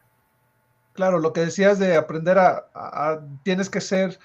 Claro, 0.94 1.18
lo 1.18 1.32
que 1.32 1.40
decías 1.40 1.78
de 1.78 1.96
aprender 1.96 2.38
a 2.38 3.20
tienes 3.42 3.68
que 3.70 3.80
ser 3.80 4.18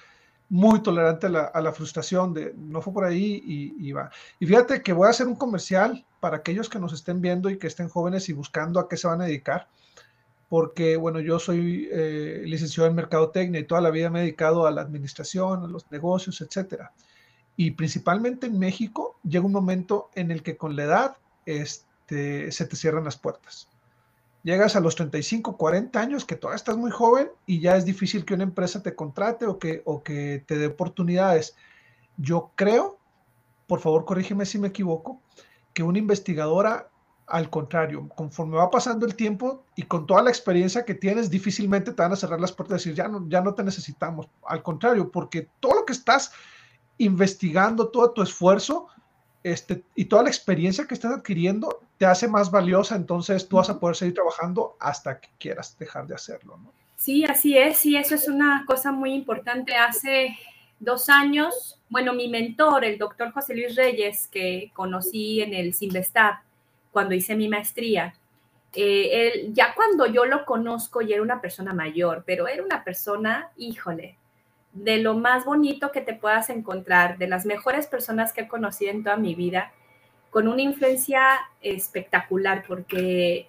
muy 0.48 0.80
tolerante 0.80 1.26
a 1.26 1.60
la, 1.60 1.72
frustración 1.72 2.32
de 2.32 2.54
no 2.56 2.80
fue 2.80 2.92
por 2.92 3.04
ahí 3.04 3.42
y, 3.44 3.92
va. 3.92 4.10
Y 4.38 4.46
fíjate 4.46 4.82
que 4.82 4.92
voy 4.92 5.08
a 5.08 5.10
hacer 5.10 5.26
un 5.26 5.34
comercial 5.34 6.04
para 6.20 6.38
aquellos 6.38 6.68
que 6.68 6.78
nos 6.78 6.92
estén 6.92 7.20
viendo 7.20 7.50
y 7.50 7.58
que 7.58 7.66
estén 7.66 7.88
jóvenes 7.88 8.28
y 8.28 8.32
buscando 8.32 8.78
a 8.78 8.88
qué 8.88 8.96
se 8.96 9.08
van 9.08 9.20
a 9.22 9.24
dedicar, 9.24 9.68
porque 10.48 10.96
bueno, 10.96 11.18
yo 11.18 11.38
soy 11.40 11.88
eh, 11.90 12.42
licenciado 12.44 12.88
en 12.88 12.94
mercadotecnia 12.94 13.60
y 13.60 13.64
toda 13.64 13.80
la 13.80 13.90
vida 13.90 14.08
me 14.08 14.20
he 14.20 14.22
dedicado 14.22 14.66
a 14.66 14.70
la 14.70 14.82
administración, 14.82 15.64
a 15.64 15.68
los 15.68 15.90
negocios, 15.90 16.40
etcétera. 16.40 16.92
Y 17.56 17.72
principalmente 17.72 18.46
en 18.46 18.58
México 18.58 19.18
llega 19.24 19.44
un 19.46 19.52
momento 19.52 20.10
en 20.14 20.30
el 20.30 20.42
que 20.42 20.56
con 20.56 20.76
la 20.76 20.84
edad 20.84 21.16
este, 21.44 21.85
se 22.08 22.66
te 22.66 22.76
cierran 22.76 23.04
las 23.04 23.16
puertas 23.16 23.68
llegas 24.46 24.76
a 24.76 24.80
los 24.80 24.94
35, 24.94 25.56
40 25.56 26.00
años, 26.00 26.24
que 26.24 26.36
todavía 26.36 26.56
estás 26.56 26.76
muy 26.76 26.92
joven 26.92 27.28
y 27.46 27.58
ya 27.58 27.76
es 27.76 27.84
difícil 27.84 28.24
que 28.24 28.34
una 28.34 28.44
empresa 28.44 28.80
te 28.80 28.94
contrate 28.94 29.44
o 29.44 29.58
que, 29.58 29.82
o 29.84 30.04
que 30.04 30.44
te 30.46 30.56
dé 30.56 30.66
oportunidades. 30.66 31.56
Yo 32.16 32.52
creo, 32.54 32.96
por 33.66 33.80
favor 33.80 34.04
corrígeme 34.04 34.46
si 34.46 34.60
me 34.60 34.68
equivoco, 34.68 35.20
que 35.74 35.82
una 35.82 35.98
investigadora, 35.98 36.88
al 37.26 37.50
contrario, 37.50 38.08
conforme 38.14 38.56
va 38.56 38.70
pasando 38.70 39.04
el 39.04 39.16
tiempo 39.16 39.64
y 39.74 39.82
con 39.82 40.06
toda 40.06 40.22
la 40.22 40.30
experiencia 40.30 40.84
que 40.84 40.94
tienes, 40.94 41.28
difícilmente 41.28 41.92
te 41.92 42.02
van 42.02 42.12
a 42.12 42.16
cerrar 42.16 42.40
las 42.40 42.52
puertas 42.52 42.86
y 42.86 42.90
decir, 42.90 42.94
ya 42.94 43.08
no, 43.08 43.28
ya 43.28 43.40
no 43.40 43.52
te 43.52 43.64
necesitamos. 43.64 44.28
Al 44.46 44.62
contrario, 44.62 45.10
porque 45.10 45.48
todo 45.58 45.80
lo 45.80 45.84
que 45.84 45.92
estás 45.92 46.30
investigando, 46.98 47.88
todo 47.88 48.12
tu 48.12 48.22
esfuerzo, 48.22 48.86
este, 49.42 49.84
y 49.96 50.04
toda 50.04 50.22
la 50.22 50.28
experiencia 50.28 50.86
que 50.86 50.94
estás 50.94 51.12
adquiriendo 51.12 51.80
te 51.98 52.06
hace 52.06 52.28
más 52.28 52.50
valiosa, 52.50 52.96
entonces 52.96 53.48
tú 53.48 53.56
vas 53.56 53.70
a 53.70 53.80
poder 53.80 53.96
seguir 53.96 54.14
trabajando 54.14 54.76
hasta 54.80 55.20
que 55.20 55.28
quieras 55.38 55.76
dejar 55.78 56.06
de 56.06 56.14
hacerlo, 56.14 56.58
¿no? 56.58 56.72
Sí, 56.96 57.24
así 57.24 57.56
es, 57.56 57.84
y 57.84 57.96
eso 57.96 58.14
es 58.14 58.28
una 58.28 58.64
cosa 58.66 58.90
muy 58.90 59.12
importante. 59.12 59.76
Hace 59.76 60.36
dos 60.80 61.08
años, 61.08 61.80
bueno, 61.88 62.12
mi 62.14 62.28
mentor, 62.28 62.84
el 62.84 62.98
doctor 62.98 63.32
José 63.32 63.54
Luis 63.54 63.76
Reyes, 63.76 64.28
que 64.28 64.70
conocí 64.74 65.40
en 65.42 65.54
el 65.54 65.74
Simvestab 65.74 66.36
cuando 66.90 67.14
hice 67.14 67.36
mi 67.36 67.48
maestría, 67.48 68.14
eh, 68.72 69.32
él, 69.34 69.54
ya 69.54 69.74
cuando 69.74 70.06
yo 70.06 70.24
lo 70.26 70.44
conozco, 70.44 71.00
ya 71.00 71.14
era 71.14 71.22
una 71.22 71.40
persona 71.40 71.72
mayor, 71.72 72.24
pero 72.26 72.48
era 72.48 72.62
una 72.62 72.84
persona, 72.84 73.50
híjole, 73.56 74.16
de 74.72 74.98
lo 74.98 75.14
más 75.14 75.44
bonito 75.44 75.92
que 75.92 76.02
te 76.02 76.14
puedas 76.14 76.50
encontrar, 76.50 77.16
de 77.16 77.28
las 77.28 77.46
mejores 77.46 77.86
personas 77.86 78.32
que 78.32 78.42
he 78.42 78.48
conocido 78.48 78.90
en 78.90 79.02
toda 79.02 79.16
mi 79.16 79.34
vida, 79.34 79.72
con 80.36 80.48
una 80.48 80.60
influencia 80.60 81.22
espectacular, 81.62 82.62
porque 82.68 83.48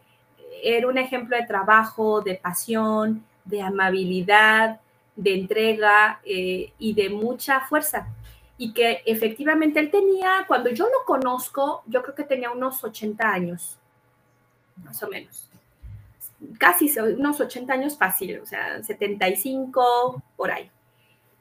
era 0.63 0.88
un 0.88 0.97
ejemplo 0.97 1.35
de 1.35 1.45
trabajo, 1.45 2.21
de 2.21 2.35
pasión, 2.35 3.25
de 3.43 3.61
amabilidad, 3.61 4.79
de 5.17 5.33
entrega 5.33 6.21
eh, 6.23 6.71
y 6.79 6.93
de 6.93 7.09
mucha 7.09 7.59
fuerza. 7.59 8.07
Y 8.57 8.71
que 8.71 9.01
efectivamente 9.05 9.81
él 9.81 9.91
tenía, 9.91 10.45
cuando 10.47 10.69
yo 10.69 10.85
lo 10.85 11.03
conozco, 11.05 11.83
yo 11.88 12.01
creo 12.03 12.15
que 12.15 12.23
tenía 12.23 12.51
unos 12.51 12.81
80 12.81 13.33
años, 13.33 13.77
más 14.81 15.03
o 15.03 15.09
menos. 15.09 15.45
Casi 16.57 16.89
unos 16.97 17.41
80 17.41 17.73
años 17.73 17.97
fácil, 17.97 18.39
o 18.39 18.45
sea, 18.45 18.81
75 18.81 20.23
por 20.38 20.51
ahí. 20.51 20.71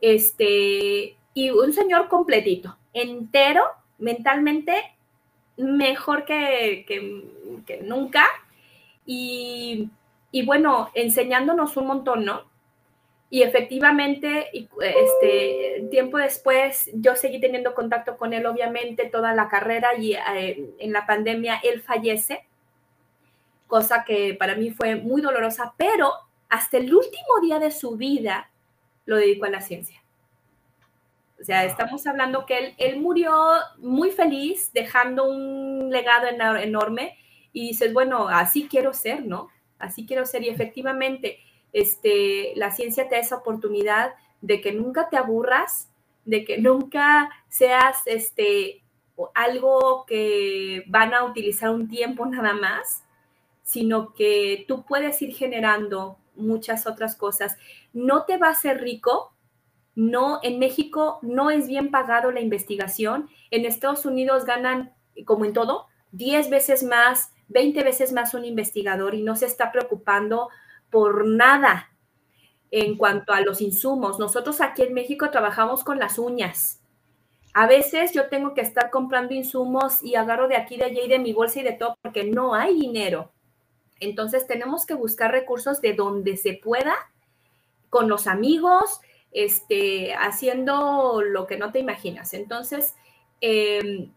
Este, 0.01 1.17
y 1.35 1.51
un 1.51 1.73
señor 1.73 2.09
completito, 2.09 2.77
entero, 2.93 3.63
mentalmente, 3.99 4.96
mejor 5.57 6.25
que, 6.25 6.85
que, 7.67 7.81
nunca. 7.83 8.27
Y 9.05 9.89
y 10.37 10.45
bueno, 10.45 10.91
enseñándonos 10.93 11.79
un 11.79 11.87
montón, 11.87 12.27
¿no? 12.27 12.43
Y 13.31 13.41
efectivamente, 13.41 14.51
este, 14.53 15.89
tiempo 15.91 16.19
después, 16.19 16.91
yo 16.93 17.17
seguí 17.17 17.41
teniendo 17.41 17.75
contacto 17.75 18.19
con 18.19 18.35
él, 18.35 18.45
obviamente, 18.45 19.09
toda 19.09 19.35
la 19.35 19.49
carrera 19.49 19.95
y 19.99 20.13
eh, 20.13 20.75
en 20.79 20.93
la 20.93 21.07
pandemia 21.07 21.59
él 21.65 21.81
fallece, 21.81 22.45
cosa 23.67 24.05
que 24.05 24.35
para 24.35 24.57
mí 24.57 24.71
fue 24.71 24.97
muy 24.97 25.23
dolorosa, 25.23 25.73
pero 25.79 26.13
hasta 26.51 26.77
el 26.77 26.95
último 26.95 27.41
día 27.41 27.59
de 27.59 27.71
su 27.71 27.97
vida 27.97 28.51
lo 29.07 29.17
dedicó 29.17 29.47
a 29.47 29.51
la 29.51 29.63
ciencia. 29.63 30.03
O 31.41 31.45
sea, 31.45 31.65
estamos 31.65 32.07
hablando 32.07 32.47
que 32.47 32.59
él, 32.59 32.75
él 32.79 33.01
murió 33.01 33.35
muy 33.79 34.11
feliz, 34.11 34.71
dejando 34.73 35.29
un 35.29 35.91
legado 35.91 36.29
enorme 36.59 37.17
y 37.53 37.69
dices, 37.69 37.93
bueno, 37.93 38.29
así 38.29 38.69
quiero 38.69 38.93
ser, 38.93 39.25
¿no? 39.25 39.49
Así 39.79 40.07
quiero 40.07 40.25
ser 40.25 40.43
y 40.43 40.49
efectivamente 40.49 41.39
este, 41.73 42.53
la 42.57 42.71
ciencia 42.71 43.09
te 43.09 43.17
da 43.17 43.21
esa 43.21 43.37
oportunidad 43.37 44.15
de 44.41 44.61
que 44.61 44.73
nunca 44.73 45.09
te 45.11 45.17
aburras, 45.17 45.91
de 46.25 46.45
que 46.45 46.59
nunca 46.59 47.31
seas 47.49 47.99
este, 48.07 48.83
algo 49.35 50.05
que 50.07 50.85
van 50.87 51.15
a 51.15 51.25
utilizar 51.25 51.71
un 51.71 51.89
tiempo 51.89 52.25
nada 52.27 52.55
más, 52.55 53.05
sino 53.63 54.15
que 54.15 54.65
tú 54.69 54.85
puedes 54.85 55.21
ir 55.23 55.35
generando 55.35 56.19
muchas 56.35 56.87
otras 56.87 57.17
cosas. 57.17 57.57
No 57.93 58.25
te 58.25 58.39
va 58.39 58.49
a 58.49 58.53
hacer 58.53 58.81
rico, 58.81 59.33
no, 59.97 60.41
en 60.43 60.59
México 60.59 61.19
no 61.23 61.51
es 61.51 61.67
bien 61.67 61.91
pagado 61.91 62.31
la 62.31 62.41
investigación, 62.41 63.29
en 63.51 63.65
Estados 63.65 64.05
Unidos 64.05 64.45
ganan, 64.45 64.93
como 65.25 65.47
en 65.47 65.55
todo, 65.55 65.87
10 66.13 66.51
veces 66.51 66.83
más, 66.85 67.33
20 67.49 67.83
veces 67.83 68.13
más 68.13 68.35
un 68.35 68.45
investigador 68.45 69.15
y 69.15 69.23
no 69.23 69.35
se 69.37 69.47
está 69.47 69.73
preocupando 69.73 70.51
por 70.91 71.27
nada 71.27 71.91
en 72.71 72.97
cuanto 72.97 73.33
a 73.33 73.41
los 73.41 73.63
insumos. 73.63 74.19
Nosotros 74.19 74.61
aquí 74.61 74.83
en 74.83 74.93
México 74.93 75.31
trabajamos 75.31 75.83
con 75.83 75.99
las 75.99 76.19
uñas. 76.19 76.83
A 77.55 77.67
veces 77.67 78.13
yo 78.13 78.29
tengo 78.29 78.53
que 78.53 78.61
estar 78.61 78.91
comprando 78.91 79.33
insumos 79.33 80.03
y 80.03 80.15
agarro 80.15 80.47
de 80.47 80.57
aquí, 80.57 80.77
de 80.77 80.85
allá 80.85 81.03
y 81.03 81.09
de 81.09 81.19
mi 81.19 81.33
bolsa 81.33 81.61
y 81.61 81.63
de 81.63 81.73
todo 81.73 81.97
porque 82.03 82.25
no 82.25 82.55
hay 82.55 82.79
dinero. 82.79 83.33
Entonces 83.99 84.47
tenemos 84.47 84.85
que 84.85 84.93
buscar 84.93 85.31
recursos 85.31 85.81
de 85.81 85.95
donde 85.95 86.37
se 86.37 86.53
pueda, 86.53 86.95
con 87.89 88.11
los 88.11 88.27
amigos, 88.27 89.01
este, 89.37 90.15
haciendo 90.15 91.21
lo 91.23 91.47
que 91.47 91.59
no 91.59 91.71
te 91.71 91.79
imaginas. 91.79 92.33
Entonces, 92.33 92.95
em, 93.43 94.11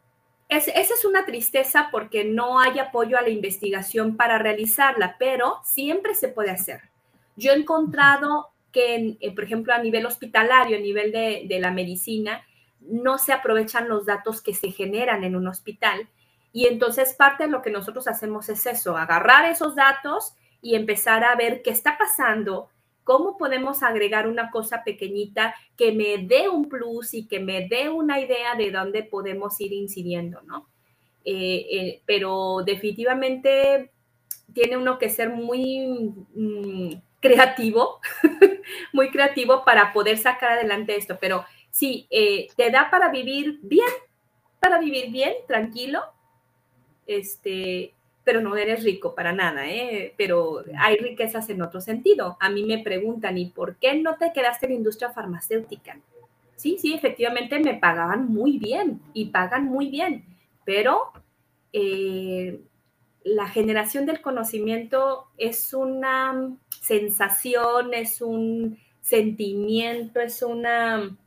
esa 0.47 0.71
es 0.93 1.03
una 1.03 1.25
tristeza 1.25 1.89
porque 1.91 2.23
no 2.23 2.59
hay 2.61 2.79
apoyo 2.79 3.17
a 3.17 3.21
la 3.21 3.29
investigación 3.29 4.15
para 4.15 4.37
realizarla, 4.37 5.17
pero 5.19 5.59
siempre 5.65 6.15
se 6.15 6.29
puede 6.29 6.51
hacer. 6.51 6.83
Yo 7.35 7.51
he 7.51 7.55
encontrado 7.55 8.47
que, 8.71 9.17
eh, 9.19 9.35
por 9.35 9.43
ejemplo, 9.43 9.73
a 9.73 9.79
nivel 9.79 10.05
hospitalario, 10.05 10.77
a 10.77 10.79
nivel 10.79 11.11
de, 11.11 11.43
de 11.49 11.59
la 11.59 11.71
medicina, 11.71 12.45
no 12.79 13.17
se 13.17 13.33
aprovechan 13.33 13.89
los 13.89 14.05
datos 14.05 14.41
que 14.41 14.53
se 14.53 14.71
generan 14.71 15.25
en 15.25 15.35
un 15.35 15.49
hospital. 15.49 16.07
Y 16.53 16.67
entonces 16.67 17.13
parte 17.13 17.43
de 17.43 17.49
lo 17.49 17.61
que 17.61 17.71
nosotros 17.71 18.07
hacemos 18.07 18.47
es 18.47 18.65
eso, 18.65 18.95
agarrar 18.95 19.51
esos 19.51 19.75
datos 19.75 20.33
y 20.61 20.75
empezar 20.75 21.25
a 21.25 21.35
ver 21.35 21.61
qué 21.61 21.71
está 21.71 21.97
pasando, 21.97 22.69
cómo 23.09 23.37
podemos 23.37 23.81
agregar 23.81 24.27
una 24.27 24.51
cosa 24.51 24.83
pequeñita 24.83 25.55
que 25.75 25.91
me 25.91 26.19
dé 26.27 26.47
un 26.47 26.69
plus 26.69 27.15
y 27.15 27.27
que 27.27 27.39
me 27.39 27.67
dé 27.67 27.89
una 27.89 28.19
idea 28.19 28.53
de 28.53 28.69
dónde 28.69 29.01
podemos 29.01 29.59
ir 29.59 29.73
incidiendo, 29.73 30.43
¿no? 30.43 30.69
Eh, 31.25 31.65
eh, 31.71 32.01
pero 32.05 32.61
definitivamente 32.63 33.89
tiene 34.53 34.77
uno 34.77 34.99
que 34.99 35.09
ser 35.09 35.31
muy 35.31 36.13
mm, 36.35 37.01
creativo, 37.19 37.99
muy 38.93 39.09
creativo 39.09 39.65
para 39.65 39.91
poder 39.91 40.19
sacar 40.19 40.51
adelante 40.51 40.95
esto. 40.95 41.17
Pero 41.19 41.45
sí, 41.71 42.05
eh, 42.11 42.49
te 42.55 42.69
da 42.69 42.91
para 42.91 43.09
vivir 43.09 43.57
bien, 43.63 43.89
para 44.59 44.77
vivir 44.77 45.09
bien, 45.09 45.33
tranquilo, 45.47 46.03
este, 47.07 47.95
pero 48.29 48.41
no 48.41 48.55
eres 48.55 48.83
rico 48.83 49.15
para 49.15 49.33
nada, 49.33 49.67
¿eh? 49.67 50.13
Pero 50.15 50.63
hay 50.77 50.97
riquezas 50.97 51.49
en 51.49 51.63
otro 51.63 51.81
sentido. 51.81 52.37
A 52.39 52.51
mí 52.51 52.63
me 52.63 52.77
preguntan, 52.77 53.39
¿y 53.39 53.47
por 53.47 53.77
qué 53.77 53.95
no 53.95 54.17
te 54.17 54.31
quedaste 54.31 54.67
en 54.67 54.73
la 54.73 54.77
industria 54.77 55.09
farmacéutica? 55.09 55.99
Sí, 56.55 56.77
sí, 56.79 56.93
efectivamente 56.93 57.57
me 57.57 57.73
pagaban 57.73 58.31
muy 58.31 58.59
bien 58.59 59.01
y 59.15 59.29
pagan 59.31 59.65
muy 59.65 59.89
bien, 59.89 60.25
pero 60.63 61.11
eh, 61.73 62.61
la 63.23 63.47
generación 63.47 64.05
del 64.05 64.21
conocimiento 64.21 65.25
es 65.39 65.73
una 65.73 66.55
sensación, 66.81 67.95
es 67.95 68.21
un 68.21 68.77
sentimiento, 69.01 70.19
es 70.19 70.43
una 70.43 71.17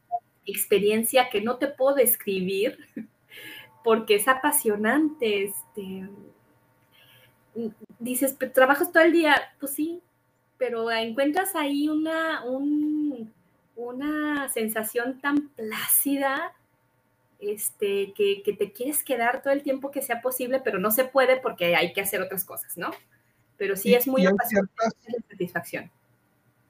experiencia 0.47 1.31
que 1.31 1.41
no 1.41 1.57
te 1.57 1.67
puedo 1.67 1.97
describir 1.97 2.79
porque 3.83 4.15
es 4.15 4.29
apasionante. 4.29 5.47
Este, 5.47 6.09
dices, 7.99 8.37
trabajas 8.53 8.93
todo 8.93 9.03
el 9.03 9.13
día, 9.13 9.37
pues 9.61 9.73
sí, 9.73 10.01
pero 10.59 10.91
encuentras 10.91 11.55
ahí 11.57 11.89
una, 11.89 12.45
una 13.77 14.49
sensación 14.51 15.21
tan 15.21 15.49
plácida 15.49 16.53
este, 17.43 18.13
que, 18.15 18.43
te 18.57 18.73
quieres 18.73 19.03
quedar 19.03 19.43
todo 19.43 19.53
el 19.53 19.63
tiempo 19.63 19.91
que 19.91 20.03
sea 20.03 20.23
posible, 20.23 20.61
pero 20.61 20.79
no 20.79 20.91
se 20.91 21.05
puede 21.05 21.41
porque 21.41 21.75
hay 21.75 21.93
que 21.93 22.01
hacer 22.01 22.23
otras 22.23 22.45
cosas, 22.45 22.77
¿no? 22.77 22.91
Pero 23.57 23.77
sí 23.77 23.95
es 23.95 24.07
muy 24.07 24.25
apasionante 24.25 24.73
la 25.09 25.29
satisfacción. 25.29 25.91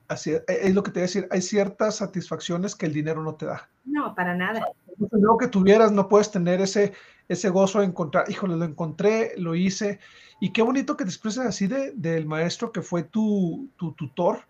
Así 0.08 0.32
es, 0.32 0.42
es, 0.48 0.74
lo 0.74 0.82
que 0.82 0.90
te 0.90 1.00
voy 1.00 1.02
a 1.02 1.08
decir, 1.08 1.28
hay 1.30 1.42
ciertas 1.42 1.96
satisfacciones 1.96 2.74
que 2.74 2.86
el 2.86 2.92
dinero 2.92 3.22
no 3.22 3.34
te 3.34 3.46
da. 3.46 3.68
No, 3.84 4.14
para 4.14 4.34
nada. 4.34 4.66
Lo 5.10 5.36
que 5.36 5.48
tuvieras, 5.48 5.92
no 5.92 6.08
puedes 6.08 6.30
tener 6.30 6.60
ese, 6.60 6.92
ese 7.28 7.48
gozo 7.48 7.80
de 7.80 7.86
encontrar, 7.86 8.30
híjole, 8.30 8.56
lo 8.56 8.64
encontré, 8.64 9.34
lo 9.36 9.54
hice, 9.54 10.00
y 10.42 10.50
qué 10.50 10.60
bonito 10.60 10.96
que 10.96 11.04
te 11.04 11.10
expreses 11.10 11.46
así 11.46 11.68
de, 11.68 11.92
del 11.92 12.26
maestro 12.26 12.72
que 12.72 12.82
fue 12.82 13.04
tu, 13.04 13.68
tu 13.76 13.92
tutor, 13.92 14.40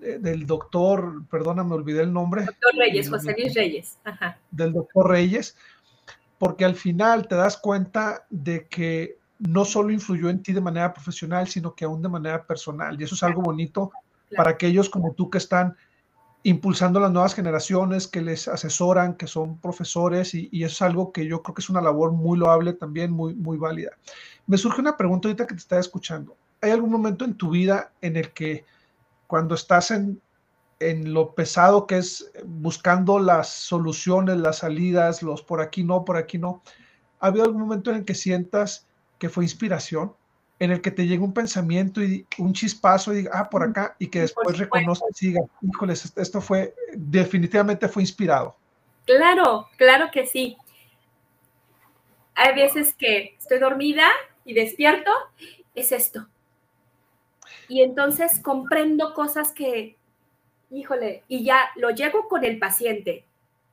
del 0.00 0.46
doctor, 0.46 1.26
perdona, 1.30 1.62
me 1.62 1.74
olvidé 1.74 2.00
el 2.04 2.10
nombre. 2.10 2.46
Doctor 2.46 2.74
Reyes, 2.78 3.10
José 3.10 3.34
Luis 3.36 3.54
Reyes. 3.54 3.98
Ajá. 4.02 4.38
Del 4.50 4.72
doctor 4.72 5.10
Reyes, 5.10 5.58
porque 6.38 6.64
al 6.64 6.74
final 6.74 7.28
te 7.28 7.34
das 7.34 7.58
cuenta 7.58 8.24
de 8.30 8.66
que 8.68 9.18
no 9.38 9.66
solo 9.66 9.90
influyó 9.90 10.30
en 10.30 10.42
ti 10.42 10.54
de 10.54 10.62
manera 10.62 10.94
profesional, 10.94 11.48
sino 11.48 11.74
que 11.74 11.84
aún 11.84 12.00
de 12.00 12.08
manera 12.08 12.46
personal. 12.46 12.98
Y 12.98 13.04
eso 13.04 13.14
es 13.14 13.22
algo 13.22 13.42
bonito 13.42 13.92
para 14.34 14.52
aquellos 14.52 14.88
como 14.88 15.12
tú 15.12 15.28
que 15.28 15.36
están 15.36 15.76
impulsando 16.42 17.00
las 17.00 17.10
nuevas 17.10 17.34
generaciones, 17.34 18.08
que 18.08 18.22
les 18.22 18.48
asesoran, 18.48 19.14
que 19.14 19.26
son 19.26 19.58
profesores, 19.58 20.34
y, 20.34 20.48
es 20.64 20.80
algo 20.80 21.12
que 21.12 21.26
yo 21.26 21.42
creo 21.42 21.54
que 21.54 21.60
es 21.60 21.70
una 21.70 21.82
labor 21.82 22.12
muy 22.12 22.38
loable 22.38 22.72
también, 22.72 23.10
muy, 23.12 23.34
muy 23.34 23.58
válida. 23.58 23.90
Me 24.46 24.56
surge 24.56 24.80
una 24.80 24.96
pregunta 24.96 25.28
ahorita 25.28 25.46
que 25.46 25.54
te 25.54 25.60
estaba 25.60 25.80
escuchando. 25.80 26.36
¿Hay 26.62 26.70
algún 26.70 26.90
momento 26.90 27.24
en 27.24 27.34
tu 27.34 27.50
vida 27.50 27.92
en 28.00 28.16
el 28.16 28.32
que 28.32 28.64
cuando 29.26 29.54
estás 29.54 29.90
en, 29.90 30.20
en 30.78 31.12
lo 31.12 31.34
pesado 31.34 31.86
que 31.86 31.98
es 31.98 32.32
buscando 32.44 33.18
las 33.18 33.48
soluciones, 33.48 34.38
las 34.38 34.58
salidas, 34.58 35.22
los 35.22 35.42
por 35.42 35.60
aquí 35.60 35.84
no, 35.84 36.04
por 36.04 36.16
aquí 36.16 36.38
no, 36.38 36.62
¿ha 37.20 37.26
habido 37.26 37.44
algún 37.44 37.60
momento 37.60 37.90
en 37.90 37.98
el 37.98 38.04
que 38.04 38.14
sientas 38.14 38.86
que 39.18 39.28
fue 39.28 39.44
inspiración? 39.44 40.14
En 40.60 40.70
el 40.70 40.82
que 40.82 40.90
te 40.90 41.06
llegue 41.06 41.24
un 41.24 41.32
pensamiento 41.32 42.02
y 42.02 42.26
un 42.36 42.52
chispazo 42.52 43.12
y 43.12 43.16
diga, 43.16 43.30
ah, 43.34 43.48
por 43.48 43.62
acá, 43.62 43.96
y 43.98 44.08
que 44.08 44.20
después 44.20 44.58
reconozca 44.58 45.06
y 45.10 45.14
siga, 45.14 45.40
híjoles, 45.62 46.12
esto 46.16 46.40
fue, 46.42 46.74
definitivamente 46.92 47.88
fue 47.88 48.02
inspirado. 48.02 48.54
Claro, 49.06 49.68
claro 49.78 50.10
que 50.12 50.26
sí. 50.26 50.58
Hay 52.34 52.54
veces 52.54 52.94
que 52.94 53.34
estoy 53.38 53.58
dormida 53.58 54.06
y 54.44 54.52
despierto, 54.52 55.10
es 55.74 55.92
esto. 55.92 56.28
Y 57.66 57.82
entonces 57.82 58.38
comprendo 58.40 59.14
cosas 59.14 59.52
que, 59.52 59.96
híjole, 60.70 61.24
y 61.26 61.42
ya 61.42 61.70
lo 61.76 61.88
llego 61.88 62.28
con 62.28 62.44
el 62.44 62.58
paciente 62.58 63.24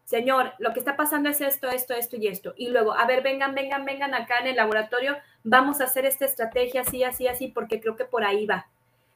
señor, 0.07 0.53
lo 0.57 0.71
que 0.71 0.79
está 0.79 0.95
pasando 0.95 1.29
es 1.29 1.41
esto, 1.41 1.67
esto, 1.67 1.93
esto 1.93 2.15
y 2.15 2.27
esto. 2.27 2.53
Y 2.55 2.69
luego, 2.69 2.93
a 2.93 3.05
ver, 3.05 3.21
vengan, 3.21 3.53
vengan, 3.53 3.83
vengan 3.83 4.13
acá 4.13 4.39
en 4.39 4.47
el 4.47 4.55
laboratorio, 4.55 5.17
vamos 5.49 5.79
a 5.79 5.85
hacer 5.85 6.05
esta 6.05 6.25
estrategia 6.25 6.81
así, 6.81 7.03
así, 7.05 7.27
así, 7.27 7.47
porque 7.47 7.79
creo 7.79 7.95
que 7.95 8.03
por 8.03 8.25
ahí 8.25 8.45
va. 8.45 8.67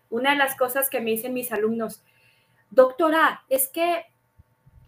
Una 0.09 0.31
de 0.31 0.37
las 0.37 0.55
cosas 0.55 0.89
que 0.89 1.01
me 1.01 1.11
dicen 1.11 1.33
mis 1.33 1.51
alumnos, 1.51 2.03
doctora, 2.69 3.43
es 3.49 3.67
que 3.67 4.05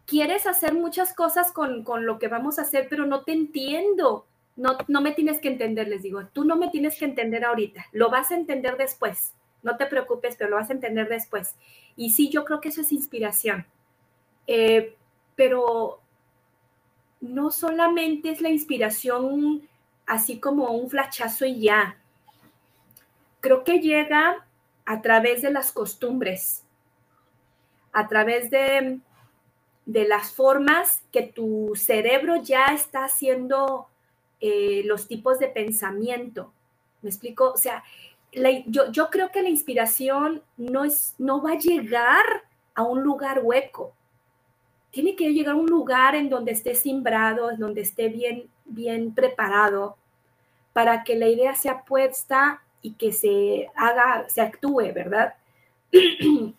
quieres 0.06 0.48
hacer 0.48 0.74
muchas 0.74 1.14
cosas 1.14 1.52
con, 1.52 1.84
lo 2.06 2.18
que 2.18 2.30
vamos 2.30 2.60
a 2.60 2.62
hacer, 2.62 2.88
pero 2.90 3.06
no 3.06 3.24
te 3.24 3.34
entiendo. 3.34 4.26
No, 4.56 4.78
no 4.88 5.02
me 5.02 5.12
tienes 5.12 5.42
que 5.42 5.50
entender, 5.50 5.90
les 5.90 6.04
digo, 6.04 6.26
tú 6.32 6.46
no 6.46 6.56
me 6.56 6.70
tienes 6.70 6.98
que 6.98 7.06
entender 7.06 7.44
ahorita, 7.44 7.88
lo 7.92 8.10
vas 8.10 8.32
a 8.32 8.36
entender 8.36 8.78
después. 8.78 9.34
No 9.64 9.76
te 9.78 9.86
preocupes, 9.86 10.36
pero 10.38 10.52
lo 10.52 10.58
vas 10.58 10.70
a 10.70 10.74
entender 10.74 11.10
después. 11.10 11.56
Y 11.98 12.12
sí, 12.12 12.30
yo 12.30 12.46
creo 12.46 12.62
que 12.62 12.70
eso 12.70 12.82
es 12.82 12.92
inspiración. 12.92 13.66
Eh, 14.48 14.96
pero 15.36 16.00
no 17.22 17.52
solamente 17.52 18.30
es 18.30 18.42
la 18.42 18.50
inspiración 18.50 19.68
así 20.06 20.40
como 20.40 20.72
un 20.72 20.90
flachazo 20.90 21.46
y 21.46 21.62
ya. 21.62 21.98
Creo 23.40 23.64
que 23.64 23.80
llega 23.80 24.46
a 24.86 25.02
través 25.02 25.42
de 25.42 25.52
las 25.52 25.72
costumbres, 25.72 26.64
a 27.92 28.08
través 28.08 28.50
de, 28.50 29.00
de 29.86 30.08
las 30.08 30.34
formas 30.34 31.04
que 31.12 31.24
tu 31.24 31.74
cerebro 31.76 32.42
ya 32.42 32.68
está 32.68 33.06
haciendo 33.06 33.88
eh, 34.40 34.84
los 34.86 35.08
tipos 35.08 35.40
de 35.40 35.48
pensamiento. 35.48 36.52
¿Me 37.02 37.10
explico? 37.10 37.52
O 37.52 37.58
sea, 37.58 37.84
yo, 38.66 38.92
yo, 38.92 39.10
creo 39.10 39.32
que 39.32 39.42
la 39.42 39.50
inspiración 39.50 40.42
no, 40.58 40.84
es, 40.84 41.16
no 41.18 41.42
va 41.42 41.52
a 41.52 41.58
llegar 41.58 42.26
a 42.76 42.84
un 42.84 43.04
lugar 43.04 43.42
hueco. 43.44 43.94
Tiene 44.92 45.16
que 45.16 45.32
llegar 45.34 45.56
a 45.56 45.58
un 45.58 45.68
lugar 45.68 46.16
en 46.16 46.30
donde 46.30 46.52
esté 46.52 46.76
simbrado, 46.76 47.52
en 47.52 47.60
donde 47.60 47.82
esté 47.82 48.10
bien, 48.10 48.50
bien 48.66 49.14
preparado, 49.14 49.98
para 50.74 51.04
que 51.04 51.16
la 51.16 51.28
idea 51.28 51.56
sea 51.56 51.84
puesta 51.84 52.64
y 52.82 52.94
que 52.94 53.12
se 53.12 53.70
haga, 53.76 54.28
se 54.28 54.42
actúe, 54.42 54.92
¿verdad? 54.94 55.36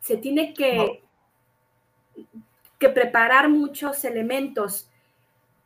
se 0.00 0.16
tiene 0.16 0.52
que, 0.52 1.02
que 2.78 2.88
preparar 2.88 3.48
muchos 3.48 4.04
elementos. 4.04 4.88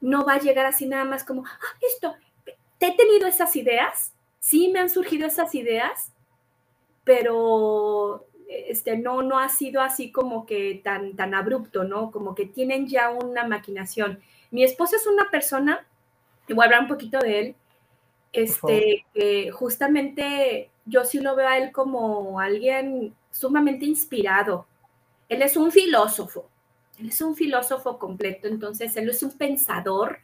No 0.01 0.25
va 0.25 0.35
a 0.35 0.41
llegar 0.41 0.67
así 0.67 0.87
nada 0.87 1.05
más 1.05 1.25
como, 1.25 1.45
ah, 1.45 1.79
esto, 1.81 2.15
te 2.79 2.87
he 2.87 2.97
tenido 2.97 3.27
esas 3.27 3.57
ideas, 3.57 4.13
sí 4.39 4.69
me 4.69 4.81
han 4.81 4.91
surgido 4.91 5.27
esas 5.27 5.55
ideas, 5.55 6.13
pero 7.05 8.27
este, 8.49 8.97
no, 8.97 9.23
no 9.23 9.39
ha 9.39 9.49
sido 9.49 9.81
así 9.81 10.13
como 10.13 10.47
que 10.47 10.81
tan, 10.83 11.17
tan 11.17 11.35
abrupto, 11.35 11.85
¿no? 11.85 12.11
Como 12.11 12.35
que 12.35 12.47
tienen 12.47 12.87
ya 12.87 13.11
una 13.11 13.47
maquinación. 13.47 14.21
Mi 14.51 14.65
esposo 14.65 14.97
es 14.97 15.07
una 15.07 15.31
persona, 15.31 15.87
y 16.49 16.55
voy 16.55 16.63
a 16.63 16.67
hablar 16.67 16.83
un 16.83 16.89
poquito 16.89 17.19
de 17.19 17.41
él, 17.41 17.55
este, 18.33 19.05
que 19.15 19.51
justamente 19.51 20.71
yo 20.85 21.05
sí 21.05 21.21
lo 21.21 21.35
veo 21.35 21.49
a 21.49 21.59
él 21.59 21.73
como 21.73 22.39
alguien 22.39 23.15
sumamente 23.31 23.87
inspirado. 23.87 24.67
Él 25.29 25.43
es 25.43 25.57
un 25.57 25.73
filósofo, 25.73 26.49
él 26.99 27.09
es 27.09 27.21
un 27.21 27.35
filósofo 27.35 27.99
completo, 27.99 28.47
entonces 28.47 28.97
él 28.97 29.09
es 29.09 29.23
un 29.23 29.37
pensador 29.37 30.19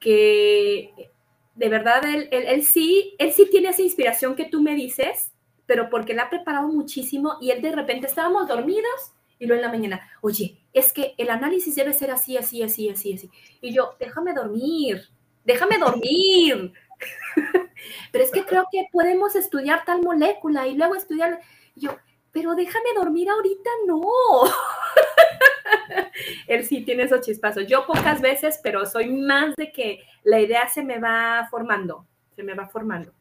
que 0.00 1.10
de 1.54 1.68
verdad 1.68 2.04
él, 2.04 2.28
él, 2.30 2.62
sí, 2.62 3.14
él 3.18 3.32
sí 3.32 3.48
tiene 3.50 3.70
esa 3.70 3.82
inspiración 3.82 4.36
que 4.36 4.44
tú 4.44 4.62
me 4.62 4.74
dices, 4.74 5.32
pero 5.66 5.90
porque 5.90 6.12
él 6.12 6.20
ha 6.20 6.30
preparado 6.30 6.68
muchísimo 6.68 7.36
y 7.40 7.50
él 7.50 7.60
de 7.60 7.72
repente 7.72 8.06
estábamos 8.06 8.46
dormidos 8.46 9.12
y 9.38 9.46
luego 9.46 9.62
en 9.62 9.66
la 9.66 9.72
mañana, 9.72 10.08
oye, 10.20 10.58
es 10.72 10.92
que 10.92 11.14
el 11.16 11.30
análisis 11.30 11.74
debe 11.74 11.92
ser 11.92 12.10
así, 12.10 12.36
así, 12.36 12.62
así, 12.62 12.88
así, 12.88 13.14
así. 13.14 13.30
Y 13.60 13.72
yo, 13.72 13.96
déjame 13.98 14.34
dormir, 14.34 15.08
déjame 15.44 15.78
dormir. 15.78 16.72
pero 18.12 18.24
es 18.24 18.30
que 18.30 18.44
creo 18.44 18.66
que 18.70 18.86
podemos 18.92 19.36
estudiar 19.36 19.84
tal 19.84 20.02
molécula 20.02 20.66
y 20.66 20.74
luego 20.74 20.94
estudiar. 20.94 21.40
yo, 21.76 21.96
pero 22.32 22.54
déjame 22.54 22.90
dormir 22.96 23.28
ahorita, 23.28 23.70
no. 23.86 24.02
Él 26.46 26.64
sí 26.64 26.84
tiene 26.84 27.04
esos 27.04 27.20
chispazos. 27.20 27.66
Yo 27.66 27.86
pocas 27.86 28.20
veces, 28.20 28.60
pero 28.62 28.86
soy 28.86 29.10
más 29.10 29.54
de 29.56 29.72
que 29.72 30.02
la 30.24 30.40
idea 30.40 30.68
se 30.68 30.82
me 30.82 30.98
va 30.98 31.46
formando, 31.50 32.06
se 32.34 32.42
me 32.42 32.54
va 32.54 32.68
formando. 32.68 33.12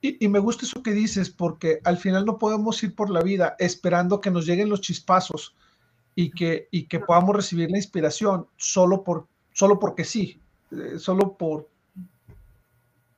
Y, 0.00 0.28
me 0.28 0.38
gusta 0.38 0.66
eso 0.66 0.82
que 0.82 0.92
dices, 0.92 1.30
porque 1.30 1.80
al 1.84 1.96
final 1.96 2.24
no 2.26 2.38
podemos 2.38 2.82
ir 2.82 2.94
por 2.94 3.10
la 3.10 3.22
vida 3.22 3.56
esperando 3.58 4.20
que 4.20 4.30
nos 4.30 4.46
lleguen 4.46 4.68
los 4.68 4.80
chispazos 4.80 5.56
y 6.14 6.30
que, 6.30 6.68
y 6.70 6.84
que 6.84 7.00
podamos 7.00 7.34
recibir 7.34 7.70
la 7.70 7.78
inspiración 7.78 8.46
solo, 8.56 9.02
por, 9.02 9.26
solo 9.52 9.78
porque 9.78 10.04
sí, 10.04 10.40
eh, 10.70 10.98
solo 10.98 11.36
por, 11.36 11.68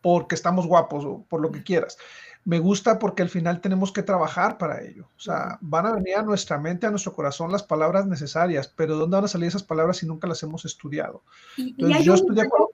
porque 0.01 0.35
estamos 0.35 0.66
guapos 0.66 1.05
o 1.05 1.24
por 1.29 1.41
lo 1.41 1.51
que 1.51 1.62
quieras 1.62 1.99
me 2.49 2.61
gusta 2.61 2.99
porque 2.99 3.20
al 3.20 3.29
final 3.29 3.61
tenemos 3.61 3.93
que 3.93 4.03
trabajar 4.03 4.57
para 4.57 4.83
ello. 4.83 5.07
O 5.18 5.20
sea, 5.20 5.59
van 5.61 5.85
a 5.85 5.93
venir 5.93 6.16
a 6.16 6.22
nuestra 6.22 6.57
mente, 6.57 6.87
a 6.87 6.91
nuestro 6.91 7.12
corazón 7.12 7.53
las 7.53 7.62
palabras 7.62 8.07
necesarias, 8.07 8.72
pero 8.74 8.97
¿dónde 8.97 9.16
van 9.16 9.26
a 9.26 9.29
salir 9.29 9.49
esas 9.49 9.62
palabras 9.62 9.99
si 9.99 10.07
nunca 10.07 10.26
las 10.26 10.43
hemos 10.43 10.64
estudiado? 10.64 11.22
Entonces, 11.59 12.07
yo 12.07 12.14
estoy 12.14 12.35
de 12.35 12.41
acuerdo 12.41 12.70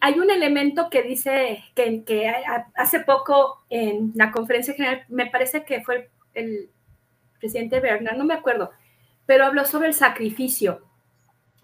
Hay 0.00 0.18
un 0.18 0.30
elemento 0.30 0.90
que 0.90 1.02
dice 1.02 1.64
que, 1.74 2.32
hace 2.74 3.00
poco 3.00 3.64
en 3.70 4.12
la 4.14 4.30
conferencia 4.30 4.74
general, 4.74 5.04
me 5.08 5.26
parece 5.26 5.64
que 5.64 5.82
fue 5.82 6.10
el 6.34 6.70
presidente 7.38 7.80
Bernard, 7.80 8.16
no 8.16 8.24
me 8.24 8.34
acuerdo, 8.34 8.70
pero 9.26 9.44
habló 9.44 9.64
sobre 9.64 9.88
el 9.88 9.94
sacrificio 9.94 10.82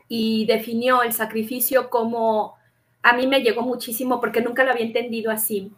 y 0.08 0.46
definió 0.46 1.02
el 1.02 1.12
sacrificio 1.12 1.90
como 1.90 2.56
a 3.02 3.14
mí 3.14 3.26
me 3.26 3.40
llegó 3.40 3.62
muchísimo 3.62 4.20
porque 4.20 4.42
nunca 4.42 4.64
lo 4.64 4.72
había 4.72 4.84
entendido 4.84 5.30
así 5.30 5.72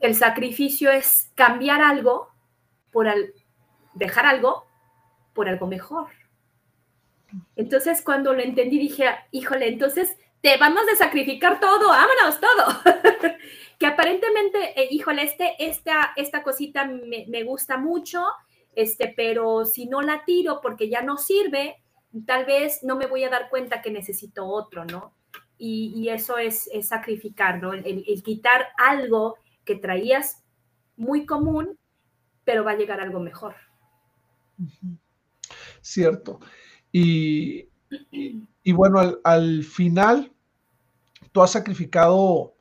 el 0.00 0.14
sacrificio 0.14 0.90
es 0.90 1.30
cambiar 1.34 1.80
algo 1.82 2.28
por 2.92 3.08
dejar 3.94 4.26
algo 4.26 4.64
por 5.32 5.48
algo 5.48 5.66
mejor. 5.66 6.08
Entonces, 7.56 8.02
cuando 8.02 8.32
lo 8.32 8.40
entendí, 8.40 8.78
dije, 8.78 9.04
híjole, 9.30 9.68
entonces 9.68 10.16
te 10.40 10.56
vamos 10.56 10.82
a 10.92 10.96
sacrificar 10.96 11.60
todo, 11.60 11.88
vámonos, 11.88 12.40
todo. 12.40 12.94
que 13.78 13.86
aparentemente, 13.86 14.80
eh, 14.80 14.88
híjole, 14.90 15.22
este, 15.22 15.54
esta, 15.58 16.12
esta 16.16 16.42
cosita 16.42 16.84
me, 16.84 17.26
me, 17.28 17.42
gusta 17.44 17.76
mucho, 17.76 18.24
este, 18.74 19.12
pero 19.16 19.64
si 19.64 19.86
no 19.86 20.02
la 20.02 20.24
tiro 20.24 20.60
porque 20.60 20.88
ya 20.88 21.02
no 21.02 21.16
sirve, 21.16 21.82
tal 22.26 22.44
vez 22.44 22.82
no 22.82 22.96
me 22.96 23.06
voy 23.06 23.24
a 23.24 23.30
dar 23.30 23.48
cuenta 23.50 23.82
que 23.82 23.90
necesito 23.90 24.46
otro, 24.46 24.84
¿no? 24.84 25.14
Y, 25.60 26.08
eso 26.08 26.38
es, 26.38 26.68
sacrificar, 26.82 27.60
¿no? 27.60 27.72
el 27.72 28.22
quitar 28.22 28.68
algo 28.76 29.34
que 29.64 29.74
traías 29.74 30.44
muy 30.96 31.26
común, 31.26 31.76
pero 32.44 32.62
va 32.62 32.72
a 32.72 32.76
llegar 32.76 33.00
algo 33.00 33.18
mejor. 33.18 33.56
Cierto. 35.80 36.38
Y, 36.92 37.68
y, 38.10 38.72
bueno, 38.72 39.18
al, 39.24 39.64
final, 39.64 40.32
tú 41.32 41.42
has 41.42 41.52
sacrificado 41.52 42.54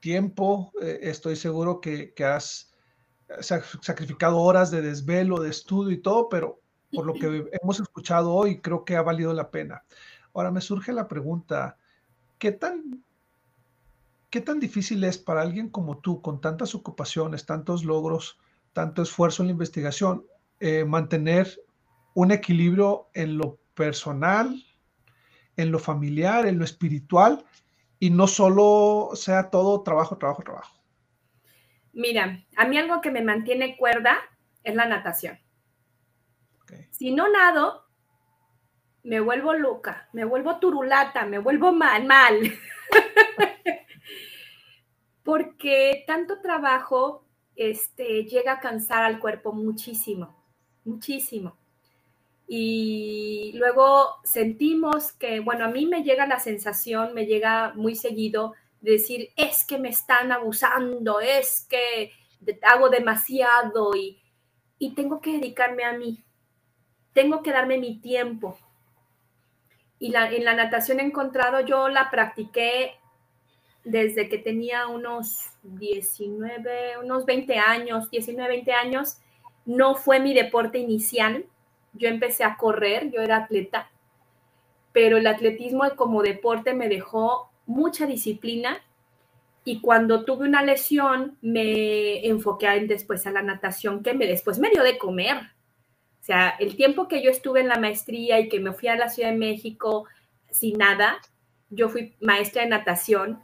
tiempo, 0.00 0.72
eh, 0.80 1.00
estoy 1.02 1.36
seguro 1.36 1.80
que, 1.80 2.12
que, 2.14 2.24
has 2.24 2.72
sacrificado 3.40 4.38
horas 4.38 4.70
de 4.70 4.82
desvelo, 4.82 5.40
de 5.40 5.50
estudio 5.50 5.92
y 5.92 6.02
todo, 6.02 6.28
pero 6.28 6.60
por 6.92 7.06
lo 7.06 7.14
que 7.14 7.44
hemos 7.62 7.80
escuchado 7.80 8.32
hoy, 8.32 8.60
creo 8.60 8.84
que 8.84 8.96
ha 8.96 9.02
valido 9.02 9.32
la 9.32 9.50
pena. 9.50 9.84
Ahora 10.34 10.50
me 10.50 10.60
surge 10.60 10.92
la 10.92 11.08
pregunta, 11.08 11.76
¿qué 12.38 12.52
tan 12.52 13.02
¿Qué 14.32 14.40
tan 14.40 14.60
difícil 14.60 15.04
es 15.04 15.18
para 15.18 15.42
alguien 15.42 15.68
como 15.68 15.98
tú, 15.98 16.22
con 16.22 16.40
tantas 16.40 16.74
ocupaciones, 16.74 17.44
tantos 17.44 17.84
logros, 17.84 18.38
tanto 18.72 19.02
esfuerzo 19.02 19.42
en 19.42 19.48
la 19.48 19.52
investigación, 19.52 20.24
eh, 20.58 20.86
mantener 20.86 21.60
un 22.14 22.30
equilibrio 22.30 23.08
en 23.12 23.36
lo 23.36 23.58
personal, 23.74 24.64
en 25.56 25.70
lo 25.70 25.78
familiar, 25.78 26.46
en 26.46 26.58
lo 26.58 26.64
espiritual, 26.64 27.44
y 27.98 28.10
no 28.10 28.26
solo 28.26 29.10
sea 29.14 29.50
todo 29.50 29.82
trabajo, 29.82 30.18
trabajo, 30.18 30.42
trabajo? 30.42 30.76
Mira, 31.92 32.44
a 32.56 32.66
mí 32.66 32.78
algo 32.78 33.00
que 33.00 33.10
me 33.10 33.22
mantiene 33.22 33.76
cuerda 33.76 34.16
es 34.64 34.74
la 34.74 34.86
natación. 34.86 35.38
Si 36.90 37.10
no 37.10 37.28
nado, 37.28 37.84
me 39.02 39.20
vuelvo 39.20 39.52
loca, 39.52 40.08
me 40.12 40.24
vuelvo 40.24 40.58
turulata, 40.58 41.26
me 41.26 41.38
vuelvo 41.38 41.72
mal, 41.72 42.06
mal. 42.06 42.40
porque 45.22 46.04
tanto 46.06 46.40
trabajo 46.40 47.26
este, 47.54 48.24
llega 48.24 48.52
a 48.52 48.60
cansar 48.60 49.02
al 49.02 49.20
cuerpo 49.20 49.52
muchísimo, 49.52 50.42
muchísimo. 50.84 51.56
Y 52.54 53.52
luego 53.54 54.16
sentimos 54.24 55.12
que, 55.12 55.40
bueno, 55.40 55.64
a 55.64 55.68
mí 55.68 55.86
me 55.86 56.02
llega 56.02 56.26
la 56.26 56.38
sensación, 56.38 57.14
me 57.14 57.24
llega 57.24 57.72
muy 57.76 57.94
seguido 57.94 58.52
de 58.82 58.92
decir, 58.92 59.30
es 59.36 59.64
que 59.64 59.78
me 59.78 59.88
están 59.88 60.32
abusando, 60.32 61.18
es 61.20 61.66
que 61.70 62.12
hago 62.60 62.90
demasiado 62.90 63.96
y, 63.96 64.20
y 64.78 64.94
tengo 64.94 65.22
que 65.22 65.32
dedicarme 65.32 65.84
a 65.84 65.94
mí, 65.94 66.22
tengo 67.14 67.42
que 67.42 67.52
darme 67.52 67.78
mi 67.78 68.02
tiempo. 68.02 68.58
Y 69.98 70.10
la, 70.10 70.30
en 70.30 70.44
la 70.44 70.52
natación 70.52 71.00
he 71.00 71.04
encontrado, 71.04 71.60
yo 71.60 71.88
la 71.88 72.10
practiqué 72.10 72.96
desde 73.82 74.28
que 74.28 74.36
tenía 74.36 74.88
unos 74.88 75.46
19, 75.62 76.98
unos 77.02 77.24
20 77.24 77.58
años, 77.58 78.10
19, 78.10 78.46
20 78.46 78.72
años. 78.74 79.16
No 79.64 79.94
fue 79.94 80.20
mi 80.20 80.34
deporte 80.34 80.76
inicial. 80.76 81.46
Yo 81.94 82.08
empecé 82.08 82.44
a 82.44 82.56
correr, 82.56 83.10
yo 83.10 83.20
era 83.20 83.36
atleta, 83.36 83.90
pero 84.92 85.16
el 85.16 85.26
atletismo 85.26 85.84
como 85.96 86.22
deporte 86.22 86.74
me 86.74 86.88
dejó 86.88 87.50
mucha 87.66 88.06
disciplina 88.06 88.80
y 89.64 89.80
cuando 89.80 90.24
tuve 90.24 90.46
una 90.46 90.62
lesión 90.62 91.38
me 91.40 92.26
enfoqué 92.26 92.68
después 92.86 93.26
a 93.26 93.30
la 93.30 93.42
natación 93.42 94.02
que 94.02 94.14
me 94.14 94.26
después 94.26 94.58
me 94.58 94.70
dio 94.70 94.82
de 94.82 94.98
comer. 94.98 95.36
O 96.20 96.24
sea, 96.24 96.50
el 96.60 96.76
tiempo 96.76 97.08
que 97.08 97.22
yo 97.22 97.30
estuve 97.30 97.60
en 97.60 97.68
la 97.68 97.78
maestría 97.78 98.38
y 98.40 98.48
que 98.48 98.60
me 98.60 98.72
fui 98.72 98.88
a 98.88 98.96
la 98.96 99.08
Ciudad 99.08 99.30
de 99.30 99.36
México 99.36 100.06
sin 100.50 100.78
nada, 100.78 101.18
yo 101.70 101.88
fui 101.88 102.14
maestra 102.20 102.62
de 102.62 102.68
natación 102.68 103.42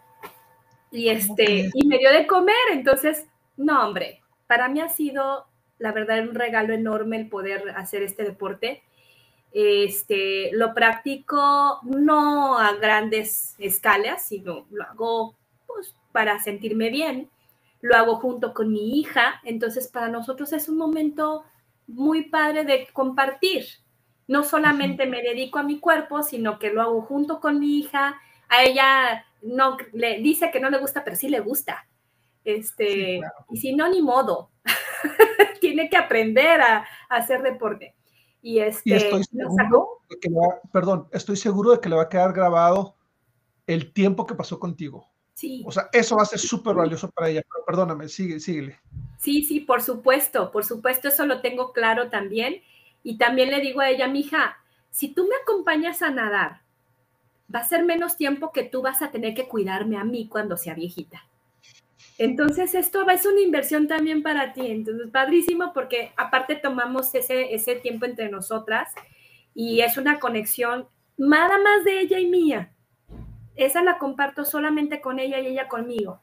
y 0.90 1.08
este, 1.08 1.70
y 1.74 1.86
me 1.86 1.98
dio 1.98 2.10
de 2.12 2.26
comer, 2.26 2.56
entonces 2.72 3.26
No, 3.56 3.84
hombre, 3.86 4.22
para 4.46 4.68
mí 4.68 4.80
ha 4.80 4.88
sido, 4.88 5.47
la 5.78 5.92
verdad, 5.92 6.20
un 6.28 6.34
regalo 6.34 6.74
enorme 6.74 7.16
el 7.16 7.28
poder 7.28 7.70
hacer 7.76 8.02
este 8.02 8.24
deporte. 8.24 8.82
Este, 9.52 10.50
lo 10.52 10.74
practico 10.74 11.80
no 11.82 12.58
a 12.58 12.74
grandes 12.74 13.54
escalas, 13.58 14.26
sino 14.26 14.66
lo 14.70 14.84
hago 14.84 15.34
pues, 15.66 15.94
para 16.12 16.38
sentirme 16.40 16.90
bien. 16.90 17.30
Lo 17.80 17.96
hago 17.96 18.16
junto 18.16 18.54
con 18.54 18.72
mi 18.72 18.98
hija, 18.98 19.40
entonces 19.44 19.86
para 19.88 20.08
nosotros 20.08 20.52
es 20.52 20.68
un 20.68 20.76
momento 20.76 21.44
muy 21.86 22.24
padre 22.24 22.64
de 22.64 22.88
compartir. 22.92 23.64
No 24.26 24.42
solamente 24.42 25.06
me 25.06 25.22
dedico 25.22 25.58
a 25.58 25.62
mi 25.62 25.78
cuerpo, 25.78 26.22
sino 26.22 26.58
que 26.58 26.70
lo 26.70 26.82
hago 26.82 27.02
junto 27.02 27.40
con 27.40 27.60
mi 27.60 27.78
hija. 27.78 28.20
A 28.48 28.64
ella 28.64 29.24
no 29.42 29.76
le 29.92 30.18
dice 30.18 30.50
que 30.50 30.60
no 30.60 30.70
le 30.70 30.78
gusta, 30.78 31.04
pero 31.04 31.16
sí 31.16 31.28
le 31.28 31.40
gusta. 31.40 31.86
Este, 32.44 33.20
y 33.50 33.56
si 33.56 33.74
no, 33.74 33.88
ni 33.88 34.02
modo. 34.02 34.50
Tiene 35.60 35.88
que 35.88 35.96
aprender 35.96 36.60
a, 36.60 36.86
hacer 37.08 37.42
deporte. 37.42 37.94
Y, 38.40 38.60
este, 38.60 38.96
estoy 38.96 39.24
seguro 39.24 40.02
de 40.08 40.18
que 40.20 40.30
perdón, 40.72 41.08
estoy 41.12 41.36
seguro 41.36 41.72
de 41.72 41.80
que 41.80 41.88
le 41.88 41.96
va 41.96 42.02
a 42.02 42.08
quedar 42.08 42.32
grabado 42.32 42.94
el 43.66 43.92
tiempo 43.92 44.26
que 44.26 44.34
pasó 44.34 44.58
contigo. 44.58 45.08
Sí. 45.34 45.62
O 45.66 45.72
sea, 45.72 45.88
eso 45.92 46.16
va 46.16 46.22
a 46.22 46.26
ser 46.26 46.38
súper 46.38 46.74
valioso 46.74 47.10
para 47.10 47.28
ella. 47.28 47.42
Pero 47.42 47.64
perdóname, 47.64 48.08
sigue, 48.08 48.40
síguele. 48.40 48.80
Sí, 49.18 49.44
sí, 49.44 49.60
por 49.60 49.82
supuesto, 49.82 50.50
por 50.50 50.64
supuesto, 50.64 51.08
eso 51.08 51.26
lo 51.26 51.40
tengo 51.40 51.72
claro 51.72 52.08
también. 52.08 52.62
Y 53.02 53.18
también 53.18 53.50
le 53.50 53.60
digo 53.60 53.80
a 53.80 53.90
ella, 53.90 54.08
mija, 54.08 54.56
si 54.90 55.08
tú 55.08 55.24
me 55.24 55.36
acompañas 55.42 56.02
a 56.02 56.10
nadar, 56.10 56.62
va 57.54 57.60
a 57.60 57.68
ser 57.68 57.84
menos 57.84 58.16
tiempo 58.16 58.52
que 58.52 58.64
tú 58.64 58.82
vas 58.82 59.02
a 59.02 59.10
tener 59.10 59.34
que 59.34 59.48
cuidarme 59.48 59.96
a 59.96 60.04
mí 60.04 60.28
cuando 60.28 60.56
sea 60.56 60.74
viejita. 60.74 61.27
Entonces, 62.18 62.74
esto 62.74 63.08
es 63.08 63.24
una 63.24 63.40
inversión 63.40 63.86
también 63.86 64.22
para 64.22 64.52
ti. 64.52 64.66
Entonces, 64.66 65.08
padrísimo 65.10 65.72
porque 65.72 66.12
aparte 66.16 66.56
tomamos 66.56 67.14
ese, 67.14 67.54
ese 67.54 67.76
tiempo 67.76 68.06
entre 68.06 68.28
nosotras 68.28 68.92
y 69.54 69.80
es 69.80 69.96
una 69.96 70.18
conexión 70.18 70.88
nada 71.16 71.58
más 71.58 71.84
de 71.84 72.00
ella 72.00 72.18
y 72.18 72.26
mía. 72.26 72.72
Esa 73.54 73.82
la 73.82 73.98
comparto 73.98 74.44
solamente 74.44 75.00
con 75.00 75.20
ella 75.20 75.38
y 75.40 75.46
ella 75.46 75.68
conmigo. 75.68 76.20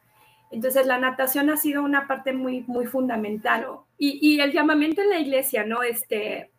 Entonces, 0.50 0.86
la 0.86 0.98
natación 0.98 1.50
ha 1.50 1.56
sido 1.56 1.82
una 1.82 2.06
parte 2.06 2.32
muy, 2.32 2.62
muy 2.66 2.86
fundamental. 2.86 3.66
Y, 3.98 4.38
el 4.40 4.52
llamamiento 4.52 5.02
en 5.02 5.10
la 5.10 5.18
iglesia, 5.18 5.64
¿no? 5.64 5.82
Este, 5.82 6.50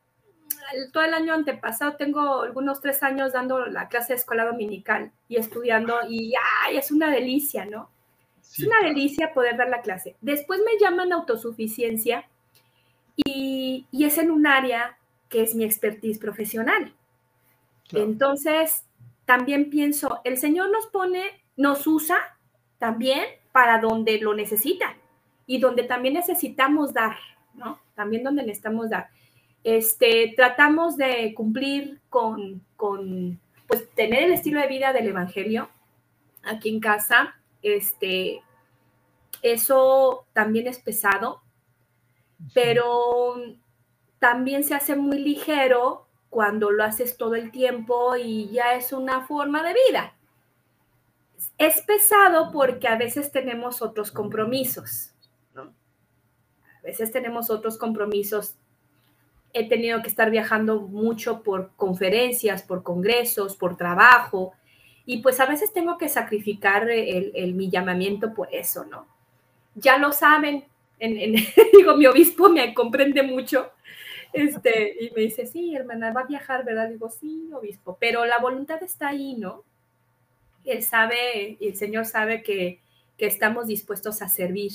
todo 0.91 1.03
el 1.03 1.13
año 1.13 1.33
antepasado 1.33 1.95
tengo 1.95 2.41
algunos 2.41 2.81
tres 2.81 3.01
años 3.03 3.33
dando 3.33 3.65
la 3.67 3.87
clase 3.87 4.13
de 4.13 4.19
escuela 4.19 4.45
dominical 4.45 5.11
y 5.27 5.37
estudiando 5.37 5.95
y 6.09 6.33
¡ay! 6.65 6.77
es 6.77 6.91
una 6.91 7.11
delicia, 7.11 7.65
¿no? 7.65 7.89
Es 8.51 8.59
una 8.59 8.79
delicia 8.81 9.33
poder 9.33 9.57
dar 9.57 9.69
la 9.69 9.81
clase. 9.81 10.15
Después 10.21 10.59
me 10.65 10.79
llaman 10.79 11.13
autosuficiencia 11.13 12.27
y, 13.15 13.85
es 13.91 14.17
en 14.17 14.31
un 14.31 14.47
área 14.47 14.97
que 15.29 15.41
es 15.41 15.55
mi 15.55 15.63
expertise 15.63 16.19
profesional. 16.19 16.93
Entonces, 17.91 18.85
también 19.25 19.69
pienso, 19.69 20.21
el 20.23 20.37
Señor 20.37 20.71
nos 20.71 20.87
pone, 20.87 21.23
nos 21.55 21.85
usa 21.87 22.17
también 22.77 23.23
para 23.51 23.79
donde 23.79 24.19
lo 24.19 24.33
necesita 24.33 24.95
y 25.45 25.59
donde 25.59 25.83
también 25.83 26.13
necesitamos 26.13 26.93
dar, 26.93 27.17
¿no? 27.53 27.79
También 27.95 28.23
donde 28.23 28.43
necesitamos 28.43 28.89
dar. 28.89 29.09
Este, 29.63 30.33
tratamos 30.35 30.97
de 30.97 31.33
cumplir 31.33 31.99
con, 32.09 32.61
con, 32.75 33.39
pues, 33.67 33.89
tener 33.91 34.23
el 34.23 34.33
estilo 34.33 34.61
de 34.61 34.67
vida 34.67 34.93
del 34.93 35.07
Evangelio 35.07 35.69
aquí 36.43 36.69
en 36.69 36.79
casa, 36.79 37.36
este, 37.61 38.41
eso 39.41 40.25
también 40.33 40.67
es 40.67 40.79
pesado, 40.79 41.41
pero 42.53 43.35
también 44.19 44.63
se 44.63 44.75
hace 44.75 44.95
muy 44.95 45.19
ligero 45.19 46.07
cuando 46.29 46.71
lo 46.71 46.83
haces 46.83 47.17
todo 47.17 47.35
el 47.35 47.51
tiempo 47.51 48.15
y 48.15 48.49
ya 48.49 48.75
es 48.75 48.93
una 48.93 49.25
forma 49.25 49.63
de 49.63 49.75
vida. 49.89 50.13
Es 51.57 51.81
pesado 51.81 52.51
porque 52.51 52.87
a 52.87 52.97
veces 52.97 53.31
tenemos 53.31 53.81
otros 53.81 54.11
compromisos, 54.11 55.13
A 55.55 56.81
veces 56.83 57.11
tenemos 57.11 57.49
otros 57.49 57.77
compromisos. 57.77 58.55
He 59.53 59.67
tenido 59.67 60.01
que 60.01 60.09
estar 60.09 60.29
viajando 60.29 60.81
mucho 60.81 61.43
por 61.43 61.71
conferencias, 61.75 62.63
por 62.63 62.83
congresos, 62.83 63.55
por 63.57 63.75
trabajo, 63.75 64.53
y 65.09 65.19
pues 65.19 65.39
a 65.39 65.45
veces 65.45 65.71
tengo 65.71 65.97
que 65.97 66.09
sacrificar 66.09 66.89
el, 66.91 67.53
mi 67.53 67.69
llamamiento 67.69 68.33
por 68.33 68.53
eso, 68.53 68.83
¿no? 68.83 69.07
Ya 69.73 69.97
lo 69.97 70.11
saben, 70.11 70.65
digo, 70.99 71.95
mi 71.95 72.05
obispo 72.05 72.49
me 72.49 72.73
comprende 72.73 73.23
mucho, 73.23 73.71
este, 74.33 75.05
y 75.05 75.11
me 75.11 75.21
dice, 75.21 75.47
sí, 75.47 75.73
hermana, 75.73 76.11
va 76.11 76.21
a 76.21 76.27
viajar, 76.27 76.65
¿verdad? 76.65 76.89
Digo, 76.89 77.09
sí, 77.09 77.49
obispo, 77.53 77.97
pero 77.97 78.25
la 78.25 78.39
voluntad 78.39 78.83
está 78.83 79.07
ahí, 79.07 79.35
¿no? 79.35 79.63
Él 80.65 80.83
sabe, 80.83 81.57
el 81.61 81.77
Señor 81.77 82.05
sabe 82.05 82.43
que, 82.43 82.81
estamos 83.17 83.65
dispuestos 83.65 84.21
a 84.21 84.29
servir 84.29 84.73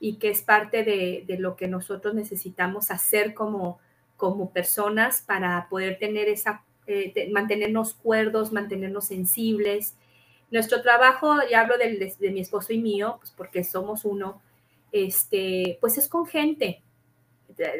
y 0.00 0.16
que 0.16 0.30
es 0.30 0.42
parte 0.42 0.82
de, 0.82 1.22
de, 1.24 1.38
lo 1.38 1.54
que 1.54 1.68
nosotros 1.68 2.14
necesitamos 2.14 2.90
hacer 2.90 3.32
como, 3.32 3.78
como 4.16 4.50
personas 4.50 5.20
para 5.20 5.68
poder 5.68 5.98
tener 5.98 6.26
esa 6.28 6.64
eh, 6.90 7.28
mantenernos 7.30 7.94
cuerdos, 7.94 8.52
mantenernos 8.52 9.06
sensibles. 9.06 9.96
Nuestro 10.50 10.82
trabajo, 10.82 11.36
y 11.48 11.54
hablo 11.54 11.76
de, 11.78 12.12
mi 12.32 12.40
esposo 12.40 12.72
y 12.72 12.78
mío, 12.78 13.16
pues 13.20 13.30
porque 13.30 13.62
somos 13.62 14.04
uno, 14.04 14.42
este, 14.90 15.78
pues 15.80 15.98
es 15.98 16.08
con 16.08 16.26
gente. 16.26 16.82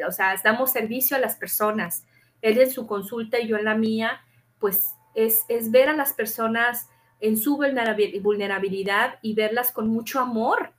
O 0.07 0.11
sea, 0.11 0.35
damos 0.43 0.71
servicio 0.71 1.17
a 1.17 1.19
las 1.19 1.35
personas. 1.35 2.05
Él 2.41 2.59
en 2.59 2.71
su 2.71 2.87
consulta 2.87 3.39
y 3.39 3.47
yo 3.47 3.57
en 3.57 3.65
la 3.65 3.75
mía, 3.75 4.21
pues 4.59 4.93
es, 5.15 5.41
es 5.49 5.71
ver 5.71 5.89
a 5.89 5.95
las 5.95 6.13
personas 6.13 6.87
en 7.19 7.37
su 7.37 7.57
vulnerabilidad 7.57 9.19
y 9.21 9.33
verlas 9.35 9.71
con 9.71 9.87
mucho 9.89 10.19
amor, 10.19 10.71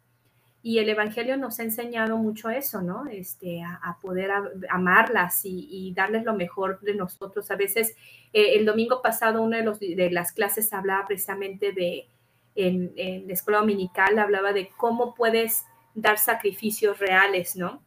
y 0.64 0.78
el 0.78 0.88
Evangelio 0.88 1.36
nos 1.36 1.58
ha 1.58 1.64
enseñado 1.64 2.16
mucho 2.16 2.48
eso, 2.48 2.82
¿no? 2.82 3.06
Este, 3.06 3.62
a, 3.62 3.98
poder 4.00 4.30
amarlas 4.70 5.40
y, 5.44 5.92
darles 5.94 6.24
lo 6.24 6.34
mejor 6.34 6.80
de 6.80 6.94
nosotros. 6.94 7.50
A 7.50 7.56
veces, 7.56 7.96
eh, 8.32 8.54
el 8.54 8.64
domingo 8.64 9.02
pasado, 9.02 9.42
una 9.42 9.56
de, 9.56 9.64
los, 9.64 9.80
de, 9.80 10.10
las 10.12 10.32
clases 10.32 10.72
hablaba 10.72 11.04
precisamente 11.06 11.72
de, 11.72 12.06
en, 12.54 12.92
la 13.26 13.32
escuela 13.32 13.58
dominical, 13.58 14.18
hablaba 14.20 14.52
de 14.52 14.70
cómo 14.76 15.14
puedes 15.14 15.64
dar 15.94 16.18
sacrificios 16.18 16.98
reales, 17.00 17.56
¿no? 17.56 17.82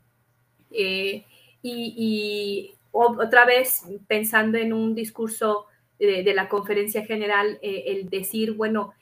Eh, 0.71 1.23
y, 1.63 2.71
otra 2.91 3.45
vez, 3.45 3.83
pensando 4.07 4.57
en 4.57 4.71
un 4.71 4.95
discurso 4.95 5.65
de, 5.97 6.33
la 6.33 6.49
conferencia 6.49 7.05
general, 7.05 7.57
eh, 7.61 7.83
el 7.87 8.09
decir, 8.09 8.53
bueno, 8.53 8.93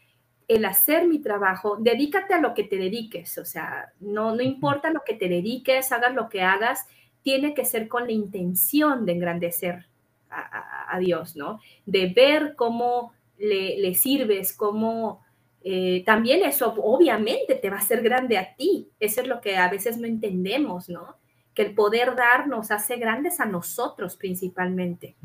el 0.55 0.65
hacer 0.65 1.07
mi 1.07 1.19
trabajo, 1.19 1.77
dedícate 1.79 2.33
a 2.33 2.39
lo 2.39 2.53
que 2.53 2.63
te 2.63 2.77
dediques, 2.77 3.37
o 3.37 3.45
sea, 3.45 3.93
no, 3.99 4.35
no 4.35 4.41
importa 4.41 4.91
lo 4.91 5.01
que 5.05 5.13
te 5.13 5.29
dediques, 5.29 5.91
hagas 5.91 6.13
lo 6.13 6.29
que 6.29 6.41
hagas, 6.41 6.87
tiene 7.21 7.53
que 7.53 7.65
ser 7.65 7.87
con 7.87 8.05
la 8.05 8.11
intención 8.11 9.05
de 9.05 9.13
engrandecer 9.13 9.85
a, 10.29 10.97
Dios, 10.99 11.35
¿no? 11.35 11.59
De 11.85 12.07
ver 12.07 12.55
cómo 12.55 13.13
le, 13.37 13.93
sirves, 13.93 14.53
cómo 14.53 15.23
eh, 15.63 16.03
también 16.05 16.43
eso 16.43 16.73
obviamente 16.77 17.55
te 17.55 17.69
va 17.69 17.77
a 17.77 17.79
hacer 17.79 18.01
grande 18.01 18.37
a 18.37 18.55
ti, 18.55 18.89
eso 18.99 19.21
es 19.21 19.27
lo 19.27 19.41
que 19.41 19.57
a 19.57 19.69
veces 19.69 19.97
no 19.97 20.07
entendemos, 20.07 20.89
¿no? 20.89 21.17
Que 21.53 21.61
el 21.61 21.75
poder 21.75 22.15
dar 22.15 22.47
nos 22.47 22.71
hace 22.71 22.97
grandes 22.97 23.39
a 23.39 23.45
nosotros 23.45 24.15
principalmente 24.15 25.15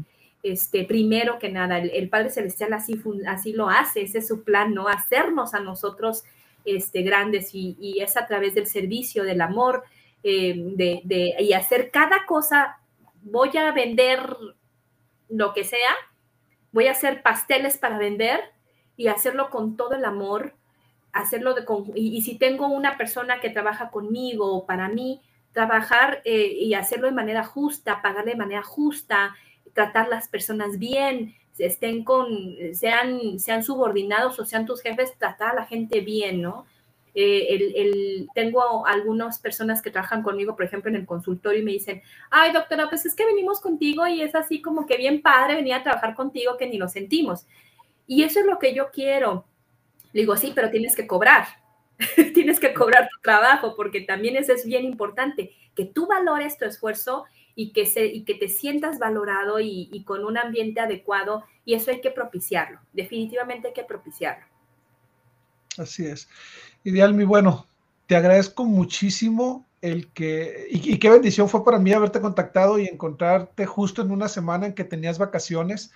este, 0.43 0.85
primero 0.85 1.39
que 1.39 1.51
nada, 1.51 1.79
el, 1.79 2.09
Padre 2.09 2.31
Celestial 2.31 2.73
así, 2.73 3.01
así 3.27 3.53
lo 3.53 3.69
hace, 3.69 4.03
ese 4.03 4.19
es 4.19 4.29
su 4.29 4.45
plan, 4.45 4.73
¿no? 4.73 4.89
Hacernos 4.89 5.55
a 5.55 5.61
nosotros 5.61 6.25
este, 6.65 7.03
grandes 7.03 7.51
y, 7.55 7.99
es 8.01 8.17
a 8.17 8.27
través 8.27 8.55
del 8.55 8.67
servicio, 8.67 9.25
del 9.25 9.41
amor, 9.41 9.85
eh, 10.23 10.55
de, 10.57 11.35
y 11.39 11.53
hacer 11.53 11.91
cada 11.91 12.27
cosa, 12.27 12.79
voy 13.23 13.57
a 13.57 13.73
vender 13.73 14.21
lo 15.29 15.53
que 15.53 15.65
sea, 15.65 15.95
voy 16.73 16.87
a 16.87 16.93
hacer 16.93 17.23
pasteles 17.23 17.77
para 17.79 17.99
vender 17.99 18.41
y 18.97 19.09
hacerlo 19.09 19.51
con 19.51 19.77
todo 19.77 19.95
el 19.95 20.05
amor, 20.05 20.55
hacerlo 21.13 21.55
de, 21.55 21.65
y, 21.95 22.23
si 22.23 22.37
tengo 22.37 22.69
una 22.69 22.97
persona 22.97 23.41
que 23.41 23.51
trabaja 23.51 23.91
conmigo 23.91 24.67
para 24.67 24.89
mí, 24.89 25.21
trabajar 25.53 26.23
eh, 26.25 26.53
y 26.61 26.75
hacerlo 26.75 27.07
de 27.07 27.15
manera 27.15 27.45
justa, 27.45 28.03
pagarle 28.03 28.33
de 28.33 28.39
manera 28.39 28.63
justa, 28.63 29.35
tratar 29.75 30.09
las 30.09 30.29
personas 30.29 30.79
bien, 30.79 31.35
estén 31.59 32.05
con, 32.05 32.29
sean, 32.73 33.39
sean 33.39 33.63
subordinados 33.63 34.39
o 34.39 34.45
sean 34.45 34.67
tus 34.67 34.81
jefes, 34.81 35.17
tratar 35.19 35.53
a 35.53 35.61
la 35.61 35.67
gente 35.67 36.01
bien, 36.01 36.43
¿no? 36.43 36.67
Eh, 37.15 37.73
el, 37.75 38.29
tengo 38.33 38.87
algunas 38.87 39.41
personas 39.41 39.83
que 39.83 39.91
trabajan 39.91 40.23
conmigo, 40.23 40.55
por 40.55 40.65
ejemplo, 40.65 40.89
en 40.89 40.97
el 40.97 41.07
consultorio 41.07 41.61
y 41.61 41.65
me 41.65 41.73
dicen, 41.73 42.01
ay, 42.31 42.53
doctora, 42.53 42.89
pues 42.89 43.07
es 43.07 43.15
que 43.15 43.27
venimos 43.27 43.61
contigo 43.61 44.07
y 44.07 44.23
es 44.23 44.37
así 44.37 44.63
como 44.63 44.87
que 44.87 44.97
bien 44.97 45.21
padre 45.21 45.57
venir 45.57 45.75
a 45.75 45.83
trabajar 45.83 46.15
contigo 46.15 46.57
que 46.57 46.69
ni 46.69 46.79
lo 46.79 46.89
sentimos. 46.89 47.47
Y 48.07 48.23
eso 48.23 48.39
es 48.39 48.47
lo 48.47 48.59
que 48.59 48.73
yo 48.73 48.91
quiero. 48.93 49.45
Le 50.13 50.21
digo, 50.21 50.37
sí, 50.37 50.53
pero 50.55 50.71
tienes 50.71 50.95
que 50.95 51.09
cobrar. 51.09 51.47
tienes 52.35 52.61
que 52.61 52.73
cobrar 52.73 53.09
tu 53.09 53.21
trabajo, 53.21 53.75
porque 53.75 54.03
también 54.03 54.37
eso 54.37 54.53
es 54.53 54.65
bien 54.65 54.85
importante, 54.85 55.53
que 55.75 55.85
tú 55.85 56.07
valores 56.07 56.57
tu 56.57 56.65
esfuerzo 56.65 57.25
y 57.61 57.73
que, 57.73 57.87
se, 57.87 58.07
y 58.07 58.23
que 58.23 58.35
te 58.35 58.47
sientas 58.47 59.01
valorado 59.01 59.59
y, 59.59 59.89
y 59.91 60.05
con 60.05 60.25
un 60.25 60.39
ambiente 60.39 60.79
adecuado, 60.79 61.43
y 61.65 61.75
eso 61.75 61.91
hay 61.91 62.01
que 62.01 62.13
propiciarlo, 62.13 62.79
definitivamente 62.93 63.67
hay 63.67 63.75
que 63.75 63.83
propiciarlo. 63.83 64.47
Así 65.77 66.07
es. 66.07 66.29
Ideal, 66.85 67.15
mi 67.15 67.25
bueno, 67.25 67.67
te 68.07 68.15
agradezco 68.15 68.65
muchísimo 68.65 69.67
el 69.83 70.07
que, 70.13 70.69
y, 70.71 71.01
qué 71.01 71.11
bendición 71.11 71.49
fue 71.49 71.65
para 71.65 71.81
mí 71.81 71.93
haberte 71.93 72.21
contactado 72.21 72.79
y 72.79 72.87
encontrarte 72.87 73.67
justo 73.67 74.03
en 74.03 74.13
una 74.13 74.29
semana 74.29 74.67
en 74.67 74.75
que 74.75 74.85
tenías 74.85 75.19
vacaciones, 75.19 75.91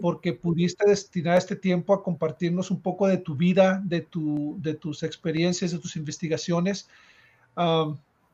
porque 0.00 0.32
pudiste 0.32 0.88
destinar 0.88 1.36
este 1.36 1.56
tiempo 1.56 1.94
a 1.94 2.04
compartirnos 2.04 2.70
un 2.70 2.80
poco 2.80 3.08
de 3.08 3.16
tu 3.16 3.34
vida, 3.34 3.82
de, 3.84 4.02
tu, 4.02 4.56
de 4.60 4.74
tus 4.74 5.02
experiencias, 5.02 5.72
de 5.72 5.80
tus 5.80 5.96
investigaciones. 5.96 6.88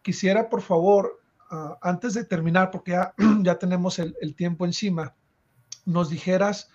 quisiera, 0.02 0.50
por 0.50 0.60
favor, 0.60 1.18
ah, 1.50 1.78
antes 1.82 2.14
de 2.14 2.24
terminar, 2.24 2.70
porque 2.70 2.92
ya, 2.92 3.14
ya 3.42 3.58
tenemos 3.58 3.98
el, 3.98 4.34
tiempo 4.34 4.64
encima, 4.64 5.14
nos 5.84 6.10
dijeras, 6.10 6.70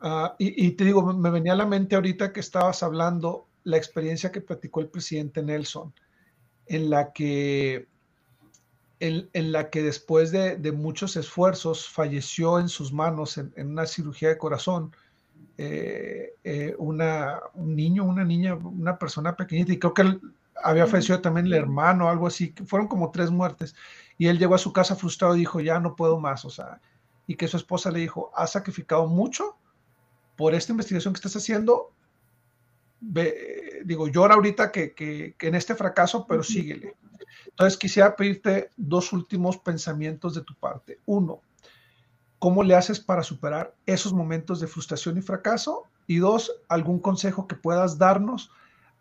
ah, 0.00 0.34
y, 0.38 0.66
y 0.66 0.72
te 0.72 0.84
digo, 0.84 1.12
me 1.12 1.30
venía 1.30 1.52
a 1.52 1.56
la 1.56 1.66
mente 1.66 1.96
ahorita 1.96 2.32
que 2.32 2.40
estabas 2.40 2.82
hablando 2.82 3.48
la 3.64 3.76
experiencia 3.76 4.30
que 4.30 4.40
platicó 4.40 4.80
el 4.80 4.88
presidente 4.88 5.42
Nelson 5.42 5.92
en 6.66 6.90
la 6.90 7.12
que, 7.12 7.88
en, 9.00 9.52
la 9.52 9.70
que 9.70 9.82
después 9.82 10.30
de, 10.32 10.72
muchos 10.72 11.16
esfuerzos 11.16 11.88
falleció 11.88 12.58
en 12.58 12.68
sus 12.68 12.92
manos 12.92 13.38
en, 13.38 13.52
una 13.56 13.86
cirugía 13.86 14.28
de 14.28 14.38
corazón. 14.38 14.94
Eh, 15.58 16.34
eh, 16.44 16.74
una, 16.78 17.40
un 17.54 17.74
niño, 17.74 18.04
una 18.04 18.24
niña, 18.24 18.54
una 18.54 18.98
persona 18.98 19.36
pequeñita, 19.36 19.72
y 19.72 19.78
creo 19.78 19.94
que 19.94 20.18
había 20.62 20.86
fallecido 20.86 21.20
también 21.20 21.46
el 21.46 21.54
hermano, 21.54 22.08
algo 22.08 22.26
así, 22.26 22.52
que 22.52 22.64
fueron 22.64 22.88
como 22.88 23.10
tres 23.10 23.30
muertes, 23.30 23.74
y 24.18 24.28
él 24.28 24.38
llegó 24.38 24.54
a 24.54 24.58
su 24.58 24.72
casa 24.72 24.96
frustrado 24.96 25.36
y 25.36 25.40
dijo, 25.40 25.60
ya 25.60 25.80
no 25.80 25.96
puedo 25.96 26.18
más, 26.18 26.44
o 26.44 26.50
sea, 26.50 26.80
y 27.26 27.34
que 27.34 27.48
su 27.48 27.56
esposa 27.56 27.90
le 27.90 28.00
dijo, 28.00 28.30
has 28.34 28.52
sacrificado 28.52 29.06
mucho 29.06 29.56
por 30.36 30.54
esta 30.54 30.72
investigación 30.72 31.12
que 31.14 31.18
estás 31.18 31.36
haciendo, 31.36 31.92
digo, 33.84 34.08
llora 34.08 34.34
ahorita 34.34 34.72
que, 34.72 35.34
en 35.38 35.54
este 35.54 35.74
fracaso, 35.74 36.26
pero 36.26 36.42
síguele. 36.42 36.96
Entonces 37.46 37.78
quisiera 37.78 38.16
pedirte 38.16 38.70
dos 38.76 39.12
últimos 39.12 39.56
pensamientos 39.58 40.34
de 40.34 40.42
tu 40.42 40.54
parte. 40.54 41.00
Uno, 41.06 41.40
¿cómo 42.38 42.62
le 42.62 42.74
haces 42.74 43.00
para 43.00 43.22
superar 43.22 43.74
esos 43.86 44.12
momentos 44.12 44.60
de 44.60 44.66
frustración 44.66 45.16
y 45.18 45.22
fracaso? 45.22 45.84
Y 46.06 46.18
dos, 46.18 46.52
algún 46.68 47.00
consejo 47.00 47.46
que 47.46 47.56
puedas 47.56 47.98
darnos 47.98 48.50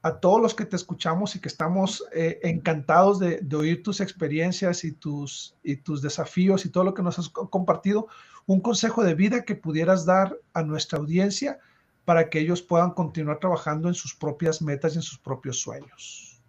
a 0.06 0.20
todos 0.20 0.40
los 0.40 0.54
que 0.54 0.66
te 0.66 0.76
escuchamos 0.76 1.36
y 1.36 1.42
que 1.42 1.48
estamos 1.48 2.06
eh, 2.14 2.40
encantados 2.44 3.18
de, 3.18 3.40
de, 3.42 3.56
oír 3.56 3.82
tus 3.82 4.02
experiencias 4.02 4.84
y 4.84 4.92
tus, 4.92 5.56
y 5.64 5.78
tus 5.78 6.00
desafíos 6.04 6.64
y 6.64 6.70
todo 6.70 6.84
lo 6.84 6.94
que 6.94 7.02
nos 7.02 7.18
has 7.18 7.30
compartido, 7.30 8.08
un 8.46 8.62
consejo 8.62 9.04
de 9.04 9.16
vida 9.16 9.46
que 9.46 9.56
pudieras 9.56 10.06
dar 10.06 10.38
a 10.54 10.62
nuestra 10.62 11.00
audiencia 11.00 11.58
para 12.06 12.30
que 12.30 12.38
ellos 12.38 12.62
puedan 12.62 12.92
continuar 12.92 13.40
trabajando 13.40 13.88
en 13.88 13.96
sus 13.96 14.14
propias 14.14 14.62
metas 14.62 14.94
y 14.94 14.98
en 14.98 15.02
sus 15.02 15.18
propios 15.18 15.60
sueños. 15.60 16.40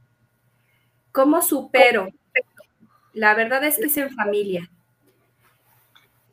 ¿Cómo 1.11 1.41
supero? 1.41 2.11
La 3.15 3.35
verdad 3.35 3.65
es 3.65 3.79
que 3.79 3.87
es 3.87 3.97
en 3.97 4.11
familia. 4.15 4.71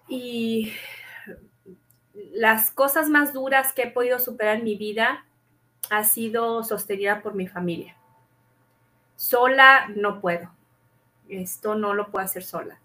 Y 0.10 0.74
las 2.34 2.70
cosas 2.70 3.08
más 3.08 3.32
duras 3.32 3.72
que 3.72 3.84
he 3.84 3.92
podido 3.92 4.20
superar 4.20 4.58
en 4.58 4.66
mi 4.66 4.76
vida 4.76 5.26
ha 5.90 6.04
sido 6.04 6.64
sostenida 6.64 7.22
por 7.22 7.36
mi 7.36 7.48
familia. 7.48 7.96
Sola 9.16 9.88
no 9.96 10.20
puedo. 10.20 10.50
Esto 11.30 11.76
no 11.76 11.94
lo 11.94 12.10
puedo 12.10 12.26
hacer 12.26 12.44
sola. 12.44 12.80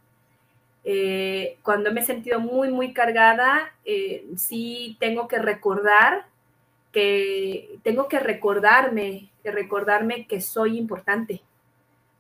Eh, 0.85 1.59
cuando 1.63 1.93
me 1.93 2.01
he 2.01 2.05
sentido 2.05 2.41
muy, 2.41 2.71
muy 2.71 2.93
cargada, 2.93 3.75
eh, 3.85 4.27
sí 4.37 4.97
tengo 5.01 5.29
que 5.29 5.39
recordar 5.39 6.27
que 6.93 7.79
tengo 7.83 8.09
que 8.09 8.19
recordarme, 8.19 9.31
que 9.43 9.51
recordarme 9.51 10.27
que 10.27 10.41
soy 10.41 10.79
importante, 10.79 11.43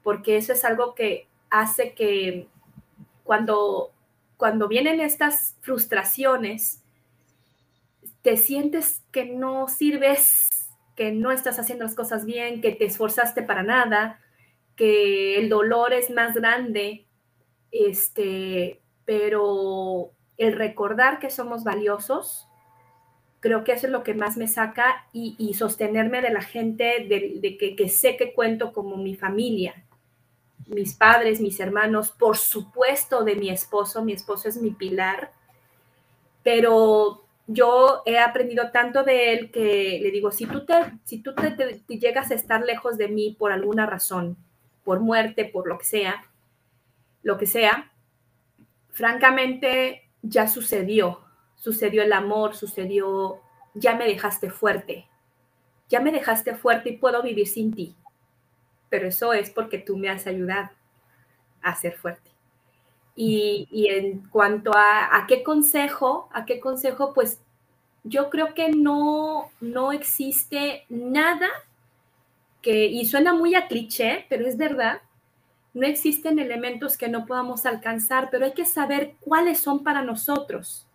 porque 0.02 0.36
eso 0.36 0.52
es 0.52 0.64
algo 0.64 0.94
que 0.94 1.26
hace 1.50 1.94
que 1.94 2.46
cuando, 3.24 3.90
cuando 4.36 4.68
vienen 4.68 5.00
estas 5.00 5.56
frustraciones, 5.62 6.82
te 8.22 8.36
sientes 8.36 9.02
que 9.10 9.24
no 9.24 9.68
sirves, 9.68 10.48
que 10.98 11.12
no 11.12 11.30
estás 11.30 11.60
haciendo 11.60 11.84
las 11.84 11.94
cosas 11.94 12.24
bien, 12.24 12.60
que 12.60 12.72
te 12.72 12.84
esforzaste 12.84 13.44
para 13.44 13.62
nada, 13.62 14.18
que 14.74 15.38
el 15.38 15.48
dolor 15.48 15.92
es 15.92 16.10
más 16.10 16.34
grande 16.34 17.06
este, 17.70 18.80
pero 19.04 20.10
el 20.38 20.54
recordar 20.54 21.20
que 21.20 21.30
somos 21.30 21.62
valiosos, 21.62 22.48
creo 23.38 23.62
que 23.62 23.70
eso 23.70 23.86
es 23.86 23.92
lo 23.92 24.02
que 24.02 24.14
más 24.14 24.36
me 24.36 24.48
saca 24.48 25.06
y, 25.12 25.54
sostenerme 25.54 26.20
de 26.20 26.30
la 26.30 26.40
gente 26.40 27.06
de, 27.08 27.56
que, 27.56 27.76
que, 27.76 27.88
sé 27.88 28.16
que 28.16 28.32
cuento 28.32 28.72
como 28.72 28.96
mi 28.96 29.14
familia, 29.14 29.86
mis 30.66 30.94
padres, 30.96 31.40
mis 31.40 31.60
hermanos, 31.60 32.10
por 32.10 32.36
supuesto 32.36 33.22
de 33.22 33.36
mi 33.36 33.50
esposo, 33.50 34.04
mi 34.04 34.14
esposo 34.14 34.48
es 34.48 34.60
mi 34.60 34.72
pilar, 34.72 35.30
pero 36.42 37.27
yo 37.50 38.02
he 38.04 38.18
aprendido 38.18 38.70
tanto 38.70 39.04
de 39.04 39.32
él 39.32 39.50
que 39.50 39.98
le 40.02 40.10
digo, 40.10 40.30
si 40.30 40.44
tú 40.46 40.66
te, 40.66 40.74
si 41.04 41.22
tú 41.22 41.32
llegas 41.88 42.30
a 42.30 42.34
estar 42.34 42.62
lejos 42.62 42.98
de 42.98 43.08
mí 43.08 43.34
por 43.38 43.52
alguna 43.52 43.86
razón, 43.86 44.36
por 44.84 45.00
muerte, 45.00 45.46
por 45.46 45.66
lo 45.66 45.78
que 45.78 45.86
sea, 45.86 46.30
lo 47.22 47.38
que 47.38 47.46
sea, 47.46 47.90
francamente 48.90 50.10
ya 50.20 50.46
sucedió, 50.46 51.20
sucedió 51.56 52.02
el 52.02 52.12
amor, 52.12 52.54
sucedió, 52.54 53.40
ya 53.74 53.94
me 53.94 54.04
dejaste 54.04 54.50
fuerte, 54.50 55.08
ya 55.88 56.00
me 56.00 56.12
dejaste 56.12 56.54
fuerte 56.54 56.90
y 56.90 56.98
puedo 56.98 57.22
vivir 57.22 57.48
sin 57.48 57.74
ti, 57.74 57.96
pero 58.90 59.08
eso 59.08 59.32
es 59.32 59.48
porque 59.48 59.78
tú 59.78 59.96
me 59.96 60.10
has 60.10 60.26
ayudado 60.26 60.68
a 61.62 61.74
ser 61.74 61.94
fuerte. 61.94 62.30
Y, 63.20 63.88
en 63.90 64.20
cuanto 64.28 64.72
a, 64.76 65.16
a, 65.16 65.26
qué 65.26 65.42
consejo, 65.42 66.28
a 66.32 66.44
qué 66.44 66.60
consejo, 66.60 67.12
pues 67.12 67.40
yo 68.04 68.30
creo 68.30 68.54
que 68.54 68.68
no, 68.68 69.50
no 69.60 69.90
existe 69.90 70.84
nada 70.88 71.48
que, 72.62 72.86
y 72.86 73.06
suena 73.06 73.34
muy 73.34 73.56
a 73.56 73.66
cliché, 73.66 74.24
pero 74.28 74.46
es 74.46 74.56
verdad, 74.56 75.02
no 75.74 75.84
existen 75.84 76.38
elementos 76.38 76.96
que 76.96 77.08
no 77.08 77.26
podamos 77.26 77.66
alcanzar, 77.66 78.28
pero 78.30 78.44
hay 78.44 78.52
que 78.52 78.64
saber 78.64 79.16
cuáles 79.20 79.58
son 79.58 79.82
para 79.82 80.02
nosotros. 80.02 80.86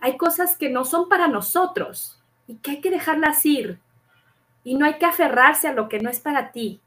Hay 0.00 0.18
cosas 0.18 0.56
que 0.56 0.68
no 0.68 0.84
son 0.84 1.08
para 1.08 1.26
nosotros 1.26 2.20
y 2.46 2.56
que 2.56 2.72
hay 2.72 2.80
que 2.82 2.90
dejarlas 2.90 3.44
ir. 3.46 3.78
Y 4.62 4.74
no 4.74 4.84
hay 4.84 4.98
que 4.98 5.06
aferrarse 5.06 5.68
a 5.68 5.72
lo 5.72 5.88
que 5.88 6.00
no 6.00 6.10
es 6.10 6.20
para 6.20 6.52
ti. 6.52 6.80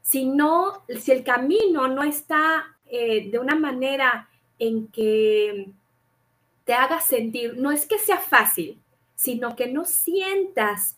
Si 0.00 0.24
no, 0.24 0.82
si 1.00 1.12
el 1.12 1.22
camino 1.22 1.86
no 1.88 2.02
está 2.02 2.77
eh, 2.90 3.30
de 3.30 3.38
una 3.38 3.54
manera 3.54 4.28
en 4.58 4.88
que 4.88 5.70
te 6.64 6.74
haga 6.74 7.00
sentir, 7.00 7.56
no 7.56 7.70
es 7.70 7.86
que 7.86 7.98
sea 7.98 8.18
fácil, 8.18 8.78
sino 9.14 9.56
que 9.56 9.66
no 9.66 9.84
sientas 9.84 10.96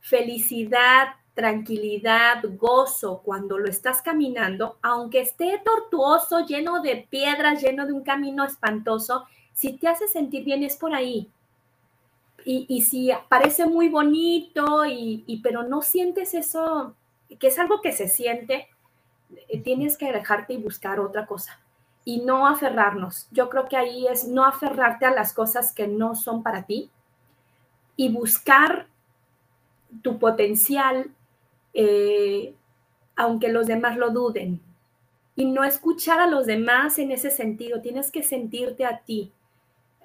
felicidad, 0.00 1.08
tranquilidad, 1.34 2.42
gozo 2.58 3.22
cuando 3.24 3.58
lo 3.58 3.68
estás 3.68 4.02
caminando, 4.02 4.78
aunque 4.82 5.20
esté 5.20 5.60
tortuoso, 5.64 6.44
lleno 6.46 6.82
de 6.82 7.06
piedras, 7.08 7.62
lleno 7.62 7.86
de 7.86 7.92
un 7.92 8.02
camino 8.02 8.44
espantoso, 8.44 9.24
si 9.54 9.74
te 9.74 9.88
hace 9.88 10.08
sentir 10.08 10.44
bien 10.44 10.62
es 10.62 10.76
por 10.76 10.94
ahí. 10.94 11.30
Y, 12.44 12.82
si 12.82 13.10
parece 13.28 13.66
muy 13.66 13.88
bonito, 13.88 14.84
y, 14.84 15.40
pero 15.44 15.62
no 15.62 15.80
sientes 15.80 16.34
eso, 16.34 16.96
que 17.38 17.46
es 17.46 17.58
algo 17.60 17.80
que 17.80 17.92
se 17.92 18.08
siente, 18.08 18.66
tienes 19.64 19.96
que 19.96 20.12
dejarte 20.12 20.54
y 20.54 20.62
buscar 20.62 21.00
otra 21.00 21.26
cosa 21.26 21.60
y 22.04 22.20
no 22.20 22.46
aferrarnos. 22.46 23.28
Yo 23.30 23.48
creo 23.48 23.68
que 23.68 23.76
ahí 23.76 24.06
es 24.06 24.26
no 24.26 24.44
aferrarte 24.44 25.06
a 25.06 25.12
las 25.12 25.32
cosas 25.32 25.72
que 25.72 25.86
no 25.86 26.14
son 26.14 26.42
para 26.42 26.64
ti 26.64 26.90
y 27.96 28.12
buscar 28.12 28.86
tu 30.02 30.18
potencial 30.18 31.10
eh, 31.74 32.54
aunque 33.16 33.48
los 33.48 33.66
demás 33.66 33.96
lo 33.96 34.10
duden. 34.10 34.60
Y 35.34 35.46
no 35.46 35.64
escuchar 35.64 36.20
a 36.20 36.26
los 36.26 36.46
demás 36.46 36.98
en 36.98 37.10
ese 37.10 37.30
sentido, 37.30 37.80
tienes 37.80 38.10
que 38.10 38.22
sentirte 38.22 38.84
a 38.84 38.98
ti. 38.98 39.32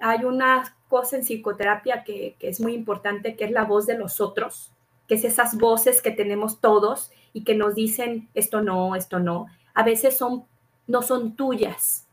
Hay 0.00 0.24
una 0.24 0.76
cosa 0.88 1.16
en 1.16 1.22
psicoterapia 1.22 2.04
que, 2.04 2.36
es 2.40 2.60
muy 2.60 2.74
importante, 2.74 3.36
que 3.36 3.44
es 3.44 3.50
la 3.50 3.64
voz 3.64 3.86
de 3.86 3.98
los 3.98 4.20
otros, 4.20 4.72
que 5.06 5.16
es 5.16 5.24
esas 5.24 5.58
voces 5.58 6.00
que 6.00 6.10
tenemos 6.10 6.60
todos 6.60 7.10
y 7.38 7.44
que 7.44 7.54
nos 7.54 7.76
dicen 7.76 8.28
esto 8.34 8.62
no, 8.62 8.96
esto 8.96 9.20
no. 9.20 9.46
A 9.74 9.84
veces 9.84 10.18
son, 10.18 10.44
no 10.88 11.02
son 11.02 11.36
tuyas, 11.36 12.08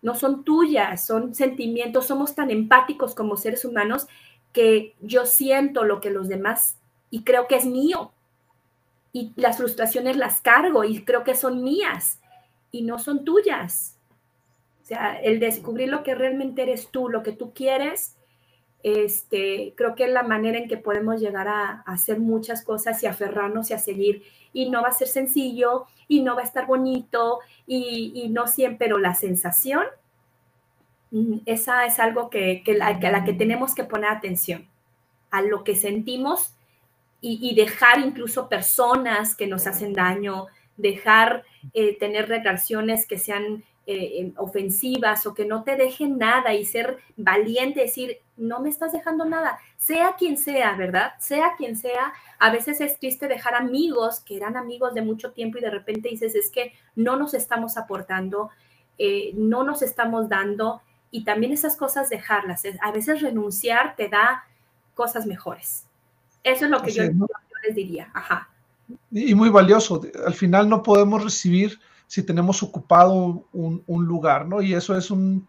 no 0.00 0.14
son 0.14 0.44
tuyas, 0.44 1.04
son 1.04 1.34
sentimientos, 1.34 2.06
somos 2.06 2.36
tan 2.36 2.52
empáticos 2.52 3.16
como 3.16 3.36
seres 3.36 3.64
humanos 3.64 4.06
que 4.52 4.94
yo 5.00 5.26
siento 5.26 5.82
lo 5.82 6.00
que 6.00 6.10
los 6.10 6.28
demás 6.28 6.76
y 7.10 7.24
creo 7.24 7.48
que 7.48 7.56
es 7.56 7.66
mío, 7.66 8.12
y 9.12 9.32
las 9.34 9.56
frustraciones 9.56 10.16
las 10.16 10.40
cargo 10.40 10.84
y 10.84 11.04
creo 11.04 11.24
que 11.24 11.34
son 11.34 11.64
mías 11.64 12.20
y 12.70 12.82
no 12.82 13.00
son 13.00 13.24
tuyas. 13.24 13.98
O 14.84 14.86
sea, 14.86 15.20
el 15.20 15.40
descubrir 15.40 15.88
lo 15.88 16.04
que 16.04 16.14
realmente 16.14 16.62
eres 16.62 16.92
tú, 16.92 17.08
lo 17.08 17.24
que 17.24 17.32
tú 17.32 17.52
quieres, 17.52 18.16
este, 18.82 19.74
creo 19.76 19.94
que 19.94 20.08
la 20.08 20.22
manera 20.22 20.58
en 20.58 20.68
que 20.68 20.76
podemos 20.76 21.20
llegar 21.20 21.48
a, 21.48 21.82
hacer 21.86 22.18
muchas 22.18 22.64
cosas 22.64 23.02
y 23.02 23.06
aferrarnos 23.06 23.70
y 23.70 23.74
a 23.74 23.78
seguir. 23.78 24.22
Y 24.52 24.70
no 24.70 24.82
va 24.82 24.88
a 24.88 24.92
ser 24.92 25.08
sencillo 25.08 25.86
y 26.08 26.22
no 26.22 26.34
va 26.34 26.42
a 26.42 26.44
estar 26.44 26.66
bonito 26.66 27.40
y, 27.66 28.28
no 28.30 28.46
siempre, 28.46 28.86
pero 28.86 28.98
la 28.98 29.14
sensación, 29.14 29.84
mm, 31.10 31.38
esa 31.46 31.84
es 31.86 32.00
algo 32.00 32.30
que, 32.30 32.62
que, 32.64 32.74
la, 32.74 32.88
a 32.88 33.10
la 33.10 33.24
que 33.24 33.32
tenemos 33.32 33.74
que 33.74 33.84
poner 33.84 34.10
atención, 34.10 34.68
a 35.30 35.42
lo 35.42 35.62
que 35.62 35.76
sentimos 35.76 36.54
y, 37.20 37.54
dejar 37.54 38.00
incluso 38.00 38.48
personas 38.48 39.36
que 39.36 39.46
nos 39.46 39.66
hacen 39.66 39.92
daño, 39.92 40.46
dejar 40.76 41.44
eh, 41.74 41.98
tener 41.98 42.28
relaciones 42.28 43.06
que 43.06 43.18
sean 43.18 43.62
eh, 43.92 44.32
ofensivas 44.36 45.26
o 45.26 45.34
que 45.34 45.44
no 45.44 45.64
te 45.64 45.74
dejen 45.74 46.16
nada 46.16 46.54
y 46.54 46.64
ser 46.64 46.98
valiente, 47.16 47.80
decir, 47.80 48.18
no 48.36 48.60
me 48.60 48.68
estás 48.68 48.92
dejando 48.92 49.24
nada, 49.24 49.58
sea 49.76 50.14
quien 50.16 50.38
sea, 50.38 50.76
¿verdad? 50.76 51.14
Sea 51.18 51.54
quien 51.58 51.76
sea, 51.76 52.12
a 52.38 52.52
veces 52.52 52.80
es 52.80 53.00
triste 53.00 53.26
dejar 53.26 53.56
amigos 53.56 54.20
que 54.20 54.36
eran 54.36 54.56
amigos 54.56 54.94
de 54.94 55.02
mucho 55.02 55.32
tiempo 55.32 55.58
y 55.58 55.62
de 55.62 55.70
repente 55.70 56.08
dices, 56.08 56.36
es 56.36 56.52
que 56.52 56.72
no 56.94 57.16
nos 57.16 57.34
estamos 57.34 57.76
aportando, 57.76 58.50
eh, 58.96 59.32
no 59.34 59.64
nos 59.64 59.82
estamos 59.82 60.28
dando 60.28 60.82
y 61.10 61.24
también 61.24 61.52
esas 61.52 61.74
cosas 61.74 62.08
dejarlas. 62.10 62.62
A 62.82 62.92
veces 62.92 63.22
renunciar 63.22 63.96
te 63.96 64.08
da 64.08 64.44
cosas 64.94 65.26
mejores. 65.26 65.84
Eso 66.44 66.66
es 66.66 66.70
lo 66.70 66.80
que 66.80 66.92
yo, 66.92 67.02
yo, 67.02 67.26
les 67.66 67.74
diría. 67.74 68.08
Ajá. 68.14 68.48
Y 69.10 69.34
muy 69.34 69.48
valioso. 69.48 70.00
Al 70.24 70.34
final 70.34 70.68
no 70.68 70.80
podemos 70.80 71.24
recibir 71.24 71.80
si 72.10 72.24
tenemos 72.24 72.60
ocupado 72.64 73.46
un, 73.52 74.04
lugar, 74.04 74.44
¿no? 74.44 74.60
Y 74.62 74.74
eso 74.74 74.96
es, 74.96 75.12
un, 75.12 75.46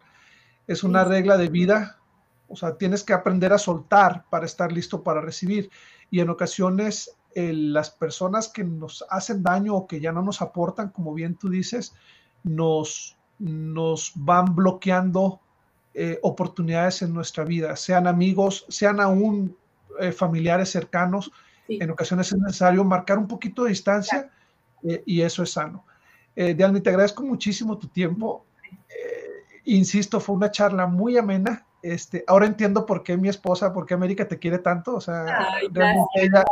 es 0.68 0.84
una 0.84 1.02
regla 1.02 1.36
de 1.36 1.48
vida. 1.48 1.98
O 2.46 2.54
sea, 2.54 2.78
tienes 2.78 3.02
que 3.02 3.12
aprender 3.12 3.52
a 3.52 3.58
soltar 3.58 4.26
para 4.30 4.46
estar 4.46 4.70
listo 4.70 5.02
para 5.02 5.20
recibir. 5.20 5.70
Y 6.08 6.20
en 6.20 6.30
ocasiones 6.30 7.16
las 7.34 7.90
personas 7.90 8.46
que 8.46 8.62
nos 8.62 9.04
hacen 9.10 9.42
daño 9.42 9.74
o 9.74 9.88
que 9.88 9.98
ya 9.98 10.12
no 10.12 10.22
nos 10.22 10.40
aportan, 10.40 10.90
como 10.90 11.12
bien 11.14 11.34
tú 11.34 11.48
dices, 11.48 11.96
nos, 12.44 13.16
nos 13.40 14.12
van 14.14 14.54
bloqueando 14.54 15.40
eh, 15.94 16.20
oportunidades 16.22 17.02
en 17.02 17.12
nuestra 17.12 17.42
vida, 17.42 17.74
sean 17.74 18.06
amigos, 18.06 18.66
sean 18.68 19.00
aún 19.00 19.56
eh, 19.98 20.12
familiares 20.12 20.70
cercanos. 20.70 21.32
En 21.66 21.90
ocasiones 21.90 22.30
es 22.32 22.38
necesario 22.38 22.84
marcar 22.84 23.18
un 23.18 23.26
poquito 23.26 23.64
de 23.64 23.70
distancia 23.70 24.30
eh, 24.84 25.02
y 25.06 25.22
eso 25.22 25.42
es 25.42 25.50
sano. 25.50 25.84
Eh, 26.34 26.54
Dialmi, 26.54 26.80
te 26.80 26.90
agradezco 26.90 27.22
muchísimo 27.22 27.78
tu 27.78 27.88
tiempo. 27.88 28.44
Eh, 28.88 29.60
insisto, 29.64 30.20
fue 30.20 30.36
una 30.36 30.50
charla 30.50 30.86
muy 30.86 31.16
amena. 31.16 31.66
Este, 31.82 32.24
ahora 32.28 32.46
entiendo 32.46 32.86
por 32.86 33.02
qué 33.02 33.16
mi 33.16 33.28
esposa, 33.28 33.72
por 33.72 33.86
qué 33.86 33.94
América 33.94 34.26
te 34.26 34.38
quiere 34.38 34.58
tanto. 34.58 34.94
O 34.94 35.00
sea, 35.00 35.58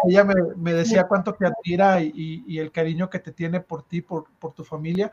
ella, 0.04 0.24
me, 0.56 0.72
decía 0.74 1.06
cuánto 1.06 1.34
te 1.34 1.46
admira 1.46 2.00
y, 2.02 2.58
el 2.58 2.72
cariño 2.72 3.08
que 3.08 3.20
te 3.20 3.32
tiene 3.32 3.60
por 3.60 3.84
ti, 3.84 4.02
por, 4.02 4.26
tu 4.54 4.64
familia. 4.64 5.10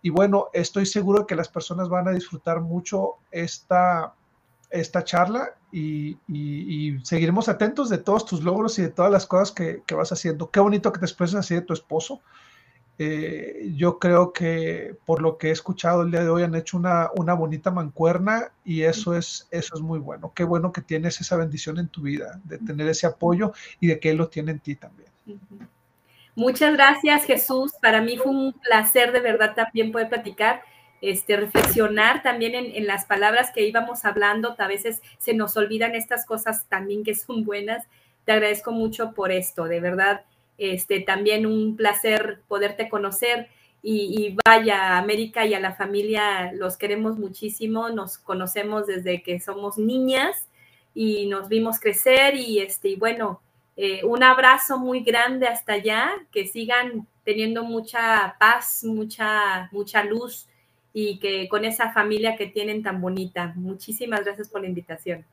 Y 0.00 0.10
bueno, 0.10 0.48
estoy 0.52 0.86
seguro 0.86 1.20
de 1.20 1.26
que 1.26 1.36
las 1.36 1.48
personas 1.48 1.88
van 1.88 2.08
a 2.08 2.12
disfrutar 2.12 2.60
mucho 2.60 3.18
esta, 3.30 4.14
esta 4.70 5.04
charla 5.04 5.54
y, 5.70 6.16
seguiremos 7.04 7.48
atentos 7.48 7.90
de 7.90 7.98
todos 7.98 8.24
tus 8.24 8.42
logros 8.42 8.78
y 8.78 8.82
de 8.82 8.90
todas 8.90 9.12
las 9.12 9.26
cosas 9.26 9.52
que, 9.52 9.82
que 9.86 9.94
vas 9.94 10.10
haciendo. 10.12 10.50
Qué 10.50 10.60
bonito 10.60 10.92
que 10.92 10.98
te 10.98 11.06
expreses 11.06 11.36
así 11.36 11.54
de 11.54 11.62
tu 11.62 11.74
esposo. 11.74 12.22
Eh, 12.98 13.72
yo 13.74 13.98
creo 13.98 14.32
que 14.32 14.94
por 15.06 15.22
lo 15.22 15.38
que 15.38 15.48
he 15.48 15.50
escuchado 15.50 16.02
el 16.02 16.10
día 16.10 16.22
de 16.22 16.28
hoy 16.28 16.42
han 16.42 16.54
hecho 16.54 16.76
una, 16.76 17.10
una, 17.16 17.32
bonita 17.32 17.70
mancuerna 17.70 18.52
y 18.64 18.82
eso 18.82 19.16
es, 19.16 19.48
eso 19.50 19.74
es 19.74 19.80
muy 19.80 19.98
bueno. 19.98 20.32
Qué 20.34 20.44
bueno 20.44 20.72
que 20.72 20.82
tienes 20.82 21.20
esa 21.20 21.36
bendición 21.36 21.78
en 21.78 21.88
tu 21.88 22.02
vida, 22.02 22.38
de 22.44 22.58
tener 22.58 22.86
ese 22.88 23.06
apoyo 23.06 23.52
y 23.80 23.86
de 23.86 23.98
que 23.98 24.10
Él 24.10 24.18
lo 24.18 24.28
tiene 24.28 24.52
en 24.52 24.60
ti 24.60 24.76
también. 24.76 25.08
Muchas 26.34 26.74
gracias 26.74 27.24
Jesús. 27.24 27.72
Para 27.80 28.02
mí 28.02 28.18
fue 28.18 28.30
un 28.30 28.52
placer 28.52 29.12
de 29.12 29.20
verdad 29.20 29.54
también 29.54 29.90
poder 29.90 30.08
platicar, 30.08 30.62
este, 31.00 31.36
reflexionar 31.36 32.22
también 32.22 32.54
en, 32.54 32.76
en 32.76 32.86
las 32.86 33.06
palabras 33.06 33.50
que 33.54 33.66
íbamos 33.66 34.04
hablando. 34.04 34.54
A 34.58 34.68
veces 34.68 35.00
se 35.18 35.32
nos 35.32 35.56
olvidan 35.56 35.94
estas 35.94 36.26
cosas 36.26 36.66
también 36.68 37.04
que 37.04 37.14
son 37.14 37.44
buenas. 37.44 37.86
Te 38.26 38.32
agradezco 38.32 38.70
mucho 38.70 39.12
por 39.12 39.32
esto, 39.32 39.64
de 39.64 39.80
verdad 39.80 40.24
este, 40.58 41.00
también 41.00 41.46
un 41.46 41.76
placer 41.76 42.40
poderte 42.48 42.88
conocer 42.88 43.48
y, 43.84 44.36
vaya, 44.46 44.96
América 44.96 45.44
y 45.44 45.54
a 45.54 45.60
la 45.60 45.74
familia 45.74 46.52
los 46.52 46.76
queremos 46.76 47.18
muchísimo, 47.18 47.90
nos 47.90 48.16
conocemos 48.16 48.86
desde 48.86 49.22
que 49.24 49.40
somos 49.40 49.76
niñas 49.76 50.46
y 50.94 51.26
nos 51.26 51.48
vimos 51.48 51.80
crecer 51.80 52.36
y, 52.36 52.60
este, 52.60 52.90
y 52.90 52.96
bueno, 52.96 53.40
eh, 53.76 54.04
un 54.04 54.22
abrazo 54.22 54.78
muy 54.78 55.00
grande 55.00 55.48
hasta 55.48 55.72
allá, 55.72 56.12
que 56.30 56.46
sigan 56.46 57.08
teniendo 57.24 57.64
mucha 57.64 58.36
paz, 58.38 58.84
mucha, 58.84 59.68
mucha 59.72 60.04
luz 60.04 60.46
y 60.92 61.18
que 61.18 61.48
con 61.48 61.64
esa 61.64 61.92
familia 61.92 62.36
que 62.36 62.46
tienen 62.46 62.84
tan 62.84 63.00
bonita. 63.00 63.52
Muchísimas 63.56 64.24
gracias 64.24 64.48
por 64.48 64.60
la 64.60 64.68
invitación. 64.68 65.24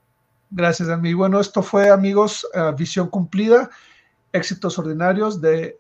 Gracias, 0.50 0.90
Ami. 0.90 1.14
Bueno, 1.14 1.40
esto 1.40 1.62
fue, 1.62 1.90
amigos, 1.90 2.48
eh, 2.56 2.74
Visión 2.76 3.10
Cumplida 3.10 3.70
éxitos 4.34 4.78
ordinarios 4.80 5.42
de 5.42 5.78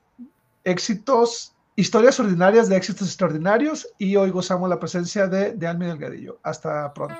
éxitos, 0.63 1.53
historias 1.75 2.19
ordinarias 2.19 2.69
de 2.69 2.77
éxitos 2.77 3.07
extraordinarios 3.07 3.87
y 3.97 4.15
hoy 4.15 4.31
gozamos 4.31 4.69
la 4.69 4.79
presencia 4.79 5.27
de, 5.27 5.53
de 5.53 5.67
Almi 5.67 5.85
Delgadillo. 5.85 6.39
Hasta 6.43 6.93
pronto. 6.93 7.15